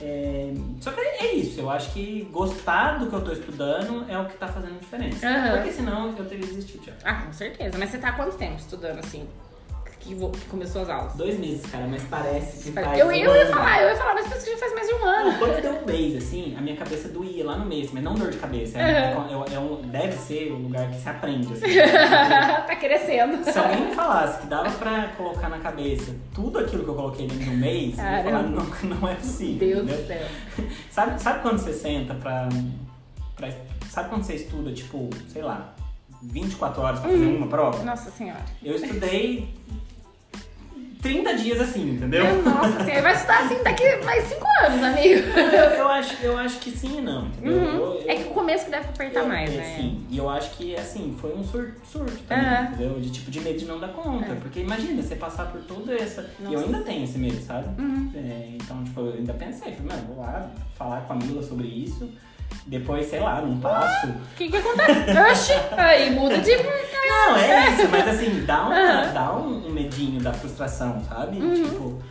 É, 0.00 0.52
só 0.80 0.90
que 0.92 1.00
é 1.00 1.34
isso, 1.34 1.60
eu 1.60 1.68
acho 1.70 1.92
que 1.92 2.26
gostar 2.32 2.98
do 2.98 3.08
que 3.08 3.14
eu 3.14 3.20
tô 3.24 3.32
estudando 3.32 4.04
é 4.08 4.18
o 4.18 4.26
que 4.26 4.36
tá 4.36 4.48
fazendo 4.48 4.78
diferença. 4.80 5.26
Aham. 5.28 5.56
Porque 5.56 5.72
senão 5.72 6.14
eu 6.16 6.24
teria 6.24 6.46
desistido 6.46 6.84
já. 6.86 6.92
Ah, 7.04 7.22
com 7.26 7.32
certeza. 7.32 7.76
Mas 7.78 7.90
você 7.90 7.98
tá 7.98 8.08
há 8.08 8.12
quanto 8.12 8.36
tempo 8.36 8.56
estudando 8.58 8.98
assim? 9.00 9.26
Que, 10.00 10.14
vo- 10.14 10.30
que 10.30 10.44
começou 10.46 10.82
as 10.82 10.88
aulas? 10.88 11.14
Dois 11.14 11.38
meses, 11.38 11.64
cara, 11.70 11.86
mas 11.86 12.02
parece 12.04 12.64
que 12.64 12.72
faz 12.72 12.98
Eu, 12.98 13.06
um 13.06 13.12
eu 13.12 13.16
ia 13.36 13.42
ano. 13.42 13.50
falar, 13.52 13.82
eu 13.82 13.88
ia 13.90 13.96
falar, 13.96 14.14
mas 14.14 14.26
pensa 14.28 14.44
que 14.44 14.50
já 14.52 14.56
faz 14.58 14.74
mais 14.74 14.86
de 14.88 14.94
um 14.94 15.04
ano. 15.04 15.30
Não, 15.32 15.38
quando 15.38 15.62
deu 15.62 15.72
um 15.72 15.84
mês, 15.86 16.16
assim, 16.16 16.54
a 16.56 16.60
minha 16.60 16.76
cabeça 16.76 17.08
doía 17.08 17.44
lá 17.44 17.56
no 17.56 17.66
mês, 17.66 17.90
mas 17.92 18.02
não 18.02 18.14
dor 18.14 18.30
de 18.30 18.38
cabeça. 18.38 18.78
É, 18.78 18.82
é, 18.82 18.96
é- 19.50 19.54
é 19.54 19.58
um, 19.58 19.82
deve 19.82 20.12
ser 20.16 20.52
o 20.52 20.56
lugar 20.56 20.88
que 20.90 21.00
se 21.00 21.08
aprende, 21.08 21.52
assim. 21.52 21.66
tá 22.66 22.76
crescendo. 22.76 23.44
Se 23.44 23.58
alguém 23.58 23.88
me 23.88 23.94
falasse 23.94 24.40
que 24.40 24.46
dava 24.46 24.70
pra 24.72 25.08
colocar 25.16 25.48
na 25.48 25.58
cabeça 25.58 26.14
tudo 26.34 26.58
aquilo 26.58 26.84
que 26.84 26.90
eu 26.90 26.94
coloquei 26.94 27.26
dentro 27.26 27.44
de 27.44 27.50
um 27.50 27.56
mês, 27.56 27.98
eu 27.98 28.04
ia 28.04 28.10
falar, 28.22 28.22
Caramba. 28.24 28.66
não, 28.82 28.96
não 29.00 29.08
é 29.08 29.14
possível. 29.14 29.84
Deus 29.84 29.86
do 30.00 30.06
céu. 30.06 30.26
Sabe, 30.90 31.20
sabe 31.22 31.42
quando 31.42 31.58
você 31.58 31.72
senta 31.72 32.14
pra, 32.14 32.48
pra- 33.36 33.48
Sabe 33.88 34.10
quando 34.10 34.22
você 34.24 34.34
estuda, 34.34 34.70
tipo, 34.72 35.08
sei 35.28 35.42
lá, 35.42 35.72
24 36.22 36.82
horas 36.82 37.00
pra 37.00 37.08
fazer 37.10 37.24
Uhum. 37.24 37.36
uma 37.38 37.46
prova? 37.46 37.82
Nossa 37.84 38.10
senhora. 38.10 38.44
Eu 38.62 38.74
estudei 38.74 39.48
30 41.00 41.34
dias 41.36 41.60
assim, 41.60 41.90
entendeu? 41.92 42.24
Meu, 42.24 42.42
nossa 42.42 42.84
senhora. 42.84 43.02
Vai 43.02 43.14
estudar 43.14 43.44
assim 43.44 43.62
daqui 43.62 43.96
mais 44.04 44.24
cinco 44.24 44.46
anos, 44.64 44.82
amigo. 44.82 45.20
Eu, 45.38 45.70
eu 45.78 45.88
acho, 45.88 46.16
eu 46.22 46.36
acho 46.38 46.58
que 46.58 46.70
sim 46.70 46.98
e 46.98 47.00
não, 47.00 47.26
entendeu? 47.26 47.52
Uhum. 47.52 47.64
Eu- 47.64 47.94
eu- 48.00 48.04
É 48.08 48.16
que 48.16 48.22
o 48.24 48.30
começo 48.30 48.64
que 48.64 48.70
deve 48.70 48.88
apertar 48.88 49.24
mais, 49.24 49.50
é, 49.52 49.56
né? 49.56 49.76
Sim, 49.76 50.06
e 50.10 50.18
eu 50.18 50.28
acho 50.28 50.50
que, 50.56 50.74
assim, 50.76 51.14
foi 51.20 51.34
um 51.36 51.44
sur 51.44 51.72
surto 51.84 52.16
também, 52.26 52.44
Aham. 52.46 52.64
entendeu? 52.72 53.00
De 53.00 53.10
tipo, 53.10 53.30
de 53.30 53.40
medo 53.40 53.58
de 53.58 53.64
não 53.66 53.78
dar 53.78 53.88
conta. 53.88 54.32
É. 54.32 54.34
Porque 54.36 54.60
imagina, 54.60 55.00
você 55.02 55.14
passar 55.14 55.46
por 55.52 55.60
toda 55.62 55.94
essa... 55.94 56.28
E 56.40 56.44
eu 56.44 56.50
Nossa. 56.52 56.64
ainda 56.64 56.80
tenho 56.82 57.04
esse 57.04 57.18
medo, 57.18 57.40
sabe? 57.44 57.80
Uhum. 57.80 58.10
É, 58.14 58.48
então, 58.54 58.82
tipo, 58.84 59.00
eu 59.00 59.12
ainda 59.14 59.34
pensei, 59.34 59.72
falei, 59.72 59.86
mano, 59.96 60.02
vou 60.14 60.24
lá 60.24 60.50
falar 60.76 61.02
com 61.02 61.12
a 61.12 61.16
Mila 61.16 61.42
sobre 61.42 61.66
isso. 61.68 62.10
Depois, 62.68 63.08
sei 63.08 63.18
lá, 63.20 63.40
não 63.40 63.58
passo. 63.58 64.08
O 64.08 64.14
que 64.36 64.48
que 64.50 64.56
acontece? 64.58 65.10
Oxi, 65.30 65.52
aí 65.76 66.10
muda 66.10 66.38
de... 66.38 66.50
Não, 66.56 67.36
é 67.36 67.70
isso, 67.70 67.88
mas 67.90 68.06
assim, 68.08 68.44
dá, 68.44 68.56
Aham. 68.58 69.12
dá 69.14 69.32
um, 69.32 69.66
um 69.66 69.70
medinho 69.70 70.20
da 70.20 70.32
frustração, 70.32 71.02
sabe? 71.08 71.38
Uhum. 71.38 71.54
Tipo. 71.54 72.02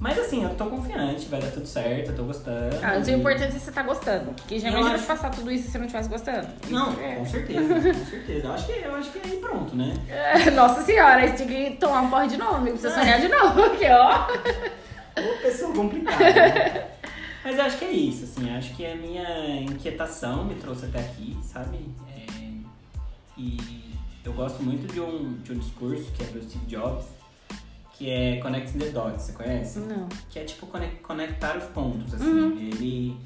Mas 0.00 0.18
assim, 0.18 0.42
eu 0.42 0.50
tô 0.54 0.64
confiante, 0.66 1.26
vai 1.28 1.40
dar 1.40 1.50
tudo 1.52 1.66
certo, 1.66 2.10
eu 2.10 2.16
tô 2.16 2.24
gostando. 2.24 2.74
Ah, 2.82 2.94
mas 2.96 3.06
o 3.06 3.10
E- 3.10 3.14
importante 3.14 3.54
é 3.56 3.58
você 3.58 3.70
tá 3.70 3.82
gostando. 3.82 4.32
Porque 4.32 4.58
já 4.58 4.68
Eu 4.68 4.72
imagina 4.72 4.94
acho- 4.96 5.04
passar 5.04 5.30
tudo 5.30 5.50
isso 5.52 5.66
se 5.66 5.70
você 5.72 5.78
não 5.78 5.84
estivesse 5.86 6.08
gostando. 6.08 6.48
Não, 6.68 6.92
é- 7.00 7.14
com 7.16 7.26
certeza, 7.26 7.74
com 7.74 8.04
certeza. 8.06 8.46
Eu 8.48 8.52
acho 8.54 8.66
que, 8.66 8.72
eu 8.72 8.94
acho 8.96 9.10
que 9.12 9.18
aí 9.30 9.36
pronto, 9.36 9.76
né? 9.76 9.94
É, 10.08 10.50
Nossa 10.50 10.82
senhora, 10.82 11.16
aí 11.18 11.28
você 11.28 11.44
tinha 11.44 11.70
que 11.70 11.76
tomar 11.76 12.00
um 12.02 12.10
porre 12.10 12.26
de 12.28 12.36
novo, 12.38 12.56
amigo, 12.56 12.76
pra 12.78 12.90
você 12.90 12.98
sonhar 12.98 13.20
de 13.20 13.28
novo. 13.28 13.62
Aqui, 13.64 13.84
ó. 13.90 14.26
Ô, 15.20 15.42
pessoa 15.42 15.72
complicada. 15.74 16.18
né? 16.24 16.84
Mas 17.44 17.58
eu 17.58 17.64
acho 17.64 17.78
que 17.78 17.84
é 17.84 17.92
isso, 17.92 18.24
assim, 18.24 18.48
eu 18.50 18.56
acho 18.56 18.74
que 18.74 18.86
a 18.86 18.96
minha 18.96 19.60
inquietação 19.60 20.44
me 20.46 20.54
trouxe 20.54 20.86
até 20.86 21.00
aqui, 21.00 21.36
sabe? 21.42 21.78
É, 22.08 22.52
e 23.36 23.58
eu 24.24 24.32
gosto 24.32 24.62
muito 24.62 24.90
de 24.92 25.00
um, 25.00 25.34
de 25.42 25.52
um 25.52 25.58
discurso 25.58 26.10
que 26.12 26.22
é 26.22 26.26
do 26.26 26.42
Steve 26.42 26.64
Jobs, 26.66 27.04
que 27.98 28.08
é 28.10 28.36
Connecting 28.40 28.78
the 28.78 28.88
Dots, 28.90 29.22
você 29.22 29.32
conhece? 29.32 29.78
Não. 29.80 30.08
que 30.30 30.38
é 30.38 30.44
tipo 30.44 30.66
conec- 30.66 31.00
conectar 31.02 31.56
os 31.58 31.64
pontos, 31.64 32.14
assim. 32.14 32.24
Uhum. 32.24 32.58
Ele, 32.58 33.16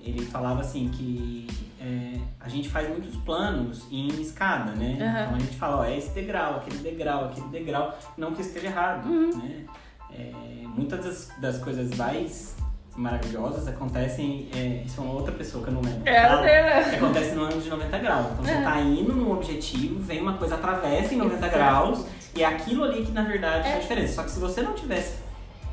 ele 0.00 0.24
falava 0.26 0.62
assim 0.62 0.88
que 0.88 1.46
é, 1.80 2.18
a 2.40 2.48
gente 2.48 2.68
faz 2.68 2.88
muitos 2.88 3.14
planos 3.18 3.84
em 3.90 4.08
escada, 4.20 4.72
né? 4.72 4.96
Aham. 5.00 5.22
Então 5.24 5.36
a 5.36 5.38
gente 5.38 5.56
fala, 5.56 5.76
ó, 5.80 5.84
é 5.84 5.96
esse 5.98 6.10
degrau, 6.10 6.56
aquele 6.56 6.78
degrau, 6.78 7.26
aquele 7.26 7.48
degrau, 7.48 7.96
não 8.16 8.34
que 8.34 8.40
esteja 8.40 8.66
errado, 8.68 9.06
Uhum. 9.06 9.36
né? 9.36 9.64
É, 10.12 10.32
muitas 10.66 11.04
das, 11.04 11.30
das 11.40 11.58
coisas 11.58 11.94
mais 11.96 12.56
maravilhosas 12.96 13.66
acontecem, 13.68 14.48
é, 14.54 14.82
isso 14.84 15.00
é 15.00 15.04
uma 15.04 15.14
outra 15.14 15.32
pessoa 15.32 15.62
que 15.64 15.70
eu 15.70 15.74
não 15.74 15.80
lembro. 15.80 16.02
É, 16.08 16.84
que 16.90 16.96
acontece 16.96 17.34
no 17.34 17.44
ângulo 17.44 17.60
de 17.60 17.68
90 17.70 17.98
graus. 17.98 18.26
Então 18.32 18.44
você 18.44 18.50
É. 18.52 18.62
tá 18.62 18.80
indo 18.80 19.12
num 19.14 19.30
objetivo, 19.32 20.00
vem 20.00 20.20
uma 20.20 20.34
coisa, 20.34 20.54
atravessa 20.56 21.14
em 21.14 21.16
90 21.16 21.36
Exato. 21.46 21.54
graus, 21.56 22.06
e 22.34 22.42
é 22.42 22.46
aquilo 22.46 22.84
ali 22.84 23.04
que 23.04 23.12
na 23.12 23.22
verdade 23.22 23.68
É. 23.68 23.72
faz 23.72 23.82
diferença. 23.82 24.14
Só 24.14 24.22
que 24.22 24.30
se 24.30 24.40
você 24.40 24.62
não 24.62 24.74
tivesse 24.74 25.14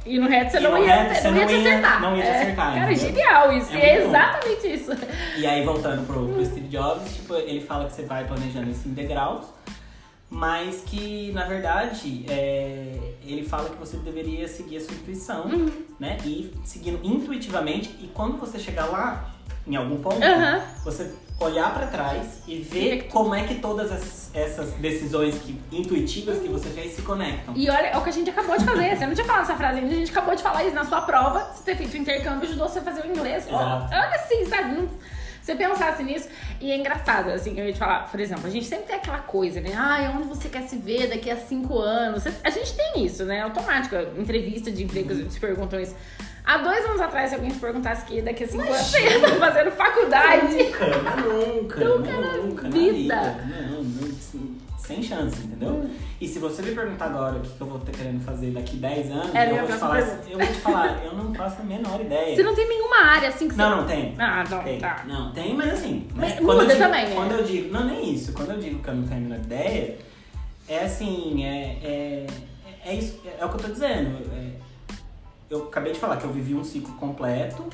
E 0.05 0.17
no 0.19 0.27
reto 0.29 0.51
você 0.51 0.59
não 0.61 0.77
ia, 0.77 0.95
reto 1.03 1.15
você 1.15 1.29
não 1.29 1.37
ia 1.37 1.41
não 1.41 1.47
te 1.49 1.53
ia- 1.55 1.59
acertar. 1.71 2.01
não 2.01 2.15
ia 2.15 2.23
te 2.23 2.29
É, 2.29 2.41
acertar, 2.41 2.73
Cara, 2.75 2.91
entendeu? 2.93 3.09
genial 3.09 3.51
isso. 3.51 3.73
É 3.73 3.77
é 3.77 3.91
muito 3.93 4.03
bom. 4.03 4.09
exatamente 4.17 4.67
isso. 4.73 4.91
E 5.37 5.45
aí, 5.45 5.65
voltando 5.65 6.07
pro, 6.07 6.27
pro 6.29 6.45
Steve 6.45 6.67
Jobs, 6.69 7.13
tipo, 7.15 7.33
ele 7.35 7.59
fala 7.59 7.85
que 7.89 7.93
você 7.93 8.03
vai 8.03 8.23
planejando 8.23 8.69
isso 8.71 8.87
em 8.87 8.93
degraus, 8.93 9.47
mas 10.29 10.81
que, 10.85 11.31
na 11.33 11.45
verdade, 11.45 12.25
é, 12.29 13.13
ele 13.23 13.43
fala 13.43 13.69
que 13.69 13.77
você 13.77 13.97
deveria 13.97 14.47
seguir 14.47 14.77
a 14.77 14.81
sua 14.81 14.93
intuição, 14.93 15.45
Uhum. 15.45 15.71
né? 15.99 16.17
E 16.25 16.53
seguindo 16.65 16.99
intuitivamente, 17.03 17.89
e 18.01 18.07
quando 18.13 18.37
você 18.37 18.59
chegar 18.59 18.85
lá, 18.85 19.31
em 19.65 19.75
algum 19.75 19.97
ponto, 20.01 20.23
Aham. 20.23 20.61
você 20.83 21.11
olhar 21.39 21.73
pra 21.73 21.87
trás 21.87 22.39
e 22.47 22.57
Ver 22.59 23.09
como 23.09 23.35
é 23.35 23.43
que 23.43 23.55
todas 23.55 23.91
as- 23.91 24.31
essas 24.33 24.71
decisões 24.73 25.35
que- 25.39 25.59
intuitivas 25.71 26.39
que 26.39 26.47
você 26.47 26.69
fez 26.69 26.95
se 26.95 27.01
conectam. 27.03 27.53
E 27.55 27.69
olha, 27.69 27.87
é 27.87 27.97
o 27.97 28.01
que 28.01 28.09
a 28.09 28.13
gente 28.13 28.29
acabou 28.29 28.57
de 28.57 28.63
fazer. 28.65 28.95
Você 28.97 29.05
não 29.05 29.13
tinha 29.13 29.25
falado 29.27 29.43
essa 29.43 29.55
frase 29.55 29.79
ainda, 29.79 29.91
a 29.93 29.97
gente 29.97 30.11
acabou 30.11 30.33
de 30.35 30.41
falar 30.41 30.63
isso 30.63 30.73
na 30.73 30.85
sua 30.85 31.01
prova. 31.01 31.51
Você 31.53 31.63
ter 31.63 31.75
feito 31.75 31.93
o 31.93 31.97
intercâmbio 31.97 32.47
ajudou 32.49 32.67
você 32.67 32.79
a 32.79 32.81
fazer 32.81 33.01
o 33.05 33.07
inglês. 33.07 33.45
Exato. 33.47 33.93
Olha 33.93 34.15
assim, 34.15 34.45
sabe? 34.45 34.87
Você 35.47 35.55
pensasse 35.55 36.03
nisso, 36.03 36.27
e 36.59 36.69
é 36.69 36.75
engraçado, 36.75 37.29
assim, 37.29 37.57
eu 37.57 37.65
ia 37.65 37.71
te 37.71 37.79
falar, 37.79 38.11
por 38.11 38.19
exemplo, 38.19 38.47
a 38.47 38.49
gente 38.49 38.65
sempre 38.65 38.87
tem 38.87 38.97
aquela 38.97 39.19
coisa, 39.19 39.61
né? 39.61 39.71
Ah, 39.77 40.13
onde 40.13 40.27
você 40.27 40.49
quer 40.49 40.63
se 40.63 40.75
ver 40.75 41.07
daqui 41.07 41.31
a 41.31 41.37
cinco 41.37 41.79
anos? 41.79 42.25
A 42.43 42.49
gente 42.49 42.75
tem 42.75 43.05
isso, 43.05 43.23
né? 43.23 43.39
Automático. 43.43 43.95
Entrevista 44.17 44.69
de 44.69 44.83
emprego, 44.83 45.13
eles 45.13 45.33
te 45.33 45.39
perguntam 45.39 45.79
isso. 45.79 45.95
Há 46.43 46.57
dois 46.57 46.83
anos 46.83 46.99
atrás, 46.99 47.29
se 47.29 47.35
alguém 47.35 47.49
te 47.49 47.59
perguntasse 47.59 48.05
que 48.05 48.21
daqui 48.21 48.43
a 48.43 48.47
cinco 48.49 48.63
anos 48.63 48.87
você 48.87 48.99
ia 48.99 49.15
estar 49.15 49.35
fazendo 49.39 49.71
faculdade. 49.71 50.57
Nunca, 50.57 50.85
nunca, 50.85 51.85
Nunca 51.85 52.37
nunca, 52.43 52.63
na 52.63 52.69
vida. 52.69 53.15
Não, 53.71 53.83
não, 53.83 54.11
sem- 54.87 55.03
chance, 55.03 55.37
entendeu? 55.41 55.69
Hum. 55.69 55.89
E 56.19 56.27
se 56.27 56.39
você 56.39 56.61
me 56.61 56.73
perguntar 56.73 57.05
agora 57.05 57.37
o 57.37 57.41
que 57.41 57.49
que 57.49 57.61
eu 57.61 57.67
vou 57.67 57.77
estar 57.77 57.91
querendo 57.91 58.23
fazer 58.23 58.51
daqui 58.51 58.77
10 58.77 59.11
anos, 59.11 59.35
É, 59.35 59.51
eu, 59.51 59.57
vou 59.57 59.67
te 59.67 59.73
falar, 59.73 59.95
pergunta. 59.97 60.29
eu 60.29 60.37
vou 60.39 60.47
te 60.47 60.53
falar, 60.61 61.03
eu 61.05 61.13
não 61.13 61.33
faço 61.33 61.61
a 61.61 61.63
menor 61.65 62.01
ideia. 62.01 62.35
Você 62.35 62.43
não 62.43 62.55
tem 62.55 62.67
nenhuma 62.67 62.97
área 62.97 63.29
assim 63.29 63.47
que 63.47 63.53
você. 63.55 63.61
Não, 63.61 63.77
não 63.77 63.85
tem. 63.85 64.15
Ah, 64.17 64.43
não, 64.49 64.63
Tem. 64.63 64.79
tá. 64.79 65.03
Não, 65.07 65.31
tem, 65.31 65.53
mas 65.55 65.73
assim. 65.73 66.07
Mas 66.15 66.35
né, 66.35 66.41
muda 66.41 66.65
digo, 66.65 66.79
também, 66.79 67.05
né? 67.07 67.13
Quando 67.15 67.31
eu 67.33 67.43
digo. 67.43 67.71
Não, 67.73 67.85
nem 67.85 68.13
isso. 68.13 68.33
Quando 68.33 68.51
eu 68.51 68.59
digo 68.59 68.81
que 68.81 68.87
eu 68.89 68.95
não 68.95 69.03
tenho 69.07 69.19
a 69.19 69.23
menor 69.23 69.39
ideia, 69.39 69.97
é 70.67 70.85
assim, 70.85 71.43
é. 71.43 71.77
É, 71.83 72.27
é, 72.85 72.95
isso, 72.95 73.19
é, 73.39 73.43
o 73.45 73.49
que 73.49 73.55
eu 73.55 73.59
tô 73.61 73.67
dizendo. 73.67 74.17
é, 74.33 74.51
eu 75.49 75.63
acabei 75.63 75.93
de 75.93 75.99
falar 75.99 76.17
que 76.17 76.25
eu 76.25 76.31
vivi 76.31 76.53
um 76.53 76.63
ciclo 76.63 76.93
completo, 76.95 77.65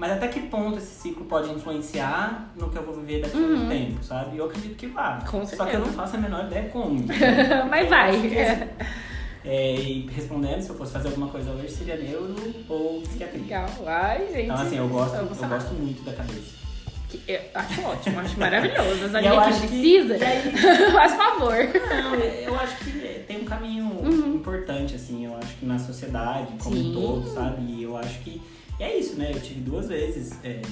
mas 0.00 0.12
até 0.12 0.28
que 0.28 0.40
ponto 0.40 0.78
esse 0.78 0.94
ciclo 1.02 1.26
pode 1.26 1.50
influenciar 1.52 2.50
no 2.56 2.70
que 2.70 2.78
eu 2.78 2.82
vou 2.82 2.94
viver 2.94 3.20
daqui 3.20 3.36
a 3.36 3.40
Uhum. 3.40 3.66
um 3.66 3.68
tempo, 3.68 4.02
sabe? 4.02 4.38
Eu 4.38 4.46
acredito 4.46 4.74
que 4.74 4.86
vá. 4.86 5.18
Com 5.30 5.44
Só 5.44 5.66
que 5.66 5.76
eu 5.76 5.80
não 5.80 5.92
faço 5.92 6.16
a 6.16 6.18
menor 6.18 6.46
ideia 6.46 6.70
como. 6.70 7.04
Mas 7.68 7.86
vai. 7.88 8.18
que, 8.18 8.34
é, 9.44 9.74
e 9.74 10.08
respondendo, 10.10 10.62
se 10.62 10.70
eu 10.70 10.74
fosse 10.76 10.92
fazer 10.94 11.08
alguma 11.08 11.28
coisa 11.28 11.50
hoje, 11.50 11.70
seria 11.70 11.96
neuro 11.96 12.34
ou 12.66 13.02
psiquiatria. 13.02 13.42
Legal. 13.42 13.68
Ai, 13.86 14.26
gente. 14.32 14.42
Então, 14.44 14.56
assim, 14.56 14.78
eu 14.78 14.88
gosto, 14.88 15.14
eu 15.16 15.20
eu 15.22 15.48
gosto 15.48 15.74
muito 15.74 16.02
da 16.02 16.12
cabeça. 16.14 16.58
Que 17.10 17.20
eu 17.26 17.40
acho 17.54 17.82
ótimo, 17.82 18.20
acho 18.20 18.38
maravilhoso. 18.40 19.04
As 19.04 19.12
eu 19.12 19.18
amigas 19.18 19.38
acho 19.48 19.60
que 19.62 19.66
que- 19.66 19.80
precisa, 19.80 20.16
e 20.16 20.24
aí- 20.24 20.52
faz 20.92 21.12
favor. 21.14 21.56
Não, 21.56 22.14
eu 22.14 22.58
acho 22.58 22.76
que 22.78 22.90
tem 23.26 23.40
um 23.42 23.44
caminho 23.44 24.00
importante, 24.34 24.94
assim, 24.94 25.26
eu 25.26 25.36
acho 25.36 25.56
que 25.56 25.66
na 25.66 25.78
sociedade 25.78 26.54
como 26.62 26.76
Sim. 26.76 26.90
um 26.90 26.94
todo, 26.94 27.34
sabe? 27.34 27.62
E 27.64 27.82
eu 27.82 27.96
acho 27.98 28.18
que 28.20 28.40
e 28.80 28.82
é 28.82 28.98
isso, 28.98 29.16
né? 29.16 29.30
Eu 29.34 29.40
tive 29.40 29.60
duas 29.60 29.88
vezes 29.88 30.32
é, 30.42 30.62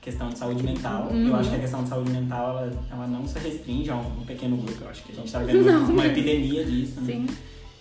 questão 0.00 0.28
de 0.30 0.36
saúde 0.36 0.64
mental. 0.64 1.08
Uhum. 1.12 1.28
Eu 1.28 1.36
acho 1.36 1.48
que 1.48 1.54
a 1.56 1.60
questão 1.60 1.84
de 1.84 1.88
saúde 1.88 2.10
mental, 2.10 2.58
ela, 2.58 2.72
ela 2.90 3.06
não 3.06 3.24
se 3.26 3.38
restringe 3.38 3.88
a 3.88 3.94
um, 3.94 4.20
um 4.20 4.24
pequeno 4.26 4.56
grupo. 4.56 4.82
Eu 4.82 4.90
acho 4.90 5.04
que 5.04 5.12
a 5.12 5.14
gente 5.14 5.30
tá 5.30 5.38
vendo 5.44 5.62
Não. 5.64 5.84
uma 5.88 6.06
epidemia 6.06 6.64
disso, 6.64 7.00
né? 7.00 7.12
Sim. 7.12 7.26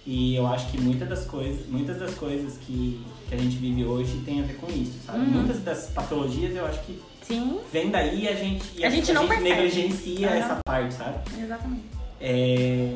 E 0.05 0.35
eu 0.35 0.45
acho 0.47 0.71
que 0.71 0.79
muitas 0.79 1.09
das 1.09 1.25
coisas, 1.25 1.67
muitas 1.67 1.97
das 1.97 2.13
coisas 2.13 2.57
que, 2.59 3.01
que 3.27 3.35
a 3.35 3.37
gente 3.37 3.55
vive 3.57 3.83
hoje 3.83 4.21
tem 4.23 4.39
a 4.39 4.43
ver 4.43 4.55
com 4.57 4.67
isso, 4.67 4.93
sabe? 5.05 5.19
Uhum. 5.19 5.31
Muitas 5.31 5.63
das 5.63 5.87
patologias 5.87 6.55
eu 6.55 6.65
acho 6.65 6.81
que 6.83 6.99
Sim, 7.23 7.59
vem 7.71 7.89
daí 7.89 8.23
e 8.23 8.27
a 8.27 8.35
gente, 8.35 8.63
e 8.77 8.85
A 8.85 8.89
gente 8.89 9.11
não 9.13 9.27
percebe. 9.27 9.49
negligencia 9.49 10.27
essa 10.27 10.57
parte, 10.63 10.93
sabe? 10.93 11.19
exatamente. 11.41 11.85
É, 12.19 12.93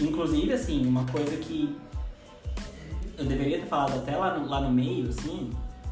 inclusive, 0.00 0.52
assim, 0.52 0.86
uma 0.86 1.04
coisa 1.06 1.36
que 1.36 1.74
eu 3.18 3.24
deveria 3.24 3.58
ter 3.58 3.66
falado 3.66 3.96
até 3.98 4.16
lá 4.16 4.38
no, 4.38 4.48
lá 4.48 4.60
no 4.60 4.70
meio, 4.70 5.08
assim, 5.08 5.50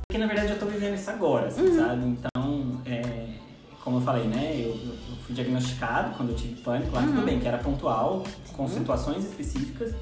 porque 0.09 0.17
na 0.19 0.27
verdade 0.27 0.53
eu 0.53 0.59
tô 0.59 0.65
vivendo 0.65 0.95
isso 0.95 1.11
agora, 1.11 1.49
assim, 1.49 1.61
Uhum. 1.61 1.77
sabe? 1.77 2.03
Então, 2.07 2.81
é, 2.87 3.29
como 3.85 3.99
eu 3.99 4.01
falei, 4.01 4.25
né, 4.27 4.55
eu, 4.59 4.71
eu 4.71 5.17
fui 5.27 5.35
diagnosticado 5.35 6.17
quando 6.17 6.31
eu 6.31 6.35
tive 6.35 6.55
pânico, 6.63 6.97
lá 6.97 7.03
Uhum. 7.03 7.09
tudo 7.09 7.25
bem, 7.27 7.39
que 7.39 7.47
era 7.47 7.59
pontual, 7.59 8.25
com 8.57 8.67
Sim. 8.67 8.79
situações 8.79 9.23
específicas, 9.27 9.95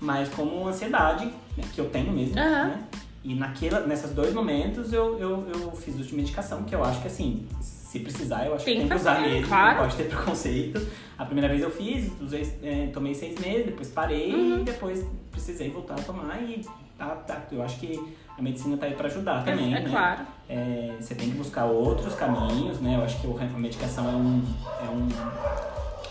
mas 0.00 0.28
como 0.30 0.66
ansiedade, 0.66 1.26
né, 1.56 1.62
que 1.72 1.80
eu 1.80 1.88
tenho 1.88 2.12
mesmo, 2.12 2.34
né? 2.34 2.82
E 3.22 3.32
naquela, 3.32 3.86
nesses 3.86 4.10
dois 4.10 4.34
momentos 4.34 4.92
eu, 4.92 5.20
eu, 5.20 5.48
eu 5.48 5.70
fiz 5.76 5.94
uso 5.94 6.02
de 6.08 6.16
medicação, 6.16 6.64
que 6.64 6.74
eu 6.74 6.82
acho 6.82 7.00
que 7.00 7.06
assim, 7.06 7.46
se 7.60 8.00
precisar, 8.00 8.44
eu 8.46 8.56
acho 8.56 8.64
Tem 8.64 8.74
que 8.74 8.80
tem 8.80 8.88
que 8.90 8.96
usar 8.96 9.20
mesmo, 9.20 9.46
claro. 9.46 9.74
não 9.76 9.82
pode 9.84 9.96
ter 9.96 10.08
preconceito. 10.10 10.84
A 11.16 11.24
primeira 11.24 11.48
vez 11.48 11.62
eu 11.62 11.70
fiz, 11.70 12.10
usei, 12.20 12.42
é, 12.60 12.88
tomei 12.92 13.14
seis 13.14 13.38
meses, 13.38 13.66
depois 13.66 13.88
parei 13.88 14.34
Uhum. 14.34 14.60
e 14.62 14.64
depois 14.64 15.06
precisei 15.30 15.70
voltar 15.70 15.94
a 15.94 16.02
tomar 16.02 16.42
e 16.42 16.60
tá, 16.98 17.06
tá, 17.24 17.46
eu 17.52 17.62
acho 17.62 17.78
que 17.78 18.00
a 18.36 18.42
medicina 18.42 18.76
tá 18.76 18.86
aí 18.86 18.94
pra 18.94 19.06
ajudar 19.06 19.44
também, 19.44 19.74
é, 19.74 19.78
é 19.78 19.80
né? 19.82 19.88
claro. 19.90 20.20
É, 20.48 20.94
você 21.00 21.14
tem 21.14 21.30
que 21.30 21.36
buscar 21.36 21.64
outros 21.66 22.14
caminhos, 22.14 22.80
né? 22.80 22.96
Eu 22.96 23.04
acho 23.04 23.20
que 23.20 23.26
a 23.26 23.58
medicação 23.58 24.06
é 24.08 24.12
um, 24.16 24.42
é 24.84 24.90
um, 24.90 25.08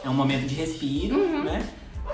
é 0.05 0.09
um 0.09 0.13
momento 0.13 0.45
de 0.47 0.55
respiro, 0.55 1.17
Uhum. 1.17 1.43
né? 1.43 1.67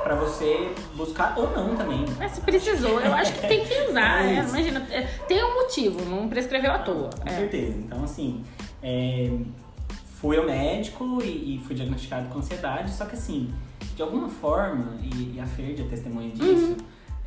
pra 0.04 0.14
você 0.16 0.72
buscar 0.96 1.34
ou 1.38 1.50
não 1.52 1.76
também. 1.76 2.06
Mas 2.18 2.34
se 2.34 2.42
precisou, 2.42 3.02
eu 3.02 3.12
acho 3.14 3.34
que 3.34 3.48
tem 3.48 3.66
que 3.66 3.74
usar. 3.90 4.24
É 4.24 4.36
né? 4.36 4.46
Imagina, 4.48 4.88
é, 4.92 5.02
tem 5.28 5.44
um 5.44 5.56
motivo, 5.56 6.06
não 6.06 6.30
prescreveu 6.30 6.72
à 6.72 6.80
toa. 6.80 7.10
Com 7.10 7.28
É. 7.28 7.32
certeza. 7.32 7.76
Então, 7.80 8.04
assim, 8.04 8.44
é, 8.84 9.32
fui 10.22 10.38
ao 10.38 10.46
médico 10.46 11.20
e, 11.24 11.56
e 11.56 11.62
fui 11.66 11.76
diagnosticado 11.76 12.30
com 12.30 12.40
ansiedade, 12.40 12.92
só 12.92 13.06
que 13.06 13.16
assim, 13.16 13.52
de 13.96 14.02
alguma 14.02 14.30
forma, 14.30 14.96
e, 15.02 15.36
e 15.36 15.40
a 15.40 15.46
Ferdi 15.46 15.82
é 15.82 15.86
testemunha 15.86 16.30
disso, 16.30 16.68
Uhum. 16.68 16.78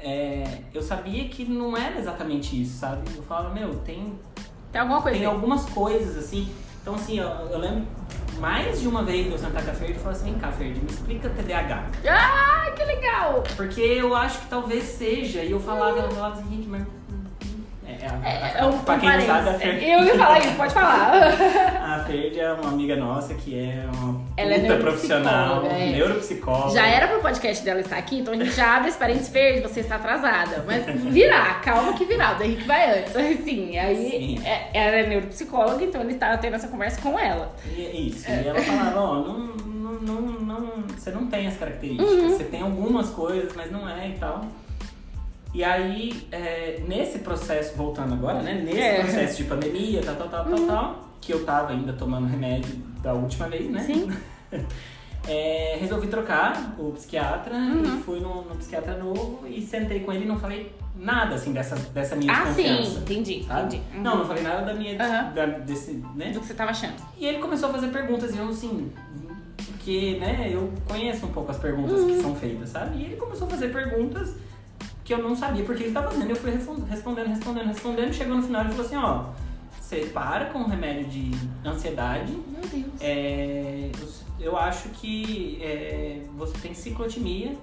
É, 0.02 0.58
eu 0.74 0.82
sabia 0.82 1.28
que 1.28 1.44
não 1.44 1.76
era 1.76 1.98
exatamente 1.98 2.60
isso, 2.60 2.78
sabe? 2.78 3.02
Eu 3.16 3.22
falava, 3.22 3.54
meu, 3.54 3.76
tem, 3.80 4.18
Tem 4.70 4.80
alguma 4.80 5.00
coisa 5.00 5.18
tem 5.18 5.26
aí. 5.26 5.32
algumas 5.32 5.64
coisas, 5.66 6.16
assim. 6.16 6.52
Então, 6.80 6.94
assim, 6.96 7.18
eu, 7.18 7.26
eu 7.26 7.58
lembro 7.58 7.86
mais 8.40 8.80
de 8.80 8.88
uma 8.88 9.04
vez 9.04 9.30
eu 9.30 9.38
sentar 9.38 9.62
com 9.64 9.70
a 9.70 9.74
Ferdi 9.74 9.92
e 9.92 9.98
falar 10.00 10.12
assim, 10.16 10.32
vem 10.32 10.34
cá, 10.40 10.50
Ferdi, 10.50 10.80
me 10.80 10.90
explica 10.90 11.28
TDAH. 11.30 11.86
Ah, 12.08 12.70
que 12.74 12.84
legal! 12.84 13.44
Porque 13.56 13.80
eu 13.80 14.14
acho 14.16 14.40
que 14.40 14.46
talvez 14.48 14.82
seja. 14.84 15.42
E 15.44 15.52
eu 15.52 15.60
falava, 15.60 15.98
ela 16.00 16.10
falava 16.10 16.40
assim, 16.40 16.50
gente, 16.50 16.68
mas. 16.68 16.82
É, 18.02 18.28
É, 18.28 18.54
é 18.58 18.64
um, 18.64 18.78
pra 18.78 18.98
quem 18.98 19.08
não 19.10 19.20
sabe, 19.26 19.48
a 19.64 19.66
Eu 19.78 20.04
ia 20.04 20.18
falar 20.18 20.38
isso, 20.40 20.56
pode 20.56 20.74
falar. 20.74 21.12
a 22.00 22.04
Ferdi 22.04 22.40
é 22.40 22.52
uma 22.52 22.70
amiga 22.70 22.96
nossa 22.96 23.32
que 23.34 23.56
é 23.56 23.84
uma 23.94 24.20
Ela 24.36 24.54
é 24.54 24.76
profissional, 24.76 25.62
neuropsicóloga, 25.62 25.68
é. 25.74 25.92
neuropsicóloga. 25.92 26.70
Já 26.74 26.86
era 26.86 27.08
pro 27.08 27.20
podcast 27.20 27.64
dela 27.64 27.80
estar 27.80 27.96
aqui, 27.96 28.18
então 28.18 28.34
a 28.34 28.36
gente 28.36 28.50
já 28.52 28.76
abre 28.76 28.88
esse 28.88 28.98
parênteses 28.98 29.28
verde, 29.28 29.60
você 29.60 29.80
está 29.80 29.96
atrasada. 29.96 30.64
Mas 30.66 30.84
virá, 31.12 31.54
calma 31.62 31.92
que 31.92 32.04
virá, 32.04 32.36
o 32.38 32.42
Henrique 32.42 32.64
vai 32.64 32.98
antes. 33.00 33.12
Sim, 33.44 33.78
aí 33.78 34.10
Sim. 34.10 34.46
é- 34.46 34.70
ela 34.74 34.96
é 34.96 35.06
neuropsicóloga, 35.06 35.84
então 35.84 36.00
ele 36.00 36.12
está 36.14 36.36
tendo 36.38 36.56
essa 36.56 36.68
conversa 36.68 37.00
com 37.00 37.18
ela. 37.18 37.54
E 37.76 37.84
é 37.86 37.90
isso. 37.92 38.28
E 38.28 38.48
ela 38.48 38.60
falava, 38.60 39.00
ó, 39.00 39.14
não, 39.20 39.38
não, 39.38 39.92
não, 40.00 40.20
não- 40.40 40.82
você 40.96 41.10
não 41.10 41.26
tem 41.26 41.46
as 41.46 41.56
características. 41.56 42.12
Uhum. 42.12 42.28
Você 42.30 42.44
tem 42.44 42.62
algumas 42.62 43.10
coisas, 43.10 43.52
mas 43.54 43.70
não 43.70 43.88
é 43.88 44.08
e 44.08 44.12
tal. 44.12 44.44
E 45.54 45.62
aí, 45.62 46.26
é, 46.32 46.80
nesse 46.88 47.18
processo, 47.18 47.76
voltando 47.76 48.14
agora, 48.14 48.42
né? 48.42 48.54
Nesse 48.64 48.78
É. 48.80 48.96
Uhum. 48.96 49.02
processo 49.04 49.36
de 49.38 49.44
pandemia, 49.44 50.00
tal, 50.02 50.14
tal, 50.16 50.28
tal, 50.28 50.44
tal, 50.46 50.66
tal, 50.66 51.08
que 51.20 51.32
eu 51.32 51.44
tava 51.44 51.72
ainda 51.72 51.92
tomando 51.92 52.26
remédio 52.26 52.74
da 53.02 53.12
última 53.12 53.48
vez, 53.48 53.70
né? 53.70 53.80
Sim. 53.82 54.10
É, 55.28 55.76
resolvi 55.80 56.08
trocar 56.08 56.74
o 56.76 56.90
psiquiatra 56.90 57.54
Uhum. 57.54 57.82
e 57.98 58.02
fui 58.02 58.18
no, 58.18 58.42
no 58.42 58.56
psiquiatra 58.56 58.96
novo 58.98 59.46
e 59.46 59.62
sentei 59.62 60.00
com 60.00 60.12
ele 60.12 60.24
e 60.24 60.26
não 60.26 60.36
falei 60.36 60.74
nada, 60.96 61.36
assim, 61.36 61.52
dessa, 61.52 61.76
dessa 61.76 62.16
minha 62.16 62.32
Ah, 62.32 62.46
sim, 62.52 62.64
desconfiança. 62.64 62.98
entendi, 62.98 63.44
Sabe? 63.44 63.76
entendi. 63.76 63.82
Uhum. 63.94 64.02
Não, 64.02 64.18
não 64.18 64.26
falei 64.26 64.42
nada 64.42 64.62
da 64.66 64.74
minha, 64.74 64.96
da- 64.98 65.46
desse, 65.46 66.02
né? 66.16 66.32
Do 66.32 66.40
que 66.40 66.46
você 66.46 66.54
tava 66.54 66.72
achando. 66.72 66.94
E 67.16 67.24
ele 67.24 67.38
começou 67.38 67.68
a 67.68 67.72
fazer 67.72 67.86
perguntas 67.88 68.34
e 68.34 68.38
eu 68.38 68.48
assim, 68.48 68.90
porque, 69.64 70.16
né, 70.20 70.50
eu 70.52 70.72
conheço 70.88 71.24
um 71.24 71.30
pouco 71.32 71.52
as 71.52 71.58
perguntas 71.58 72.00
que 72.04 72.10
Uhum. 72.12 72.20
são 72.22 72.34
feitas, 72.34 72.70
sabe? 72.70 72.98
E 72.98 73.04
ele 73.04 73.16
começou 73.16 73.46
a 73.46 73.50
fazer 73.50 73.68
perguntas 73.68 74.34
que 75.04 75.12
eu 75.12 75.18
não 75.18 75.34
sabia 75.36 75.64
porque 75.64 75.82
ele 75.82 75.88
estava 75.90 76.10
fazendo. 76.10 76.30
Eu 76.30 76.36
fui 76.36 76.50
respon- 76.50 76.84
respondendo, 76.88 77.28
respondendo, 77.28 77.66
respondendo. 77.68 78.12
Chegou 78.12 78.36
no 78.36 78.42
final 78.42 78.64
e 78.64 78.68
falou 78.68 78.86
assim, 78.86 78.96
ó, 78.96 79.24
você 79.80 80.06
para 80.12 80.46
com 80.46 80.60
o 80.60 80.68
remédio 80.68 81.06
de 81.06 81.30
ansiedade. 81.66 82.32
Meu 82.48 82.62
Deus. 82.62 82.92
É, 83.00 83.90
eu- 84.40 84.56
acho 84.56 84.88
que 84.90 85.58
é, 85.62 86.20
você 86.36 86.56
tem 86.58 86.72
ciclotimia. 86.74 87.56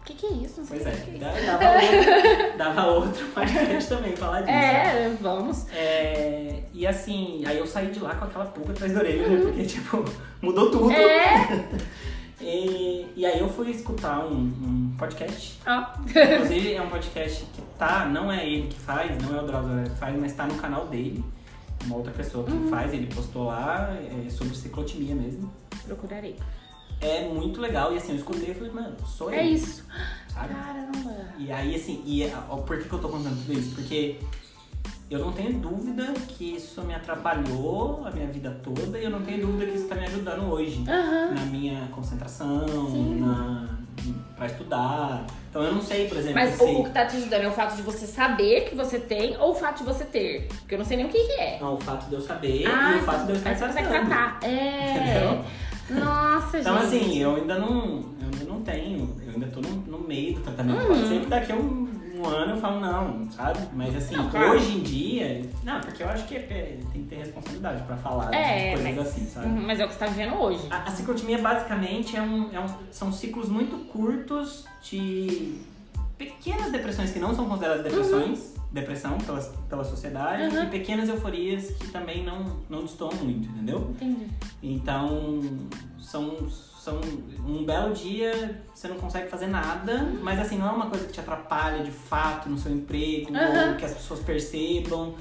O 0.00 0.04
que, 0.04 0.14
que 0.14 0.26
é 0.26 0.30
isso? 0.44 0.60
Não 0.60 0.66
sei 0.66 0.80
Pois 0.80 0.86
é, 0.86 1.00
que 1.02 1.10
que 1.12 1.18
dava 1.18 1.64
outro, 1.72 2.58
dava 2.58 2.86
outro 2.86 3.26
podcast 3.28 3.88
também 3.88 4.16
falar 4.16 4.40
disso. 4.40 4.50
É, 4.52 5.16
vamos. 5.20 5.66
É, 5.72 6.62
e 6.72 6.86
assim, 6.86 7.44
aí 7.46 7.58
eu 7.58 7.66
saí 7.66 7.88
de 7.92 8.00
lá 8.00 8.14
com 8.16 8.24
aquela 8.24 8.46
pulga 8.46 8.72
atrás 8.72 8.92
da 8.92 9.00
orelha, 9.00 9.28
né? 9.28 9.40
Porque, 9.42 9.64
tipo, 9.64 10.04
mudou 10.42 10.70
tudo. 10.70 10.90
É. 10.90 11.46
E, 12.40 13.06
e 13.16 13.26
aí 13.26 13.38
eu 13.38 13.48
fui 13.48 13.70
escutar 13.70 14.24
um, 14.24 14.40
um 14.40 14.94
podcast. 14.98 15.58
Ó. 15.66 16.00
Inclusive, 16.06 16.74
é 16.74 16.82
um 16.82 16.88
podcast 16.88 17.44
que 17.44 17.62
tá, 17.78 18.06
não 18.06 18.32
é 18.32 18.46
ele 18.46 18.68
que 18.68 18.78
faz, 18.78 19.22
não 19.22 19.38
é 19.38 19.42
o 19.42 19.46
Drauzio 19.46 19.70
Varela 19.70 19.90
que 19.90 19.96
faz, 19.96 20.18
mas 20.18 20.32
tá 20.32 20.46
no 20.46 20.54
canal 20.54 20.86
dele. 20.86 21.24
Uma 21.84 21.96
outra 21.96 22.12
pessoa 22.12 22.44
que 22.44 22.68
faz, 22.68 22.92
ele 22.92 23.06
postou 23.06 23.44
lá, 23.44 23.94
é 23.94 24.30
sobre 24.30 24.54
ciclotimia 24.54 25.14
mesmo. 25.14 25.52
Procurarei. 25.86 26.36
É 27.00 27.26
muito 27.28 27.60
legal. 27.60 27.92
E 27.92 27.96
assim, 27.96 28.12
eu 28.12 28.18
escutei 28.18 28.50
e 28.50 28.54
falei, 28.54 28.72
mano, 28.72 28.96
sou 29.06 29.30
eu. 29.30 29.38
É 29.38 29.44
isso. 29.44 29.84
Sabe? 30.28 30.54
Caramba. 30.54 31.34
E 31.38 31.50
aí, 31.50 31.74
assim, 31.74 32.02
e 32.04 32.30
ó, 32.48 32.56
por 32.56 32.78
que, 32.78 32.88
que 32.88 32.92
eu 32.92 32.98
tô 32.98 33.08
contando 33.08 33.36
tudo 33.44 33.58
isso? 33.58 33.74
Porque 33.74 34.18
eu 35.10 35.18
não 35.18 35.32
tenho 35.32 35.58
dúvida 35.58 36.04
que 36.28 36.54
isso 36.56 36.82
me 36.82 36.94
atrapalhou 36.94 38.04
a 38.06 38.10
minha 38.10 38.26
vida 38.28 38.56
toda 38.62 38.98
e 38.98 39.04
eu 39.04 39.10
não 39.10 39.22
tenho 39.22 39.46
dúvida 39.46 39.70
que 39.72 39.78
isso 39.78 39.88
tá 39.88 39.94
me 39.96 40.06
ajudando 40.06 40.50
hoje. 40.52 40.84
Aham. 40.88 41.34
Na 41.34 41.44
minha 41.46 41.88
concentração, 41.92 42.66
Sim. 42.90 43.20
na, 43.20 43.66
pra 44.36 44.46
estudar. 44.46 45.26
Então 45.50 45.62
eu 45.62 45.74
não 45.74 45.82
sei, 45.82 46.06
por 46.06 46.16
exemplo, 46.16 46.34
Mas 46.36 46.60
o, 46.60 46.84
que 46.84 46.90
tá 46.90 47.06
te 47.06 47.16
ajudando 47.16 47.42
é 47.42 47.48
o 47.48 47.52
fato 47.52 47.74
de 47.74 47.82
você 47.82 48.06
saber 48.06 48.68
que 48.68 48.74
você 48.76 49.00
tem 49.00 49.36
ou 49.36 49.50
o 49.50 49.54
fato 49.54 49.78
de 49.78 49.84
você 49.84 50.04
ter? 50.04 50.46
Porque 50.60 50.74
eu 50.74 50.78
não 50.78 50.84
sei 50.86 50.96
nem 50.96 51.06
o 51.06 51.08
que, 51.08 51.18
que 51.18 51.32
é. 51.40 51.58
Não, 51.60 51.74
o 51.74 51.80
fato 51.80 52.08
de 52.08 52.14
eu 52.14 52.20
saber 52.20 52.66
Ah, 52.68 52.92
e 52.94 52.98
o 53.00 53.02
fato 53.02 53.24
de 53.26 53.30
eu 53.32 53.36
estar 53.36 53.50
aí 53.50 53.56
você 53.56 53.66
consegue 53.66 53.88
tratando. 53.88 54.08
tratar. 54.08 54.38
É. 54.48 54.90
Entendeu? 54.92 55.44
Nossa, 56.04 56.58
Então 56.60 56.74
gente. 56.82 56.96
assim, 56.96 57.18
eu 57.18 57.34
ainda 57.34 57.58
não. 57.58 57.86
Eu 58.20 58.28
ainda 58.32 58.44
não 58.44 58.60
tenho. 58.62 59.16
Eu 59.26 59.32
ainda 59.32 59.46
tô 59.48 59.60
no, 59.60 59.70
no 59.98 59.98
meio 60.06 60.34
do 60.34 60.40
tratamento. 60.40 60.78
Uhum. 60.82 60.86
Pode 60.86 61.08
ser 61.08 61.20
que 61.20 61.26
daqui 61.26 61.50
a 61.52 61.56
um, 61.56 61.88
um 62.20 62.26
ano 62.26 62.52
eu 62.52 62.60
falo 62.60 62.80
não, 62.80 63.30
sabe? 63.30 63.58
Mas 63.72 63.94
assim, 63.96 64.16
Não, 64.16 64.30
claro. 64.30 64.52
hoje 64.52 64.72
em 64.72 64.80
dia. 64.82 65.42
Não, 65.64 65.80
porque 65.80 66.02
eu 66.02 66.08
acho 66.08 66.26
que 66.26 66.36
é- 66.36 66.78
tem 66.92 67.02
que 67.02 67.08
ter 67.08 67.16
responsabilidade 67.16 67.82
pra 67.84 67.96
falar 67.96 68.32
É, 68.34 68.74
de 68.76 68.82
coisas 68.82 68.96
mas, 68.96 69.06
assim, 69.08 69.26
sabe? 69.26 69.46
Uhum, 69.46 69.66
mas 69.66 69.80
é 69.80 69.84
o 69.84 69.88
que 69.88 69.94
você 69.94 70.00
tá 70.00 70.06
vivendo 70.06 70.34
hoje. 70.36 70.66
A, 70.70 70.84
a 70.84 70.90
ciclotimia 70.90 71.38
basicamente 71.38 72.16
é 72.16 72.22
um, 72.22 72.52
é 72.52 72.60
um- 72.60 72.68
são 72.90 73.12
ciclos 73.12 73.48
muito 73.48 73.76
curtos 73.90 74.64
de 74.82 75.58
pequenas 76.18 76.70
depressões 76.70 77.10
que 77.12 77.18
não 77.18 77.34
são 77.34 77.46
consideradas 77.46 77.82
depressões, 77.82 78.54
depressão 78.70 79.16
pela, 79.18 79.40
pela 79.68 79.84
sociedade, 79.84 80.54
Uhum. 80.56 80.64
e 80.64 80.66
pequenas 80.66 81.08
euforias 81.08 81.70
que 81.72 81.88
também 81.88 82.22
não, 82.24 82.58
não 82.68 82.82
destoam 82.82 83.12
muito, 83.22 83.48
entendeu? 83.48 83.90
Entendi. 83.90 84.26
Então, 84.62 85.40
são, 85.98 86.36
são 86.80 86.98
um 87.46 87.62
belo 87.62 87.92
dia, 87.92 88.62
você 88.74 88.88
não 88.88 88.96
consegue 88.96 89.28
fazer 89.28 89.48
nada, 89.48 90.08
mas 90.22 90.38
assim, 90.38 90.56
não 90.56 90.66
é 90.66 90.72
uma 90.72 90.86
coisa 90.86 91.04
que 91.04 91.12
te 91.12 91.20
atrapalha 91.20 91.84
de 91.84 91.90
fato 91.90 92.48
no 92.48 92.56
seu 92.56 92.72
emprego, 92.72 93.36
Aham. 93.36 93.72
ou 93.72 93.76
que 93.76 93.84
as 93.84 93.92
pessoas 93.92 94.20
percebam. 94.20 95.14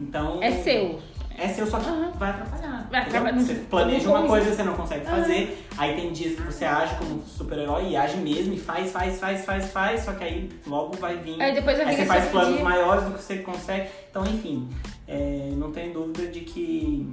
Então. 0.00 0.42
É 0.42 0.50
seu. 0.50 1.00
É 1.36 1.48
seu, 1.48 1.66
só 1.68 1.78
que 1.78 1.88
Aham. 1.88 2.10
vai 2.16 2.30
atrapalhar. 2.30 2.88
Vai 2.90 3.00
atrapalhar. 3.02 3.38
Você 3.38 3.54
planeja 3.54 4.08
uma 4.08 4.26
coisa 4.26 4.50
que 4.50 4.56
você 4.56 4.62
não 4.64 4.74
consegue 4.74 5.04
fazer, 5.06 5.64
aí 5.78 5.94
tem 5.94 6.12
dias 6.12 6.34
que 6.34 6.42
você 6.42 6.64
age 6.64 6.96
como 6.96 7.22
super-herói 7.24 7.90
e 7.90 7.96
age 7.96 8.16
mesmo, 8.16 8.52
e 8.54 8.58
faz, 8.58 8.90
faz, 8.90 9.20
faz, 9.20 9.44
faz, 9.44 9.70
faz, 9.70 10.00
só 10.04 10.12
que 10.14 10.24
aí 10.24 10.50
logo 10.66 10.96
vai 10.96 11.16
vir. 11.18 11.40
Aí 11.40 11.54
depois 11.54 11.76
vai 11.76 11.86
Aí 11.86 11.96
você 11.96 12.06
faz 12.06 12.24
outro 12.24 12.38
planos 12.38 12.56
dia. 12.56 12.64
maiores 12.64 13.04
do 13.04 13.12
que 13.12 13.22
você 13.22 13.36
consegue. 13.38 13.88
Então, 14.10 14.24
enfim, 14.26 14.68
é, 15.06 15.52
não 15.56 15.70
tenho 15.70 15.92
dúvida 15.92 16.26
de 16.26 16.40
que, 16.40 17.08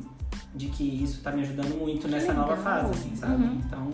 de 0.53 0.67
que 0.67 0.83
isso 1.03 1.21
tá 1.21 1.31
me 1.31 1.41
ajudando 1.41 1.77
muito 1.79 2.07
nessa 2.07 2.33
nova 2.33 2.55
legal. 2.55 2.63
fase, 2.63 2.91
assim, 2.91 3.15
sabe? 3.15 3.43
Uhum. 3.43 3.61
Então, 3.65 3.91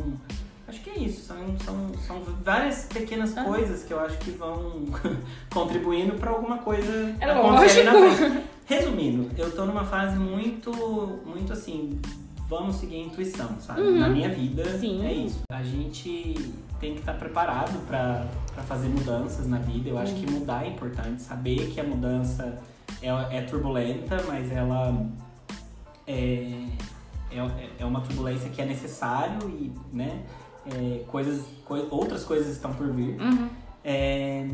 acho 0.68 0.82
que 0.82 0.90
é 0.90 0.98
isso. 1.00 1.22
São, 1.26 1.38
são, 1.64 1.92
são 2.06 2.22
várias 2.44 2.86
pequenas 2.86 3.38
Ah. 3.38 3.44
coisas 3.44 3.84
que 3.84 3.94
eu 3.94 4.00
acho 4.00 4.18
que 4.18 4.32
vão 4.32 4.86
contribuindo 5.54 6.14
pra 6.16 6.32
alguma 6.32 6.58
coisa 6.60 7.16
É 7.20 7.30
acontecer 7.32 7.84
na 7.84 7.92
frente. 7.94 8.44
Resumindo, 8.66 9.30
eu 9.38 9.50
tô 9.56 9.66
numa 9.66 9.86
fase 9.86 10.18
muito, 10.18 10.72
muito 11.26 11.54
assim, 11.54 12.00
vamos 12.50 12.76
seguir 12.78 12.96
a 12.98 13.06
intuição, 13.06 13.50
sabe? 13.62 13.82
Uhum. 13.82 14.00
Na 14.00 14.10
minha 14.10 14.30
vida, 14.30 14.66
Sim. 14.78 15.06
é 15.06 15.14
isso. 15.14 15.40
A 15.52 15.64
gente 15.64 16.34
tem 16.80 16.94
que 16.94 17.00
estar 17.00 17.14
preparado 17.14 17.78
pra 17.88 18.26
pra 18.54 18.64
fazer 18.64 18.88
mudanças 18.90 19.48
na 19.48 19.60
vida. 19.60 19.88
Eu 19.90 20.00
acho 20.00 20.16
que 20.16 20.26
Uhum. 20.26 20.40
mudar 20.40 20.66
é 20.66 20.70
importante. 20.70 21.22
Saber 21.22 21.70
que 21.70 21.80
a 21.80 21.84
mudança 21.84 22.58
é, 23.04 23.38
é 23.38 23.42
turbulenta, 23.44 24.18
mas 24.28 24.52
ela 24.52 25.06
é, 26.08 26.66
é, 27.32 27.70
é 27.80 27.86
uma 27.86 28.02
turbulência 28.02 28.50
que 28.50 28.62
é 28.62 28.66
necessário 28.66 29.50
e, 29.50 29.72
né, 29.92 30.24
é, 30.66 31.04
coisas, 31.08 31.46
coi- 31.66 31.88
outras 31.92 32.24
coisas 32.24 32.48
estão 32.48 32.74
por 32.74 32.92
vir. 32.92 33.20
Uhum. 33.22 33.50
É, 33.84 34.48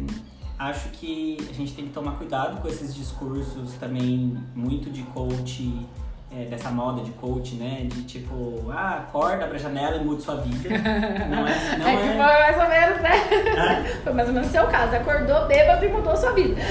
acho 0.60 0.90
que 0.90 1.38
a 1.50 1.54
gente 1.54 1.74
tem 1.74 1.86
que 1.88 1.94
tomar 1.94 2.14
cuidado 2.14 2.62
com 2.62 2.68
esses 2.68 2.94
discursos 2.94 3.74
também 3.74 4.38
muito 4.56 4.90
de 4.90 5.04
coach, 5.04 5.88
é, 6.36 6.46
dessa 6.46 6.72
moda 6.72 7.04
de 7.04 7.12
coach, 7.12 7.54
né? 7.56 7.86
De 7.86 8.04
tipo, 8.04 8.72
ah, 8.72 9.06
acorda, 9.08 9.46
abre 9.46 9.58
a 9.58 9.60
janela 9.60 9.98
e 9.98 10.04
mude 10.04 10.24
sua 10.24 10.38
vida. 10.38 10.70
Não 11.30 11.48
é. 11.48 11.78
Não 11.78 11.88
é 11.88 11.98
que 11.98 12.04
foi 12.04 12.10
é... 12.10 12.18
mais 12.18 12.58
ou 12.58 12.70
menos, 12.70 13.02
né? 13.02 13.12
Ah, 13.58 13.84
Foi 14.04 14.14
mais 14.14 14.28
ou 14.28 14.34
menos 14.34 14.50
o 14.50 14.52
seu 14.52 14.66
caso. 14.68 14.96
Acordou 14.96 15.48
bêbado 15.48 15.86
e 15.86 15.90
mudou 15.90 16.16
sua 16.16 16.32
vida. 16.32 16.56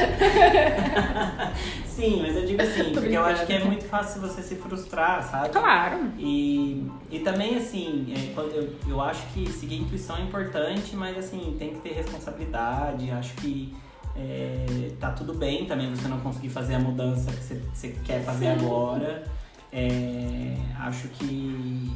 Sim, 1.86 2.22
mas 2.22 2.34
eu 2.34 2.46
digo 2.46 2.60
assim, 2.60 2.92
porque 2.92 3.16
eu 3.16 3.24
acho 3.24 3.46
que 3.46 3.52
é 3.52 3.62
muito 3.62 3.84
fácil 3.84 4.22
você 4.22 4.42
se 4.42 4.56
frustrar, 4.56 5.22
sabe? 5.22 5.50
Claro. 5.50 6.10
E, 6.18 6.90
e 7.10 7.20
também, 7.20 7.56
assim, 7.56 8.12
é, 8.16 8.32
eu, 8.56 8.74
eu 8.88 9.00
acho 9.00 9.24
que 9.28 9.48
seguir 9.52 9.76
a 9.76 9.78
intuição 9.82 10.16
é 10.16 10.22
importante, 10.22 10.96
mas, 10.96 11.16
assim, 11.18 11.54
tem 11.58 11.74
que 11.74 11.80
ter 11.80 11.92
responsabilidade. 11.92 13.10
Acho 13.10 13.34
que 13.34 13.76
é, 14.16 14.90
tá 14.98 15.10
tudo 15.10 15.34
bem 15.34 15.66
também 15.66 15.94
você 15.94 16.08
não 16.08 16.18
conseguir 16.20 16.48
fazer 16.48 16.74
a 16.74 16.78
mudança 16.78 17.30
que 17.30 17.44
você, 17.44 17.62
você 17.72 17.88
quer 18.04 18.24
fazer 18.24 18.46
Sim. 18.46 18.66
agora. 18.66 19.24
É, 19.72 20.54
acho 20.80 21.08
que 21.08 21.90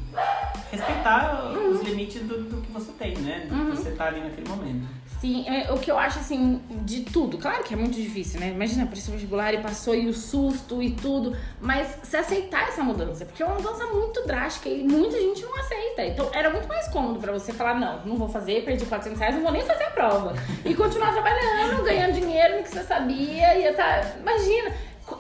respeitar 0.73 1.53
os 1.53 1.83
limites 1.83 2.23
do, 2.23 2.45
do 2.45 2.63
que 2.63 2.73
você 2.73 2.91
tem, 2.93 3.17
né? 3.19 3.47
Do 3.51 3.71
que 3.71 3.77
você 3.77 3.91
tá 3.91 4.07
ali 4.07 4.21
naquele 4.21 4.49
momento. 4.49 4.87
Sim, 5.21 5.47
é, 5.49 5.73
o 5.73 5.79
que 5.79 5.91
eu 5.91 5.99
acho 5.99 6.19
assim, 6.19 6.61
de 6.85 7.03
tudo, 7.03 7.39
claro 7.39 7.65
que 7.65 7.75
é 7.75 7.77
muito 7.77 7.95
difícil, 7.95 8.39
né? 8.41 8.49
Imagina, 8.49 8.85
apareceu 8.85 9.13
vestibular 9.13 9.53
e 9.55 9.59
passou 9.59 9.95
e 9.95 10.09
o 10.09 10.15
susto 10.15 10.83
e 10.83 10.91
tudo, 10.91 11.37
mas 11.61 11.99
se 12.03 12.17
aceitar 12.17 12.69
essa 12.69 12.83
mudança, 12.83 13.25
porque 13.25 13.43
é 13.43 13.47
uma 13.47 13.57
mudança 13.57 13.87
muito 13.87 14.27
drástica 14.27 14.69
e 14.69 14.83
muita 14.83 15.19
gente 15.19 15.43
não 15.43 15.59
aceita. 15.59 16.05
Então 16.07 16.31
era 16.33 16.51
muito 16.51 16.69
mais 16.69 16.89
cômodo 16.89 17.19
pra 17.19 17.33
você 17.33 17.53
falar: 17.53 17.75
não, 17.75 18.05
não 18.07 18.17
vou 18.17 18.29
fazer, 18.29 18.65
perdi 18.65 18.85
400 18.87 19.19
reais, 19.19 19.35
não 19.35 19.43
vou 19.43 19.53
nem 19.53 19.63
fazer 19.63 19.85
a 19.85 19.91
prova. 19.91 20.35
E 20.65 20.75
continuar 20.75 21.13
trabalhando, 21.13 21.83
ganhando 21.83 22.15
dinheiro 22.15 22.57
no 22.57 22.63
que 22.63 22.71
você 22.71 22.85
sabia, 22.85 23.59
ia 23.59 23.75
tá. 23.75 24.17
Imagina. 24.21 24.73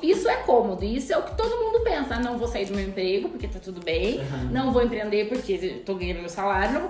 Isso 0.03 0.28
é 0.28 0.37
cômodo, 0.37 0.84
isso 0.84 1.12
é 1.12 1.18
o 1.18 1.22
que 1.22 1.37
todo 1.37 1.51
mundo 1.57 1.80
pensa. 1.84 2.18
Não 2.18 2.37
vou 2.39 2.49
sair 2.49 2.66
do 2.66 2.74
meu 2.74 2.87
emprego 2.89 3.28
porque 3.28 3.47
tá 3.49 3.59
tudo 3.61 3.80
bem, 3.84 4.18
Uhum. 4.20 4.49
não 4.51 4.72
vou 4.72 4.82
empreender 4.82 5.28
porque 5.28 5.57
tô 5.84 5.95
ganhando 5.95 6.20
meu 6.20 6.28
salário. 6.28 6.89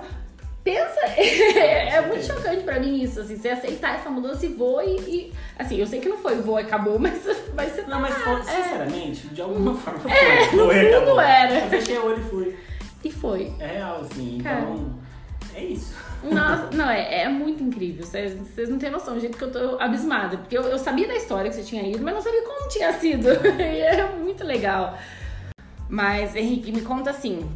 Pensa, 0.63 0.99
é 1.07 2.01
muito 2.01 2.25
chocante 2.25 2.63
pra 2.63 2.77
mim 2.77 3.01
isso, 3.01 3.21
assim, 3.21 3.37
você 3.37 3.49
aceitar 3.49 3.95
essa 3.95 4.09
mudança 4.09 4.45
e 4.45 4.49
vou 4.49 4.81
e, 4.83 4.97
e- 4.99 5.33
assim, 5.57 5.77
eu 5.77 5.87
sei 5.87 6.01
que 6.01 6.09
não 6.09 6.17
foi 6.17 6.35
vou 6.41 6.59
e 6.59 6.63
acabou, 6.63 6.97
mas, 6.99 7.21
mas 7.55 7.71
você 7.71 7.83
tá 7.83 7.87
Não, 7.89 8.01
mas 8.01 8.13
lá, 8.17 8.19
foi, 8.23 8.39
é. 8.53 8.63
sinceramente, 8.63 9.27
de 9.29 9.41
alguma 9.41 9.73
forma 9.75 9.99
foi. 9.99 10.11
É, 10.11 10.51
no 10.51 10.65
Foi, 10.65 10.93
acabou. 10.93 11.21
era. 11.21 11.59
Eu 11.59 11.69
fechei 11.69 11.97
o 11.97 12.05
olho 12.05 12.19
e 12.19 12.29
fui. 12.29 12.57
E 13.03 13.11
foi. 13.11 13.53
É 13.59 13.67
real, 13.67 14.01
assim. 14.01 14.39
Cara. 14.43 14.59
Então, 14.61 14.99
é 15.55 15.63
isso. 15.63 15.95
Nossa, 16.23 16.75
não, 16.75 16.89
é, 16.89 17.23
é 17.23 17.29
muito 17.29 17.63
incrível. 17.63 18.05
Vocês, 18.05 18.69
não 18.69 18.77
têm 18.77 18.89
noção 18.89 19.13
do 19.13 19.19
jeito 19.19 19.37
que 19.37 19.43
eu 19.43 19.51
tô 19.51 19.79
abismada. 19.79 20.37
Porque 20.37 20.57
eu, 20.57 20.63
eu 20.63 20.77
sabia 20.77 21.07
da 21.07 21.15
história 21.15 21.49
que 21.49 21.55
você 21.55 21.63
tinha 21.63 21.83
ido, 21.83 22.03
mas 22.03 22.13
não 22.13 22.21
sabia 22.21 22.41
como 22.43 22.67
tinha 22.69 22.93
sido. 22.93 23.27
E 23.57 23.81
é 23.81 24.11
muito 24.15 24.43
legal. 24.43 24.97
Mas, 25.89 26.35
Henrique, 26.35 26.71
me 26.71 26.81
conta 26.81 27.11
assim. 27.11 27.47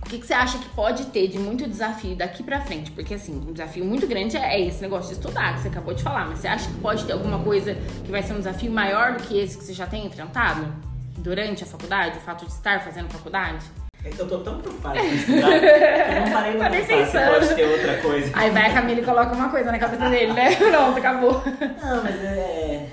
O 0.00 0.08
que, 0.08 0.18
que 0.18 0.26
você 0.26 0.32
acha 0.32 0.58
que 0.58 0.68
pode 0.70 1.06
ter 1.06 1.28
de 1.28 1.38
muito 1.38 1.68
desafio 1.68 2.16
daqui 2.16 2.42
pra 2.42 2.60
frente? 2.60 2.90
Porque, 2.92 3.14
assim, 3.14 3.34
um 3.34 3.52
desafio 3.52 3.84
muito 3.84 4.06
grande 4.06 4.36
é 4.36 4.54
é 4.54 4.66
esse 4.66 4.80
negócio 4.80 5.08
de 5.08 5.14
estudar, 5.14 5.54
que 5.54 5.60
você 5.60 5.68
acabou 5.68 5.92
de 5.92 6.02
falar. 6.02 6.26
Mas 6.28 6.38
você 6.38 6.48
acha 6.48 6.68
que 6.68 6.78
pode 6.78 7.04
ter 7.04 7.12
alguma 7.12 7.42
coisa 7.42 7.74
que 8.04 8.10
vai 8.10 8.22
ser 8.22 8.32
um 8.32 8.38
desafio 8.38 8.70
maior 8.70 9.14
do 9.16 9.22
que 9.24 9.38
esse 9.38 9.58
que 9.58 9.64
você 9.64 9.72
já 9.72 9.86
tem 9.86 10.06
enfrentado? 10.06 10.72
Durante 11.18 11.64
a 11.64 11.66
faculdade? 11.66 12.18
O 12.18 12.20
fato 12.20 12.46
de 12.46 12.52
estar 12.52 12.80
fazendo 12.80 13.10
faculdade? 13.10 13.66
É 14.08 14.10
que 14.10 14.20
eu 14.20 14.28
tô 14.28 14.38
tão 14.38 14.58
preocupado 14.60 14.98
com 14.98 15.06
estudar 15.06 15.60
que 15.60 15.66
eu 15.66 16.20
não 16.20 16.32
parei 16.32 16.52
pra 16.52 16.60
Parei 16.68 16.80
pensar 16.84 17.06
se 17.06 17.12
pensando. 17.12 17.34
pode 17.34 17.54
ter 17.54 17.68
outra 17.68 17.96
coisa. 17.98 18.30
Aí 18.34 18.50
vai 18.50 18.66
a 18.70 18.72
Camila 18.74 19.00
e 19.00 19.04
coloca 19.04 19.34
uma 19.34 19.48
coisa 19.50 19.70
na 19.72 19.78
cabeça 19.78 20.08
dele, 20.08 20.32
né? 20.32 20.54
Pronto, 20.56 20.98
acabou. 20.98 21.42
Não, 21.82 22.02
mas 22.02 22.24
é. 22.24 22.88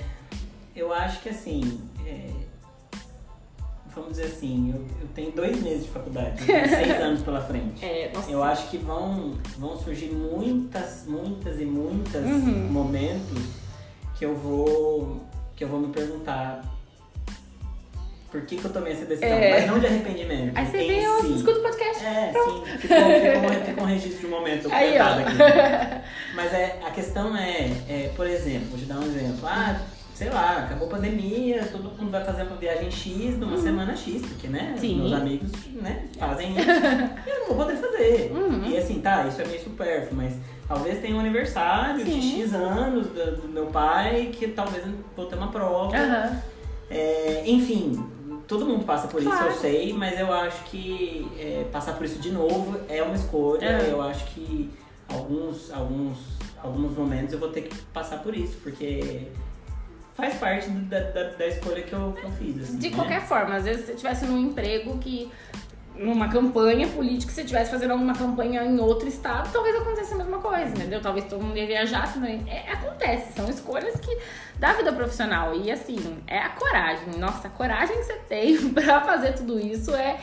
Eu 0.75 0.93
acho 0.93 1.21
que 1.21 1.29
assim. 1.29 1.79
é, 2.05 2.29
vamos 3.95 4.11
dizer 4.11 4.25
assim, 4.25 4.71
eu, 4.73 4.85
eu 5.01 5.07
tenho 5.15 5.31
dois 5.31 5.61
meses 5.61 5.85
de 5.85 5.89
faculdade, 5.91 6.41
eu 6.41 6.45
tenho 6.47 6.67
seis 6.69 6.91
anos 7.01 7.21
pela 7.21 7.39
frente. 7.41 7.83
É. 7.85 8.11
Eu 8.27 8.43
acho 8.43 8.69
que 8.69 8.77
vão, 8.77 9.35
vão 9.57 9.77
surgir 9.77 10.11
muitas, 10.11 11.05
muitas 11.07 11.59
e 11.61 11.65
muitas 11.65 12.25
Uhum. 12.25 12.67
momentos 12.69 13.41
que 14.17 14.25
eu 14.25 14.35
vou. 14.35 15.21
que 15.55 15.63
eu 15.63 15.69
vou 15.69 15.79
me 15.79 15.87
perguntar 15.87 16.61
por 18.35 18.41
que, 18.41 18.57
que 18.57 18.65
eu 18.65 18.73
tomei 18.73 18.91
essa 18.91 19.05
decisão. 19.05 19.29
É. 19.29 19.51
Mas 19.51 19.67
não 19.67 19.79
de 19.79 19.85
arrependimento. 19.87 20.51
Aí 20.57 20.65
você 20.65 20.77
vem, 20.77 21.01
eu 21.03 21.21
si. 21.21 21.35
escuta 21.35 21.59
o 21.59 21.61
podcast. 21.61 22.05
É, 22.05 22.33
sim. 22.33 22.63
Ficou, 22.79 23.83
um- 23.85 23.87
registro 23.87 24.19
de 24.19 24.25
um 24.25 24.29
momento 24.29 24.67
Aí, 24.73 24.97
aqui. 24.97 25.31
Mas 26.35 26.53
é, 26.53 26.79
a 26.85 26.91
questão 26.91 27.35
é, 27.37 27.71
é, 27.87 28.11
por 28.13 28.27
exemplo, 28.27 28.67
vou 28.71 28.79
te 28.79 28.85
dar 28.85 28.99
um 28.99 29.03
exemplo. 29.03 29.39
Ah, 29.47 29.79
sei 30.13 30.29
lá, 30.29 30.65
acabou 30.65 30.87
a 30.87 30.91
pandemia, 30.91 31.65
todo 31.71 31.83
mundo 31.97 32.11
vai 32.11 32.25
fazer 32.25 32.43
uma 32.43 32.57
viagem 32.57 32.91
X 32.91 33.37
numa 33.37 33.57
semana 33.57 33.95
X, 33.95 34.21
porque, 34.21 34.47
né, 34.47 34.71
Uhum. 34.73 34.77
Sim. 34.77 34.99
meus 34.99 35.13
amigos, 35.13 35.51
né, 35.73 36.05
fazem 36.19 36.51
isso. 36.57 36.69
eu 37.27 37.39
não 37.39 37.47
vou 37.47 37.55
poder 37.55 37.77
fazer. 37.77 38.31
Uhum. 38.33 38.65
E 38.65 38.77
assim, 38.77 38.99
tá, 38.99 39.25
isso 39.29 39.41
é 39.41 39.45
meio 39.45 39.63
supérfluo, 39.63 40.15
mas 40.23 40.33
talvez 40.67 40.99
tenha 41.01 41.15
um 41.15 41.19
aniversário 41.21 42.03
de 42.03 42.11
Sim. 42.11 42.41
X 42.43 42.53
anos 42.53 43.07
do, 43.07 43.37
do 43.43 43.47
meu 43.47 43.67
pai, 43.67 44.29
que 44.33 44.49
talvez 44.49 44.85
eu 44.85 44.93
vou 45.15 45.25
ter 45.25 45.35
uma 45.37 45.51
prova. 45.51 45.95
Aham. 45.95 46.41
É, 46.89 47.41
enfim, 47.47 48.05
todo 48.47 48.65
mundo 48.65 48.85
passa 48.85 49.07
por 49.07 49.19
isso, 49.21 49.29
Claro. 49.29 49.47
eu 49.47 49.53
sei, 49.53 49.93
mas 49.93 50.19
eu 50.19 50.31
acho 50.31 50.63
que 50.65 51.27
é, 51.37 51.65
passar 51.71 51.93
por 51.93 52.05
isso 52.05 52.19
de 52.19 52.31
novo 52.31 52.79
é 52.89 53.01
uma 53.03 53.15
escolha. 53.15 53.65
É. 53.65 53.91
Eu 53.91 54.01
acho 54.01 54.25
que 54.33 54.69
alguns, 55.07 55.71
alguns, 55.71 56.17
alguns 56.61 56.95
momentos 56.97 57.33
eu 57.33 57.39
vou 57.39 57.49
ter 57.49 57.61
que 57.63 57.75
passar 57.93 58.19
por 58.23 58.35
isso, 58.35 58.57
porque 58.63 59.27
faz 60.15 60.35
parte 60.35 60.69
da, 60.69 60.99
da, 60.99 61.23
da 61.31 61.47
escolha 61.47 61.81
que 61.83 61.93
eu, 61.93 62.13
que 62.13 62.23
eu 62.23 62.31
fiz. 62.31 62.63
assim, 62.63 62.77
De 62.77 62.89
né? 62.89 62.95
qualquer 62.95 63.21
forma, 63.25 63.55
às 63.55 63.63
vezes 63.65 63.81
se 63.81 63.85
você 63.87 63.93
estivesse 63.93 64.25
num 64.25 64.37
emprego 64.39 64.97
que. 64.99 65.31
Numa 65.97 66.27
campanha 66.29 66.87
política, 66.87 67.29
se 67.31 67.35
você 67.35 67.41
estivesse 67.41 67.71
fazendo 67.71 67.91
alguma 67.91 68.13
campanha 68.13 68.63
em 68.63 68.79
outro 68.79 69.07
estado, 69.07 69.49
talvez 69.51 69.75
acontecesse 69.75 70.13
a 70.13 70.17
mesma 70.17 70.39
coisa, 70.39 70.65
entendeu? 70.69 71.01
Talvez 71.01 71.25
todo 71.25 71.41
mundo 71.43 71.57
ia 71.57 71.65
viajar, 71.65 72.05
senão- 72.07 72.27
é, 72.27 72.71
acontece, 72.71 73.33
são 73.33 73.49
escolhas 73.49 73.99
que 73.99 74.17
da 74.59 74.73
vida 74.73 74.91
profissional. 74.93 75.55
E 75.55 75.71
assim, 75.71 75.97
é 76.27 76.37
a 76.39 76.49
coragem. 76.49 77.07
Nossa, 77.17 77.47
a 77.47 77.51
coragem 77.51 77.95
que 77.97 78.03
você 78.03 78.13
tem 78.29 78.57
pra 78.73 79.01
fazer 79.01 79.33
tudo 79.33 79.59
isso 79.59 79.93
é. 79.95 80.19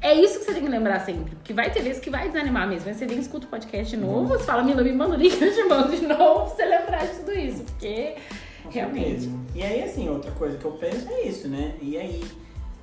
É 0.00 0.12
isso 0.12 0.38
que 0.38 0.44
você 0.44 0.52
tem 0.52 0.62
que 0.62 0.68
lembrar 0.68 1.00
sempre. 1.00 1.34
Porque 1.36 1.54
vai 1.54 1.70
ter 1.70 1.80
vezes 1.80 1.98
que 1.98 2.10
vai 2.10 2.28
desanimar 2.28 2.68
mesmo. 2.68 2.86
Aí 2.88 2.94
você 2.94 3.06
vem, 3.06 3.18
escuta 3.18 3.46
o 3.46 3.48
podcast 3.48 3.96
de 3.96 3.96
novo, 3.96 4.26
você 4.36 4.44
fala, 4.44 4.62
Mila, 4.62 4.82
me 4.82 4.92
manda 4.92 5.14
o 5.14 5.18
link, 5.18 5.32
eu 5.40 5.54
te 5.54 5.62
mando 5.64 5.96
de 5.96 6.06
novo 6.06 6.40
pra 6.44 6.56
você 6.56 6.64
lembrar 6.66 7.06
de 7.06 7.14
tudo 7.20 7.32
isso. 7.32 7.62
Porque 7.64 8.16
Com 8.64 8.68
realmente. 8.68 9.22
certeza. 9.22 9.30
E 9.54 9.62
aí, 9.62 9.82
assim, 9.82 10.10
outra 10.10 10.30
coisa 10.32 10.58
que 10.58 10.64
eu 10.66 10.72
penso 10.72 11.08
é 11.10 11.22
isso, 11.22 11.48
né? 11.48 11.72
E 11.80 11.96
aí, 11.96 12.22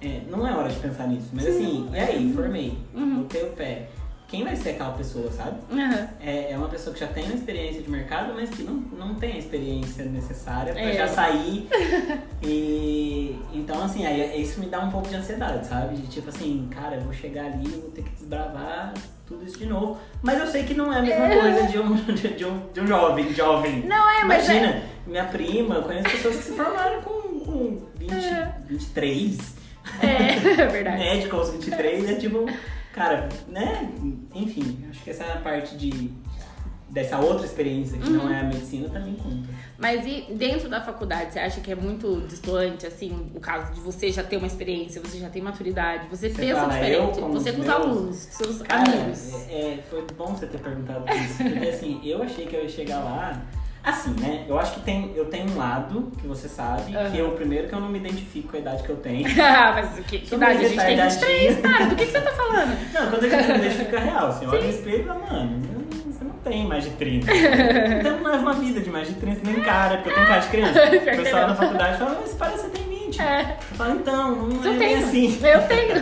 é, 0.01 0.21
não 0.29 0.47
é 0.47 0.51
hora 0.53 0.69
de 0.69 0.79
pensar 0.79 1.07
nisso, 1.07 1.29
mas 1.33 1.45
assim, 1.47 1.89
e 1.93 1.99
aí, 1.99 2.33
formei, 2.35 2.77
Uhum. 2.93 3.21
botei 3.21 3.43
o 3.43 3.51
pé. 3.51 3.87
Quem 4.27 4.45
vai 4.45 4.55
ser 4.55 4.69
aquela 4.69 4.93
pessoa, 4.93 5.29
sabe? 5.29 5.57
Aham. 5.73 6.07
É, 6.21 6.53
é 6.53 6.57
uma 6.57 6.69
pessoa 6.69 6.93
que 6.93 7.01
já 7.01 7.07
tem 7.07 7.25
uma 7.25 7.33
experiência 7.35 7.81
de 7.81 7.91
mercado, 7.91 8.31
mas 8.33 8.49
que 8.49 8.63
não, 8.63 8.75
não 8.97 9.15
tem 9.15 9.33
a 9.33 9.37
experiência 9.37 10.05
necessária 10.05 10.71
pra 10.71 10.81
É. 10.81 10.93
já 10.93 11.05
sair. 11.09 11.67
e 12.41 13.35
então, 13.53 13.83
assim, 13.83 14.05
aí 14.05 14.41
isso 14.41 14.59
me 14.61 14.67
dá 14.67 14.79
um 14.79 14.89
pouco 14.89 15.09
de 15.09 15.15
ansiedade, 15.15 15.67
sabe? 15.67 15.95
De 15.97 16.07
tipo 16.07 16.29
assim, 16.29 16.67
cara, 16.71 16.95
eu 16.95 17.01
vou 17.01 17.11
chegar 17.13 17.45
ali 17.45 17.65
e 17.65 17.79
vou 17.81 17.91
ter 17.91 18.03
que 18.03 18.11
desbravar 18.11 18.93
tudo 19.27 19.43
isso 19.45 19.57
de 19.57 19.65
novo. 19.65 19.97
Mas 20.21 20.39
eu 20.39 20.47
sei 20.47 20.63
que 20.63 20.73
não 20.73 20.93
é 20.93 20.99
a 20.99 21.01
mesma 21.01 21.27
coisa 21.27 21.67
de 21.67 21.79
um, 21.79 21.95
de, 22.15 22.27
de 22.35 22.45
um, 22.45 22.61
de 22.73 22.79
um 22.81 22.87
jovem, 22.87 23.33
jovem. 23.33 23.85
Não 23.85 24.09
é, 24.09 24.23
mas 24.23 24.47
é- 24.49 24.53
Imagina, 24.55 24.83
minha 25.05 25.25
prima, 25.25 25.75
eu 25.75 25.81
conheço 25.83 26.09
pessoas 26.09 26.37
que 26.37 26.43
se 26.43 26.51
formaram 26.53 27.01
com, 27.01 27.39
com 27.41 27.81
20, 27.97 28.13
É. 28.13 28.55
23 28.67 29.59
É, 30.01 30.61
é 30.61 30.67
verdade. 30.67 30.97
médico 30.97 31.35
aos 31.35 31.49
23 31.51 32.09
é 32.09 32.15
tipo, 32.15 32.45
cara, 32.93 33.29
né? 33.47 33.91
Enfim, 34.33 34.85
acho 34.89 35.03
que 35.03 35.09
essa 35.09 35.23
parte 35.43 35.75
de 35.75 36.11
dessa 36.91 37.17
outra 37.19 37.45
experiência 37.45 37.97
que 37.97 38.09
não 38.09 38.29
é 38.29 38.41
a 38.41 38.43
medicina 38.43 38.89
também 38.89 39.15
conta. 39.15 39.47
Mas 39.77 40.05
e 40.05 40.33
dentro 40.33 40.69
da 40.69 40.81
faculdade, 40.81 41.33
você 41.33 41.39
acha 41.39 41.61
que 41.61 41.71
é 41.71 41.75
muito 41.75 42.21
distante, 42.27 42.85
assim, 42.85 43.31
o 43.33 43.39
caso 43.39 43.73
de 43.73 43.79
você 43.79 44.11
já 44.11 44.21
ter 44.21 44.37
uma 44.37 44.45
experiência, 44.45 45.01
você 45.01 45.17
já 45.17 45.29
tem 45.29 45.41
maturidade, 45.41 46.07
você, 46.09 46.29
Você 46.29 46.41
pensa 46.41 46.59
fala, 46.59 46.77
eu 46.87 47.07
diferente, 47.07 47.19
com 47.21 47.31
você 47.31 47.53
com 47.53 47.61
os 47.61 47.69
alunos, 47.69 48.15
seus 48.15 48.61
Cara, 48.61 48.91
amigos. 48.91 49.33
é, 49.49 49.53
é, 49.53 49.83
foi 49.89 50.05
bom 50.17 50.35
você 50.35 50.45
ter 50.45 50.59
perguntado 50.59 51.05
isso, 51.15 51.37
porque 51.37 51.67
assim, 51.69 52.01
eu 52.03 52.21
achei 52.21 52.45
que 52.45 52.55
eu 52.55 52.63
ia 52.63 52.69
chegar 52.69 52.99
lá. 52.99 53.41
Assim, 53.83 54.11
né? 54.19 54.45
Eu 54.47 54.59
acho 54.59 54.73
que 54.75 54.81
tem, 54.81 55.11
eu 55.15 55.25
tenho 55.25 55.49
um 55.51 55.57
lado, 55.57 56.11
que 56.21 56.27
você 56.27 56.47
sabe, 56.47 56.95
Aham. 56.95 57.09
que 57.09 57.17
eu 57.17 57.31
primeiro 57.31 57.67
que 57.67 57.73
eu 57.73 57.79
não 57.79 57.89
me 57.89 57.97
identifico 57.97 58.49
com 58.49 58.57
a 58.57 58.59
idade 58.59 58.83
que 58.83 58.89
eu 58.89 58.97
tenho. 58.97 59.25
Ah, 59.41 59.71
mas 59.73 59.97
o 59.97 60.03
que, 60.03 60.19
que 60.19 60.35
idade? 60.35 60.65
A 60.65 60.69
gente 60.69 60.77
tem 60.79 60.95
retardadinha. 60.97 61.49
23, 61.51 61.61
cara. 61.61 61.85
Do 61.87 61.95
que, 61.95 62.05
que 62.05 62.11
você 62.11 62.21
tá 62.21 62.31
falando? 62.31 62.77
Não, 62.93 63.09
quando 63.09 63.23
a 63.25 63.29
gente 63.29 63.47
me 63.47 63.57
identifica 63.57 63.97
é 63.97 64.03
real, 64.03 64.27
assim, 64.27 64.45
eu 64.45 64.51
olho 64.51 64.63
no 64.63 64.69
espelho 64.69 65.01
e 65.01 65.05
mano, 65.07 65.61
você 66.05 66.23
não 66.23 66.31
tem 66.43 66.67
mais 66.67 66.83
de 66.83 66.89
30. 66.91 67.25
Não 67.33 68.03
tem 68.13 68.21
mais 68.21 68.41
uma 68.41 68.53
vida 68.53 68.79
de 68.81 68.89
mais 68.91 69.07
de 69.07 69.13
30, 69.15 69.49
nem 69.49 69.61
cara, 69.61 69.97
porque 69.97 70.09
eu 70.09 70.13
tenho 70.15 70.27
cara 70.27 70.39
de 70.41 70.47
criança. 70.49 70.73
Pior 70.87 71.13
O 71.13 71.17
pessoal 71.23 71.41
não. 71.41 71.47
na 71.49 71.55
faculdade 71.55 71.97
fala, 71.97 72.17
mas 72.21 72.33
parece 72.35 72.57
que 72.57 72.77
você 72.77 72.83
tem 72.83 72.99
20. 73.07 73.21
É, 73.21 73.57
Eu 73.71 73.77
falo, 73.77 73.95
então, 73.95 74.35
não 74.35 74.63
eu 74.65 74.73
é 74.73 74.77
bem 74.77 74.89
tenho. 74.89 75.05
assim. 75.07 75.39
Eu 75.43 75.61
tenho. 75.67 75.93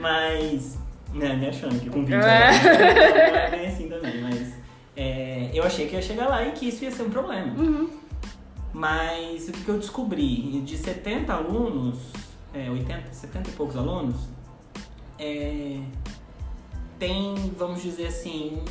Mas, 0.00 0.78
né, 1.14 1.34
me 1.34 1.48
achando 1.48 1.78
que 1.80 1.88
com 1.90 2.04
20 2.04 2.14
É. 2.14 2.50
então, 2.54 2.72
não 3.32 3.36
é 3.38 3.50
bem 3.50 3.66
assim 3.66 3.88
também, 3.88 4.20
mas 4.22 4.25
é, 4.96 5.50
eu 5.52 5.62
achei 5.64 5.86
que 5.86 5.94
ia 5.94 6.02
chegar 6.02 6.28
lá 6.28 6.42
e 6.46 6.52
que 6.52 6.68
isso 6.68 6.84
ia 6.84 6.90
ser 6.90 7.02
um 7.02 7.10
problema. 7.10 7.52
Uhum. 7.58 7.90
Mas 8.72 9.48
o 9.48 9.52
que 9.52 9.68
eu 9.68 9.78
descobri? 9.78 10.60
De 10.62 10.76
70 10.76 11.32
alunos, 11.32 11.98
é, 12.52 12.70
80, 12.70 13.12
70 13.12 13.50
e 13.50 13.52
poucos 13.52 13.76
alunos, 13.76 14.16
é, 15.18 15.78
tem, 16.98 17.34
vamos 17.58 17.82
dizer 17.82 18.06
assim, 18.08 18.62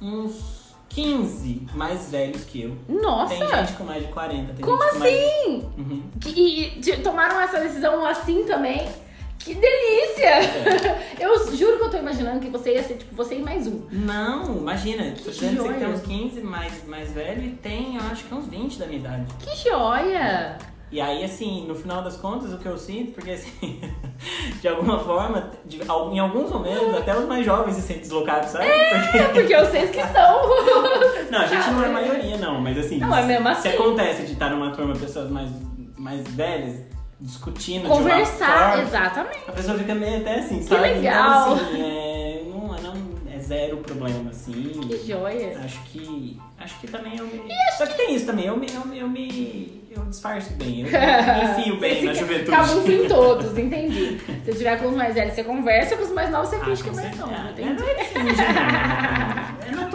uns 0.00 0.74
15 0.88 1.66
mais 1.74 2.10
velhos 2.10 2.44
que 2.44 2.62
eu. 2.62 2.76
Nossa! 2.88 3.34
Tem 3.34 3.48
gente 3.48 3.72
com 3.74 3.84
mais 3.84 4.06
de 4.06 4.12
40. 4.12 4.52
Tem 4.52 4.64
Como 4.64 4.82
gente 4.82 4.92
com 4.92 4.98
mais- 4.98 5.14
assim? 5.14 5.70
Uhum. 5.78 6.02
Que, 6.20 6.28
e 6.30 6.80
de- 6.80 6.96
tomaram 6.98 7.40
essa 7.40 7.58
decisão 7.60 8.04
assim 8.04 8.44
também? 8.44 8.86
Que 9.44 9.54
delícia! 9.54 10.26
É. 10.26 11.02
Eu 11.22 11.56
juro 11.56 11.78
que 11.78 11.84
eu 11.84 11.90
tô 11.90 11.96
imaginando 11.98 12.40
que 12.40 12.48
você 12.48 12.74
ia 12.74 12.82
ser, 12.82 12.94
tipo, 12.94 13.14
você 13.14 13.36
e 13.36 13.42
mais 13.42 13.66
um. 13.66 13.82
Não, 13.90 14.56
imagina, 14.56 15.12
Que 15.12 15.30
dizendo 15.30 15.62
que 15.62 15.68
tem 15.68 15.80
joia. 15.80 15.88
uns 15.94 16.00
15 16.02 16.40
mais, 16.42 16.86
mais 16.86 17.12
velho 17.12 17.42
e 17.44 17.50
tem, 17.50 17.96
eu 17.96 18.02
acho 18.10 18.24
que 18.24 18.34
uns 18.34 18.46
20 18.46 18.78
da 18.78 18.86
minha 18.86 18.98
idade. 18.98 19.24
Que 19.38 19.56
joia! 19.68 20.58
E 20.90 21.00
aí, 21.00 21.24
assim, 21.24 21.66
no 21.66 21.74
final 21.74 22.02
das 22.02 22.16
contas, 22.18 22.52
o 22.52 22.58
que 22.58 22.66
eu 22.66 22.76
sinto, 22.76 23.12
porque 23.12 23.30
assim, 23.30 23.80
de 24.60 24.68
alguma 24.68 24.98
forma, 24.98 25.50
de, 25.64 25.78
em 25.80 26.18
alguns 26.18 26.50
momentos, 26.50 26.94
até 26.94 27.16
os 27.16 27.26
mais 27.26 27.44
jovens 27.46 27.76
se 27.76 27.82
sentem 27.82 28.02
deslocados, 28.02 28.50
sabe? 28.50 28.66
Porque, 28.66 29.18
é, 29.18 29.28
porque 29.28 29.56
vocês 29.56 29.90
que 29.94 30.02
são. 30.02 30.42
não, 31.30 31.38
a 31.40 31.46
gente 31.46 31.70
não 31.70 31.82
é 31.82 31.86
a 31.86 31.92
maioria, 31.92 32.36
não, 32.38 32.60
mas 32.60 32.76
assim, 32.78 32.98
não, 32.98 33.16
é 33.16 33.22
mesmo 33.24 33.48
assim. 33.48 33.62
se 33.62 33.68
acontece 33.68 34.22
de 34.24 34.32
estar 34.32 34.50
numa 34.50 34.70
turma 34.72 34.94
pessoas 34.94 35.30
mais, 35.30 35.50
mais 35.96 36.26
velhas, 36.28 36.80
discutindo 37.22 37.88
Conversar, 37.88 38.46
de 38.46 38.52
uma 38.52 38.68
forma, 38.68 38.82
exatamente. 38.82 39.38
A 39.48 39.52
pessoa 39.52 39.78
fica 39.78 39.94
meio 39.94 40.18
até 40.18 40.38
assim, 40.40 40.58
que 40.58 40.64
sabe? 40.64 40.80
legal. 40.82 41.54
Então, 41.56 41.66
assim, 41.66 41.82
é, 41.82 42.42
não, 42.46 42.66
não, 42.68 42.94
é 43.34 43.38
zero 43.38 43.76
problema, 43.78 44.30
assim. 44.30 44.80
Que 44.88 45.06
joia. 45.06 45.58
Acho 45.64 45.80
que. 45.84 46.38
Acho 46.58 46.78
que 46.80 46.86
também 46.86 47.16
eu 47.16 47.24
me. 47.26 47.42
Só 47.76 47.86
que 47.86 47.94
tem 47.96 48.14
isso 48.14 48.26
também, 48.26 48.46
eu 48.46 48.56
me. 48.56 48.66
Eu, 48.72 48.94
eu 48.94 49.08
me. 49.08 49.82
Eu 49.94 50.04
disfarço 50.06 50.52
bem, 50.54 50.80
eu 50.80 50.86
me 50.86 50.90
enfio 51.60 51.78
bem 51.78 52.04
na 52.04 52.14
juventude. 52.14 52.50
Camufla 52.50 52.94
em 52.94 53.08
todos, 53.08 53.52
entendi. 53.58 54.18
Se 54.44 54.52
tiver 54.54 54.78
com 54.80 54.88
os 54.88 54.94
mais 54.96 55.14
velhos, 55.14 55.34
você 55.34 55.44
conversa, 55.44 55.96
com 55.96 56.04
os 56.04 56.10
mais 56.12 56.30
novos, 56.30 56.48
você 56.48 56.56
Ah, 56.56 56.64
finge 56.64 56.82
que 56.82 56.88
é 56.88 56.92
mais 56.92 57.18
novo. 57.18 57.30
certeza. 57.34 57.70
Entendi. 57.72 57.90
É, 57.90 58.04
finge, 58.04 58.36
né? 58.36 59.54
é 59.68 59.70
natural. 59.72 59.91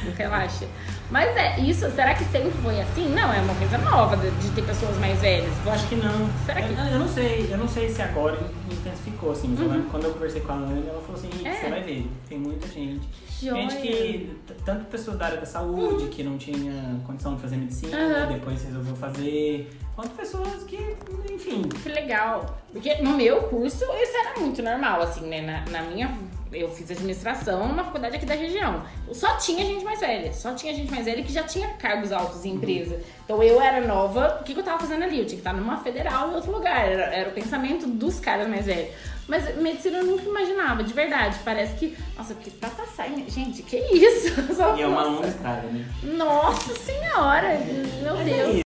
Amigo, 0.00 0.16
relaxa. 0.16 0.66
Mas 1.10 1.36
é, 1.36 1.60
isso, 1.60 1.88
será 1.92 2.14
que 2.14 2.24
sempre 2.24 2.50
foi 2.62 2.80
assim? 2.80 3.08
Não, 3.14 3.32
é 3.32 3.40
uma 3.40 3.54
coisa 3.54 3.78
nova 3.78 4.16
de, 4.16 4.30
de 4.30 4.50
ter 4.50 4.62
pessoas 4.62 4.96
mais 4.98 5.20
velhas. 5.20 5.52
Eu 5.64 5.72
acho 5.72 5.86
que 5.88 5.94
não. 5.96 6.28
Será 6.44 6.62
que- 6.62 6.72
Eu, 6.72 6.78
eu 6.92 6.98
não 6.98 7.08
sei, 7.08 7.48
eu 7.50 7.58
não 7.58 7.68
sei 7.68 7.88
se 7.88 8.02
agora 8.02 8.38
intensificou, 8.70 9.32
assim. 9.32 9.48
mas 9.56 9.82
que 9.84 9.90
Quando 9.90 10.04
eu 10.04 10.12
conversei 10.12 10.40
com 10.40 10.52
a 10.52 10.56
Ana, 10.56 10.82
ela 10.88 11.00
falou 11.00 11.14
assim, 11.16 11.30
Uhum. 11.40 11.46
É. 11.46 11.54
você 11.54 11.68
vai 11.68 11.82
ver, 11.82 12.06
tem 12.28 12.38
muita 12.38 12.66
gente. 12.68 13.06
Gente 13.38 13.76
que, 13.76 14.36
tanto 14.64 14.86
pessoas 14.86 15.18
da 15.18 15.26
área 15.26 15.38
da 15.38 15.46
saúde, 15.46 16.06
que 16.08 16.22
não 16.22 16.38
tinha 16.38 16.98
condição 17.06 17.34
de 17.34 17.42
fazer 17.42 17.56
medicina, 17.56 17.96
Uhum. 17.98 18.32
depois 18.32 18.62
resolveu 18.64 18.96
fazer, 18.96 19.70
quanto 19.94 20.10
pessoas 20.10 20.62
que, 20.64 20.96
enfim, 21.30 21.62
Que 21.62 21.88
legal. 21.90 22.58
Porque 22.72 22.94
no 22.96 23.16
meu 23.16 23.42
curso 23.44 23.84
isso 23.84 24.16
era 24.16 24.40
muito 24.40 24.62
normal, 24.62 25.02
assim, 25.02 25.26
né? 25.26 25.40
Na, 25.70 25.80
na 25.80 25.88
minha. 25.88 26.08
Eu 26.56 26.68
fiz 26.70 26.90
administração 26.90 27.68
numa 27.68 27.84
faculdade 27.84 28.16
aqui 28.16 28.26
da 28.26 28.34
região. 28.34 28.82
Só 29.12 29.36
tinha 29.36 29.64
gente 29.64 29.84
mais 29.84 30.00
velha. 30.00 30.32
Só 30.32 30.54
tinha 30.54 30.74
gente 30.74 30.90
mais 30.90 31.04
velha 31.04 31.22
que 31.22 31.32
já 31.32 31.42
tinha 31.42 31.68
cargos 31.74 32.12
altos 32.12 32.44
em 32.44 32.52
empresa. 32.54 33.00
Então 33.24 33.42
eu 33.42 33.60
era 33.60 33.86
nova. 33.86 34.38
O 34.40 34.44
que, 34.44 34.54
que 34.54 34.60
eu 34.60 34.64
tava 34.64 34.78
fazendo 34.78 35.02
ali? 35.04 35.18
Eu 35.18 35.26
tinha 35.26 35.36
que 35.40 35.46
estar 35.48 35.52
numa 35.52 35.78
federal 35.78 36.30
em 36.30 36.34
outro 36.34 36.50
lugar. 36.52 36.90
Era, 36.90 37.04
era 37.14 37.28
o 37.28 37.32
pensamento 37.32 37.86
dos 37.86 38.18
caras 38.18 38.48
mais 38.48 38.66
velhos. 38.66 38.90
Mas 39.28 39.56
medicina 39.56 39.98
eu 39.98 40.04
nunca 40.06 40.22
imaginava, 40.22 40.84
de 40.84 40.92
verdade. 40.92 41.36
Parece 41.44 41.74
que. 41.74 41.96
Nossa, 42.16 42.34
porque 42.34 42.50
pra 42.50 42.70
passar. 42.70 43.08
em- 43.08 43.28
Gente, 43.28 43.62
que 43.62 43.76
isso? 43.76 44.34
Só- 44.54 44.76
e 44.76 44.82
é 44.82 44.86
uma 44.86 45.02
longa 45.02 45.26
estrada, 45.26 45.66
né? 45.68 45.84
Nossa 46.02 46.74
senhora! 46.78 47.58
Meu 48.02 48.14
Mas 48.14 48.28
é 48.28 48.30
Deus! 48.34 48.54
isso. 48.56 48.65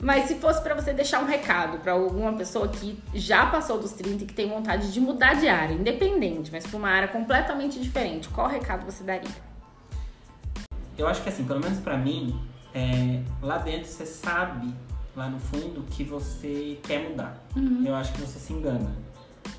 Mas 0.00 0.24
se 0.26 0.36
fosse 0.36 0.62
pra 0.62 0.74
você 0.74 0.92
deixar 0.94 1.20
um 1.22 1.26
recado 1.26 1.78
pra 1.78 1.92
alguma 1.92 2.32
pessoa 2.32 2.66
que 2.68 2.98
já 3.14 3.46
passou 3.46 3.78
dos 3.78 3.92
30 3.92 4.24
e 4.24 4.26
que 4.26 4.32
tem 4.32 4.48
vontade 4.48 4.90
de 4.92 4.98
mudar 5.00 5.34
de 5.34 5.46
área, 5.46 5.74
independente, 5.74 6.50
mas 6.50 6.66
pra 6.66 6.76
uma 6.78 6.88
área 6.88 7.08
completamente 7.08 7.78
diferente, 7.78 8.28
qual 8.30 8.48
recado 8.48 8.84
você 8.86 9.04
daria? 9.04 9.28
Eu 10.96 11.06
acho 11.06 11.22
que 11.22 11.28
assim, 11.28 11.44
pelo 11.44 11.60
menos 11.60 11.78
pra 11.80 11.96
mim, 11.98 12.38
é, 12.74 13.20
lá 13.42 13.58
dentro 13.58 13.88
você 13.88 14.06
sabe, 14.06 14.72
lá 15.14 15.28
no 15.28 15.38
fundo, 15.38 15.82
que 15.90 16.02
você 16.04 16.78
quer 16.82 17.10
mudar. 17.10 17.38
Uhum. 17.54 17.82
Eu 17.86 17.94
acho 17.94 18.12
que 18.14 18.20
você 18.22 18.38
se 18.38 18.52
engana. 18.54 18.90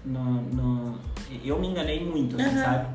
No, 0.04 0.24
no- 0.42 1.00
eu 1.44 1.60
me 1.60 1.68
enganei 1.68 2.04
muito, 2.04 2.36
assim, 2.36 2.50
Uhum. 2.58 2.64
sabe? 2.64 2.88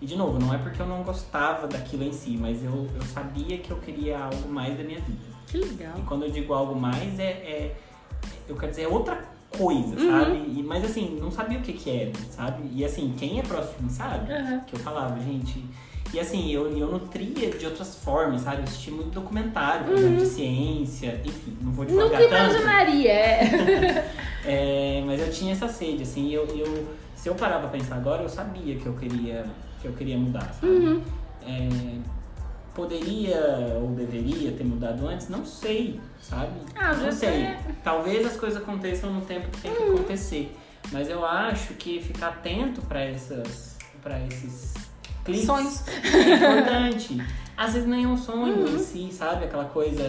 E 0.00 0.06
de 0.06 0.16
novo, 0.16 0.38
não 0.38 0.52
é 0.54 0.58
porque 0.58 0.80
eu 0.80 0.86
não 0.86 1.02
gostava 1.02 1.66
daquilo 1.66 2.02
em 2.04 2.12
si, 2.12 2.36
mas 2.38 2.62
eu, 2.64 2.88
eu 2.94 3.02
sabia 3.02 3.58
que 3.58 3.70
eu 3.70 3.78
queria 3.78 4.18
algo 4.18 4.48
mais 4.48 4.76
da 4.76 4.84
minha 4.84 5.00
vida. 5.00 5.33
Que 5.46 5.58
legal. 5.58 5.92
E 5.98 6.02
quando 6.02 6.24
eu 6.24 6.30
digo 6.30 6.52
algo 6.54 6.74
mais, 6.78 7.18
é, 7.18 7.24
é- 7.24 7.76
eu 8.48 8.56
quero 8.56 8.70
dizer 8.70 8.82
é 8.82 8.88
outra 8.88 9.22
coisa, 9.56 9.94
Uhum. 9.96 10.10
sabe? 10.10 10.36
E- 10.56 10.62
mas 10.66 10.84
assim, 10.84 11.16
não 11.20 11.30
sabia 11.30 11.58
o 11.58 11.62
que 11.62 11.72
que 11.72 11.88
era, 11.90 12.12
sabe? 12.30 12.62
E 12.72 12.84
assim, 12.84 13.14
quem 13.16 13.38
é 13.38 13.42
próximo 13.42 13.88
sabe 13.88 14.32
Uhum. 14.32 14.60
que 14.60 14.74
eu 14.74 14.80
falava, 14.80 15.18
gente. 15.20 15.64
E 16.12 16.20
assim, 16.20 16.50
eu, 16.52 16.76
eu 16.76 16.86
nutria 16.92 17.50
de 17.50 17.66
outras 17.66 17.96
formas, 17.96 18.42
sabe? 18.42 18.58
Eu 18.58 18.64
assisti 18.64 18.90
muito 18.90 19.10
documentário, 19.10 19.92
exemplo, 19.92 20.18
de 20.18 20.26
ciência, 20.26 21.20
enfim, 21.24 21.56
não 21.60 21.72
vou 21.72 21.84
Nunca 21.84 22.16
divulgar 22.18 22.48
tanto. 22.48 22.52
imaginaria. 22.54 23.10
é. 23.12 24.10
É, 24.46 25.02
mas 25.06 25.18
eu 25.20 25.30
tinha 25.32 25.52
essa 25.52 25.66
sede, 25.68 26.02
assim, 26.02 26.30
eu, 26.30 26.44
eu, 26.48 26.86
se 27.16 27.30
eu 27.30 27.34
parar 27.34 27.60
pra 27.60 27.68
pensar 27.70 27.96
agora, 27.96 28.22
eu 28.22 28.28
sabia 28.28 28.76
que 28.76 28.84
eu 28.84 28.92
queria, 28.92 29.46
que 29.80 29.88
eu 29.88 29.92
queria 29.94 30.18
mudar, 30.18 30.52
sabe? 30.52 30.70
Uhum. 30.70 31.02
É, 31.46 31.98
poderia 32.74 33.78
ou 33.80 33.88
deveria 33.90 34.52
ter 34.52 34.64
mudado 34.64 35.06
antes? 35.06 35.28
Não 35.28 35.44
sei, 35.44 36.00
sabe? 36.20 36.52
Ah, 36.74 36.92
não 36.94 37.10
sei. 37.12 37.28
é- 37.42 37.60
Talvez 37.82 38.26
as 38.26 38.36
coisas 38.36 38.60
aconteçam 38.62 39.12
no 39.12 39.20
tempo 39.22 39.48
que 39.50 39.60
tem 39.62 39.74
que 39.74 39.82
acontecer. 39.82 40.56
Mas 40.92 41.08
eu 41.08 41.24
acho 41.24 41.74
que 41.74 42.00
ficar 42.02 42.28
atento 42.28 42.82
pra 42.82 43.00
essas, 43.00 43.76
para 44.02 44.18
esses 44.26 44.74
cliques 45.24 45.46
Sonhos. 45.46 45.82
é 45.88 46.34
importante. 46.34 47.24
Às 47.56 47.72
vezes 47.74 47.88
nem 47.88 48.04
é 48.04 48.08
um 48.08 48.16
sonho 48.16 48.54
Uhum. 48.66 48.76
em 48.76 48.78
si, 48.78 49.08
sabe? 49.12 49.44
Aquela 49.46 49.64
coisa 49.66 50.02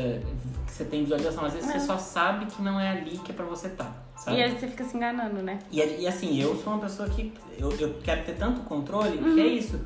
que 0.66 0.72
você 0.74 0.84
tem 0.84 1.03
visualização. 1.03 1.45
Às 1.45 1.53
vezes 1.53 1.70
É. 1.70 1.74
você 1.80 1.86
só 1.86 1.97
sabe 1.97 2.47
que 2.47 2.61
não 2.61 2.80
é 2.80 2.89
ali 2.89 3.18
que 3.20 3.32
é 3.32 3.36
pra 3.36 3.45
você 3.45 3.68
estar, 3.68 3.95
sabe? 4.18 4.38
E 4.38 4.43
aí 4.43 4.51
você 4.59 4.68
fica 4.68 4.84
se 4.84 4.97
enganando, 4.97 5.41
né? 5.41 5.59
E, 5.72 5.80
e 5.80 6.07
assim, 6.07 6.41
eu 6.41 6.55
sou 6.61 6.74
uma 6.74 6.82
pessoa 6.82 7.07
que 7.07 7.32
eu, 7.57 7.72
eu 7.80 7.95
quero 8.03 8.24
ter 8.26 8.34
tanto 8.34 8.61
controle, 8.61 9.18
Uhum. 9.18 9.36
que 9.36 9.41
é 9.41 9.47
isso. 9.47 9.80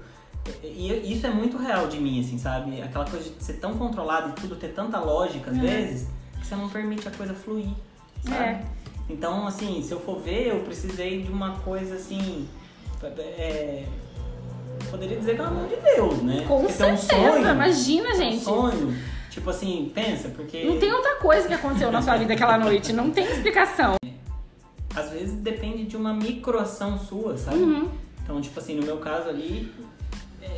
E 0.63 1.13
isso 1.13 1.27
é 1.27 1.29
muito 1.29 1.57
real 1.57 1.87
de 1.87 1.99
mim, 1.99 2.21
assim, 2.21 2.37
sabe? 2.37 2.81
Aquela 2.81 3.05
coisa 3.05 3.29
de 3.29 3.43
ser 3.43 3.53
tão 3.53 3.77
controlado 3.77 4.29
e 4.29 4.33
tudo 4.33 4.55
ter 4.55 4.69
tanta 4.69 4.99
lógica, 4.99 5.51
às 5.51 5.57
Uhum. 5.57 5.63
vezes, 5.63 6.07
que 6.39 6.47
você 6.47 6.55
não 6.55 6.69
permite 6.69 7.07
a 7.07 7.11
coisa 7.11 7.33
fluir, 7.33 7.69
sabe? 8.23 8.35
É. 8.43 8.65
Então, 9.09 9.45
assim, 9.47 9.81
se 9.83 9.91
eu 9.91 9.99
for 9.99 10.19
ver, 10.19 10.47
eu 10.47 10.59
precisei 10.61 11.21
de 11.23 11.31
uma 11.31 11.57
coisa, 11.59 11.95
assim... 11.95 12.47
É, 13.03 13.85
poderia 14.89 15.17
dizer 15.17 15.35
que 15.35 15.41
é 15.41 15.45
a 15.45 15.49
mão 15.49 15.67
de 15.67 15.75
Deus, 15.75 16.21
né? 16.21 16.45
Com 16.47 16.61
Porque 16.61 16.73
tem 16.73 16.93
um 16.93 16.97
certeza, 16.97 17.31
sonho, 17.31 17.49
imagina, 17.49 18.09
tem 18.11 18.17
um 18.17 18.31
gente. 18.31 18.43
sonho. 18.43 18.97
Tipo 19.29 19.49
assim, 19.51 19.91
pensa, 19.93 20.29
porque... 20.29 20.63
Não 20.65 20.79
tem 20.79 20.91
outra 20.91 21.15
coisa 21.15 21.47
que 21.47 21.53
aconteceu 21.53 21.91
na 21.91 22.01
sua 22.01 22.17
vida 22.17 22.33
aquela 22.33 22.57
noite, 22.57 22.91
não 22.91 23.11
tem 23.11 23.25
explicação. 23.25 23.95
Às 24.95 25.11
vezes 25.11 25.35
depende 25.35 25.85
de 25.85 25.95
uma 25.95 26.13
microação 26.13 26.97
sua, 26.99 27.37
sabe? 27.37 27.57
Uhum. 27.57 27.89
Então, 28.23 28.41
tipo 28.41 28.59
assim, 28.59 28.75
no 28.75 28.85
meu 28.85 28.97
caso 28.97 29.29
ali, 29.29 29.71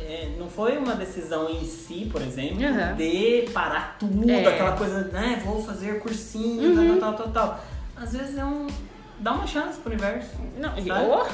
é, 0.08 0.28
não 0.38 0.48
foi 0.48 0.76
uma 0.78 0.94
decisão 0.94 1.48
em 1.48 1.64
si, 1.64 2.08
por 2.10 2.20
exemplo, 2.22 2.58
Uhum. 2.64 2.96
de 2.96 3.50
parar 3.52 3.96
tudo, 3.98 4.30
É. 4.30 4.46
aquela 4.46 4.72
coisa, 4.72 5.04
né, 5.12 5.40
vou 5.44 5.62
fazer 5.62 6.00
cursinho, 6.00 6.70
Uhum. 6.78 6.98
tal, 7.00 7.12
tal, 7.14 7.28
tal, 7.28 7.32
tal. 7.32 7.64
Às 7.96 8.12
vezes 8.12 8.36
é 8.38 8.44
um. 8.44 8.66
dá 9.20 9.32
uma 9.32 9.46
chance 9.46 9.78
pro 9.78 9.92
universo. 9.92 10.30
Não, 10.58 10.70
oh, 10.76 11.24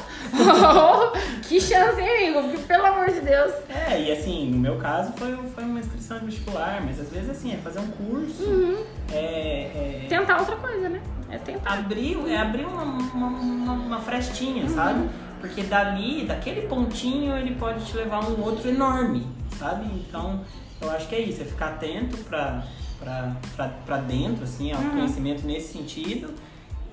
oh, 1.14 1.19
que 1.49 1.59
chance, 1.61 1.99
hein, 2.01 2.29
amigo? 2.29 2.43
Porque, 2.51 2.64
Pelo 2.66 2.87
amor 2.87 3.07
de 3.11 3.21
Deus. 3.21 3.53
É, 3.89 3.99
e 4.03 4.12
assim, 4.12 4.51
no 4.51 4.59
meu 4.59 4.77
caso 4.77 5.12
foi, 5.16 5.35
foi 5.55 5.64
uma 5.64 5.81
inscrição 5.81 6.19
de 6.19 6.27
vestibular, 6.27 6.83
mas 6.85 7.01
às 7.01 7.09
vezes 7.09 7.31
assim, 7.31 7.55
é 7.55 7.57
fazer 7.57 7.79
um 7.81 7.87
curso, 7.89 8.43
Uhum. 8.45 8.85
é, 9.11 10.03
é 10.05 10.07
Tentar 10.09 10.39
outra 10.41 10.57
coisa, 10.57 10.89
né? 10.89 11.01
É 11.31 11.39
tentar. 11.39 11.73
abrir, 11.75 12.19
é 12.29 12.37
abrir 12.39 12.64
uma, 12.66 12.83
uma, 12.83 13.27
uma, 13.27 13.73
uma 13.73 14.01
frestinha, 14.01 14.64
Uhum. 14.64 14.75
sabe? 14.75 15.09
Porque 15.41 15.62
dali, 15.62 16.24
daquele 16.24 16.62
pontinho, 16.68 17.36
ele 17.36 17.55
pode 17.55 17.84
te 17.86 17.97
levar 17.97 18.24
a 18.24 18.28
um 18.28 18.41
outro 18.43 18.68
enorme, 18.68 19.26
sabe? 19.59 19.86
Então, 19.86 20.41
eu 20.80 20.91
acho 20.91 21.09
que 21.09 21.14
é 21.14 21.20
isso, 21.20 21.43
é 21.43 21.45
ficar 21.45 21.68
atento 21.70 22.16
pra 22.18 23.97
dentro, 24.07 24.45
assim, 24.45 24.72
ao 24.72 24.80
Uhum. 24.80 24.91
conhecimento 24.91 25.47
nesse 25.47 25.72
sentido 25.78 26.34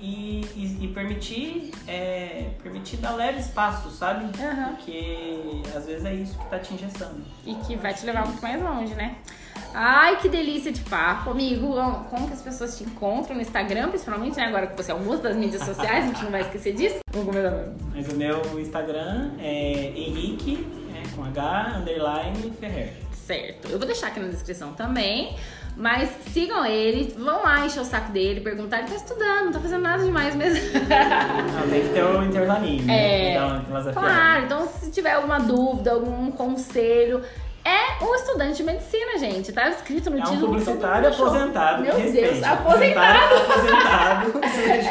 e, 0.06 0.40
e, 0.54 0.84
e 0.84 0.88
permitir, 0.88 1.72
é, 1.88 2.50
permitir 2.62 2.96
dar 2.98 3.12
leves 3.14 3.48
passos, 3.48 3.94
sabe? 3.94 4.24
Uhum. 4.24 4.74
Porque 4.76 5.62
às 5.74 5.84
vezes 5.84 6.04
é 6.04 6.14
isso 6.14 6.38
que 6.38 6.48
tá 6.48 6.58
te 6.60 6.74
engessando. 6.74 7.24
E 7.44 7.54
que 7.56 7.74
vai 7.74 7.92
te 7.92 8.06
levar 8.06 8.24
muito 8.24 8.40
mais 8.40 8.62
longe, 8.62 8.94
né? 8.94 9.16
Ai, 9.74 10.20
que 10.20 10.28
delícia 10.28 10.70
de 10.70 10.80
papo, 10.82 11.30
amigo. 11.30 11.74
Como 12.08 12.28
que 12.28 12.34
as 12.34 12.42
pessoas 12.42 12.78
te 12.78 12.84
encontram 12.84 13.34
no 13.34 13.42
Instagram, 13.42 13.88
principalmente, 13.88 14.36
né? 14.36 14.44
Agora 14.44 14.68
que 14.68 14.76
você 14.76 14.92
é 14.92 14.94
o 14.94 15.00
moço 15.00 15.22
das 15.22 15.36
mídias 15.36 15.62
sociais, 15.64 16.04
a 16.04 16.06
gente 16.06 16.22
não 16.22 16.30
vai 16.30 16.42
esquecer 16.42 16.74
disso. 16.74 17.00
Vamos 17.10 17.28
começar. 17.28 17.72
Mas 17.92 18.08
o 18.08 18.16
meu 18.16 18.60
Instagram 18.60 19.32
é 19.40 19.92
Henrique, 19.96 20.66
né, 20.92 21.02
com 21.16 21.24
H, 21.24 21.78
underline, 21.78 22.52
Ferrer. 22.60 23.05
Certo. 23.26 23.68
Eu 23.68 23.78
vou 23.78 23.86
deixar 23.86 24.08
aqui 24.08 24.20
na 24.20 24.28
descrição 24.28 24.72
também. 24.72 25.36
Mas 25.76 26.08
sigam 26.32 26.64
ele, 26.64 27.14
vão 27.18 27.42
lá 27.42 27.66
encher 27.66 27.80
o 27.80 27.84
saco 27.84 28.10
dele, 28.10 28.40
perguntar. 28.40 28.78
Ele 28.78 28.88
tá 28.88 28.94
estudando, 28.94 29.44
não 29.46 29.52
tá 29.52 29.60
fazendo 29.60 29.82
nada 29.82 30.02
demais 30.02 30.34
mesmo. 30.34 30.58
Não, 30.72 31.68
tem 31.68 31.82
que 31.82 31.88
ter 31.90 32.02
o 32.02 32.24
intervalinho, 32.24 32.84
né? 32.84 33.34
É, 33.34 33.38
uma 33.38 33.60
filosofiada. 33.60 34.00
Claro, 34.00 34.44
então 34.44 34.68
se 34.68 34.90
tiver 34.90 35.12
alguma 35.12 35.38
dúvida, 35.38 35.92
algum 35.92 36.30
conselho, 36.30 37.22
é 37.68 38.04
um 38.04 38.14
estudante 38.14 38.56
de 38.58 38.62
medicina, 38.62 39.18
gente. 39.18 39.52
Tá 39.52 39.68
escrito 39.70 40.08
no 40.10 40.18
É 40.18 40.20
um 40.20 40.24
título. 40.24 40.46
publicitário 40.48 40.80
todo 40.80 40.92
mundo 40.92 41.06
achou. 41.08 41.26
aposentado. 41.26 41.82
Meu 41.82 41.96
respeite. 41.96 42.30
Deus, 42.34 42.42
aposentado. 42.44 43.34
Aposentado. 43.34 44.40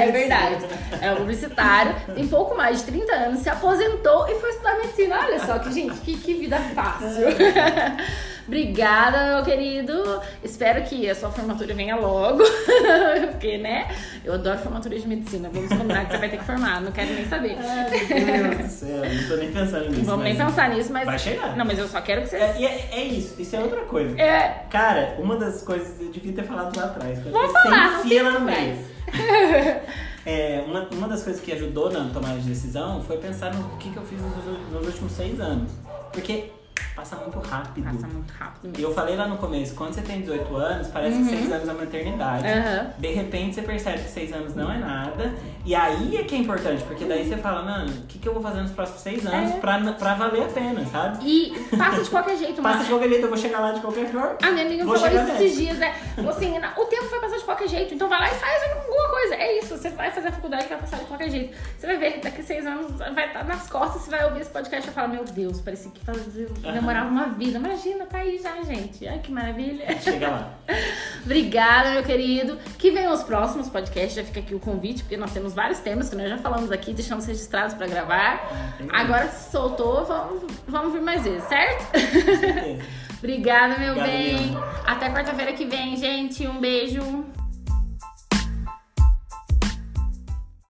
É 0.06 0.12
verdade. 0.12 0.66
É 1.02 1.12
um 1.12 1.16
publicitário, 1.18 1.96
tem 2.14 2.28
pouco 2.28 2.56
mais 2.56 2.80
de 2.80 2.86
30 2.86 3.14
anos, 3.14 3.40
se 3.40 3.50
aposentou 3.50 4.28
e 4.28 4.36
foi 4.40 4.50
estudar 4.50 4.78
medicina. 4.78 5.20
Olha 5.20 5.40
só 5.46 5.58
que, 5.60 5.72
gente, 5.72 5.96
que, 6.02 6.18
que 6.18 6.34
vida 6.34 6.58
fácil. 6.74 7.26
Obrigada, 8.48 9.36
meu 9.36 9.44
querido. 9.44 10.22
Espero 10.44 10.84
que 10.84 11.10
a 11.10 11.16
sua 11.16 11.32
formatura 11.32 11.74
venha 11.74 11.96
logo. 11.96 12.44
Porque, 13.32 13.58
né? 13.58 13.88
Eu 14.24 14.34
adoro 14.34 14.60
formatura 14.60 14.98
de 14.98 15.08
medicina. 15.08 15.50
Vamos 15.52 15.70
combinar 15.70 16.06
que 16.06 16.12
você 16.12 16.18
vai 16.20 16.30
ter 16.30 16.38
que 16.38 16.44
formar. 16.44 16.82
Não 16.82 16.92
quero 16.92 17.14
nem 17.14 17.26
saber. 17.28 17.58
Ai, 17.60 17.90
meu 17.90 18.50
Deus 18.50 18.58
do 18.58 18.70
céu. 18.70 19.02
Não 19.04 19.28
tô 19.28 19.36
nem 19.38 19.52
pensando 19.52 19.90
nisso. 19.90 20.04
Vamos 20.04 20.24
nem 20.24 20.36
pensar 20.36 20.70
nisso, 20.70 20.94
mas. 20.94 21.06
Vai 21.06 21.20
chegar. 21.20 21.56
Não, 21.58 21.66
mas 21.66 21.80
eu 21.80 21.88
só 21.88 22.02
quero 22.02 22.22
que 22.22 22.30
você. 22.30 22.38
É, 22.38 22.56
e 22.60 22.66
é, 22.66 22.90
é 22.92 23.04
isso, 23.04 23.42
isso 23.42 23.56
é 23.56 23.60
outra 23.60 23.82
coisa. 23.82 24.20
É. 24.20 24.66
Cara, 24.70 25.16
uma 25.20 25.38
das 25.38 25.64
coisas 25.64 26.00
eu 26.00 26.12
devia 26.12 26.34
ter 26.34 26.44
falado 26.44 26.76
lá 26.78 26.86
atrás. 26.86 27.20
Vou 27.24 27.32
você 27.32 27.54
falar, 27.54 28.00
enfia 28.00 28.24
lá 28.24 28.32
no 28.32 28.42
meio. 28.42 28.78
É, 30.28 30.64
uma, 30.66 30.88
uma 30.92 31.08
das 31.08 31.22
coisas 31.22 31.40
que 31.40 31.52
ajudou 31.52 31.92
na 31.92 32.10
tomada 32.10 32.40
de 32.40 32.50
decisão 32.50 33.00
foi 33.04 33.18
pensar 33.18 33.54
no 33.54 33.78
que, 33.78 33.92
que 33.92 33.98
eu 33.98 34.04
fiz 34.04 34.20
nos, 34.20 34.72
nos 34.72 34.88
últimos 34.88 35.12
seis 35.12 35.40
anos. 35.40 35.72
Porque 36.12 36.50
passa 36.96 37.16
muito 37.18 37.40
rápido. 37.40 37.84
Passa 37.84 38.08
muito 38.08 38.32
rápido 38.32 38.66
E 38.66 38.68
mesmo. 38.70 38.84
eu 38.86 38.94
falei 38.94 39.16
lá 39.16 39.28
no 39.28 39.38
começo, 39.38 39.76
quando 39.76 39.94
você 39.94 40.02
tem 40.02 40.22
18 40.22 40.56
anos, 40.56 40.88
parece 40.88 41.18
Uhum. 41.18 41.24
que 41.28 41.30
6 41.38 41.52
anos 41.52 41.68
é 41.70 41.72
uma 41.74 41.84
eternidade. 41.84 42.48
Aham. 42.48 42.94
De 42.98 43.08
repente 43.14 43.56
você 43.56 43.62
percebe 43.62 44.00
que 44.04 44.10
6 44.10 44.34
anos 44.34 44.56
não 44.56 44.72
é 44.72 44.78
nada. 44.78 45.34
E 45.66 45.74
aí 45.76 46.18
é 46.18 46.24
que 46.24 46.36
é 46.36 46.38
importante, 46.38 46.84
porque 46.84 47.06
daí 47.06 47.28
você 47.28 47.38
fala, 47.38 47.64
mano, 47.64 47.90
o 47.92 48.02
que, 48.08 48.20
que 48.20 48.28
eu 48.28 48.34
vou 48.34 48.42
fazer 48.42 48.62
nos 48.62 48.72
próximos 48.72 49.02
6 49.02 49.26
anos 49.26 49.52
É. 49.52 49.60
pra, 49.60 49.80
pra 49.94 50.14
valer 50.16 50.44
a 50.44 50.48
pena, 50.48 50.86
sabe? 50.86 51.26
E 51.26 51.60
passa 51.78 52.04
de 52.04 52.10
qualquer 52.10 52.38
jeito, 52.38 52.62
Passa 52.62 52.78
mas- 52.78 52.86
de 52.88 52.94
qualquer 52.94 53.10
jeito, 53.10 53.24
eu 53.24 53.30
vou 53.30 53.38
chegar 53.38 53.60
lá 53.60 53.72
de 53.72 53.82
qualquer 53.82 54.06
forma. 54.12 54.38
A 54.42 54.52
minha 54.52 54.66
amiga 54.66 54.84
falou 54.86 55.08
isso 55.08 55.32
esses 55.34 55.58
dias, 55.58 55.78
né? 55.80 55.94
Assim, 56.30 56.58
"Na- 56.60 56.74
o 56.78 56.86
tempo 56.86 57.06
vai 57.10 57.20
passar 57.20 57.38
de 57.38 57.44
qualquer 57.44 57.68
jeito, 57.68 57.94
então 57.96 58.08
vai 58.08 58.20
lá 58.20 58.28
e 58.28 58.36
faz 58.36 58.62
alguma 58.78 59.10
coisa. 59.10 59.36
É 59.36 59.58
isso, 59.60 59.76
você 59.78 59.90
vai 59.90 60.12
fazer 60.12 60.28
a 60.28 60.32
faculdade 60.32 60.68
vai 60.68 60.78
passar 60.78 60.98
de 60.98 61.06
qualquer 61.06 61.30
jeito. 61.30 61.56
Você 61.78 61.88
vai 61.88 61.98
ver 61.98 62.20
daqui 62.22 62.42
a 62.42 62.44
seis 62.44 62.66
anos 62.66 62.92
vai 62.98 63.28
estar 63.28 63.44
nas 63.44 63.68
costas, 63.70 64.04
você 64.04 64.12
vai 64.12 64.24
ouvir 64.26 64.42
esse 64.42 64.50
podcast 64.52 64.88
e 64.88 64.92
vai 64.92 64.94
falar, 65.04 65.08
meu 65.16 65.26
Deus, 65.26 65.60
parecia 65.62 65.92
que 65.92 66.06
fazia, 66.06 66.48
demorava 66.86 67.10
uma 67.10 67.30
vida. 67.30 67.58
Imagina, 67.58 68.06
tá 68.06 68.20
aí 68.20 68.38
já, 68.38 68.62
gente. 68.62 69.08
Ai, 69.08 69.20
que 69.20 69.32
maravilha. 69.32 69.86
Chega 70.00 70.30
lá. 70.30 70.54
Obrigada, 71.26 71.92
meu 71.92 72.04
querido. 72.04 72.58
Que 72.78 72.92
venham 72.92 73.12
os 73.12 73.24
próximos 73.24 73.68
podcasts, 73.68 74.14
já 74.14 74.24
fica 74.24 74.40
aqui 74.40 74.54
o 74.54 74.60
convite, 74.60 75.04
porque 75.04 75.18
nós 75.18 75.34
temos 75.34 75.54
vários 75.54 75.80
temas 75.80 76.10
que 76.10 76.16
nós 76.16 76.30
já 76.30 76.38
falamos 76.38 76.72
aqui, 76.72 76.94
deixamos 76.94 77.26
registrados 77.26 77.74
pra 77.74 77.88
gravar. 77.88 78.76
tem 78.78 78.88
Agora 78.92 79.28
se 79.30 79.52
soltou, 79.52 80.06
vamos, 80.06 80.44
vamos 80.68 80.94
vir 80.94 81.02
mais 81.02 81.24
vezes, 81.24 81.44
certo? 81.46 81.86
Obrigada, 83.18 83.80
meu 83.80 83.94
Obrigado, 83.94 84.08
bem. 84.08 84.36
Leandro. 84.36 84.64
Até 84.86 85.10
quarta-feira 85.10 85.54
que 85.54 85.66
vem, 85.66 85.98
gente. 85.98 86.46
Um 86.46 86.60
beijo. 86.60 87.26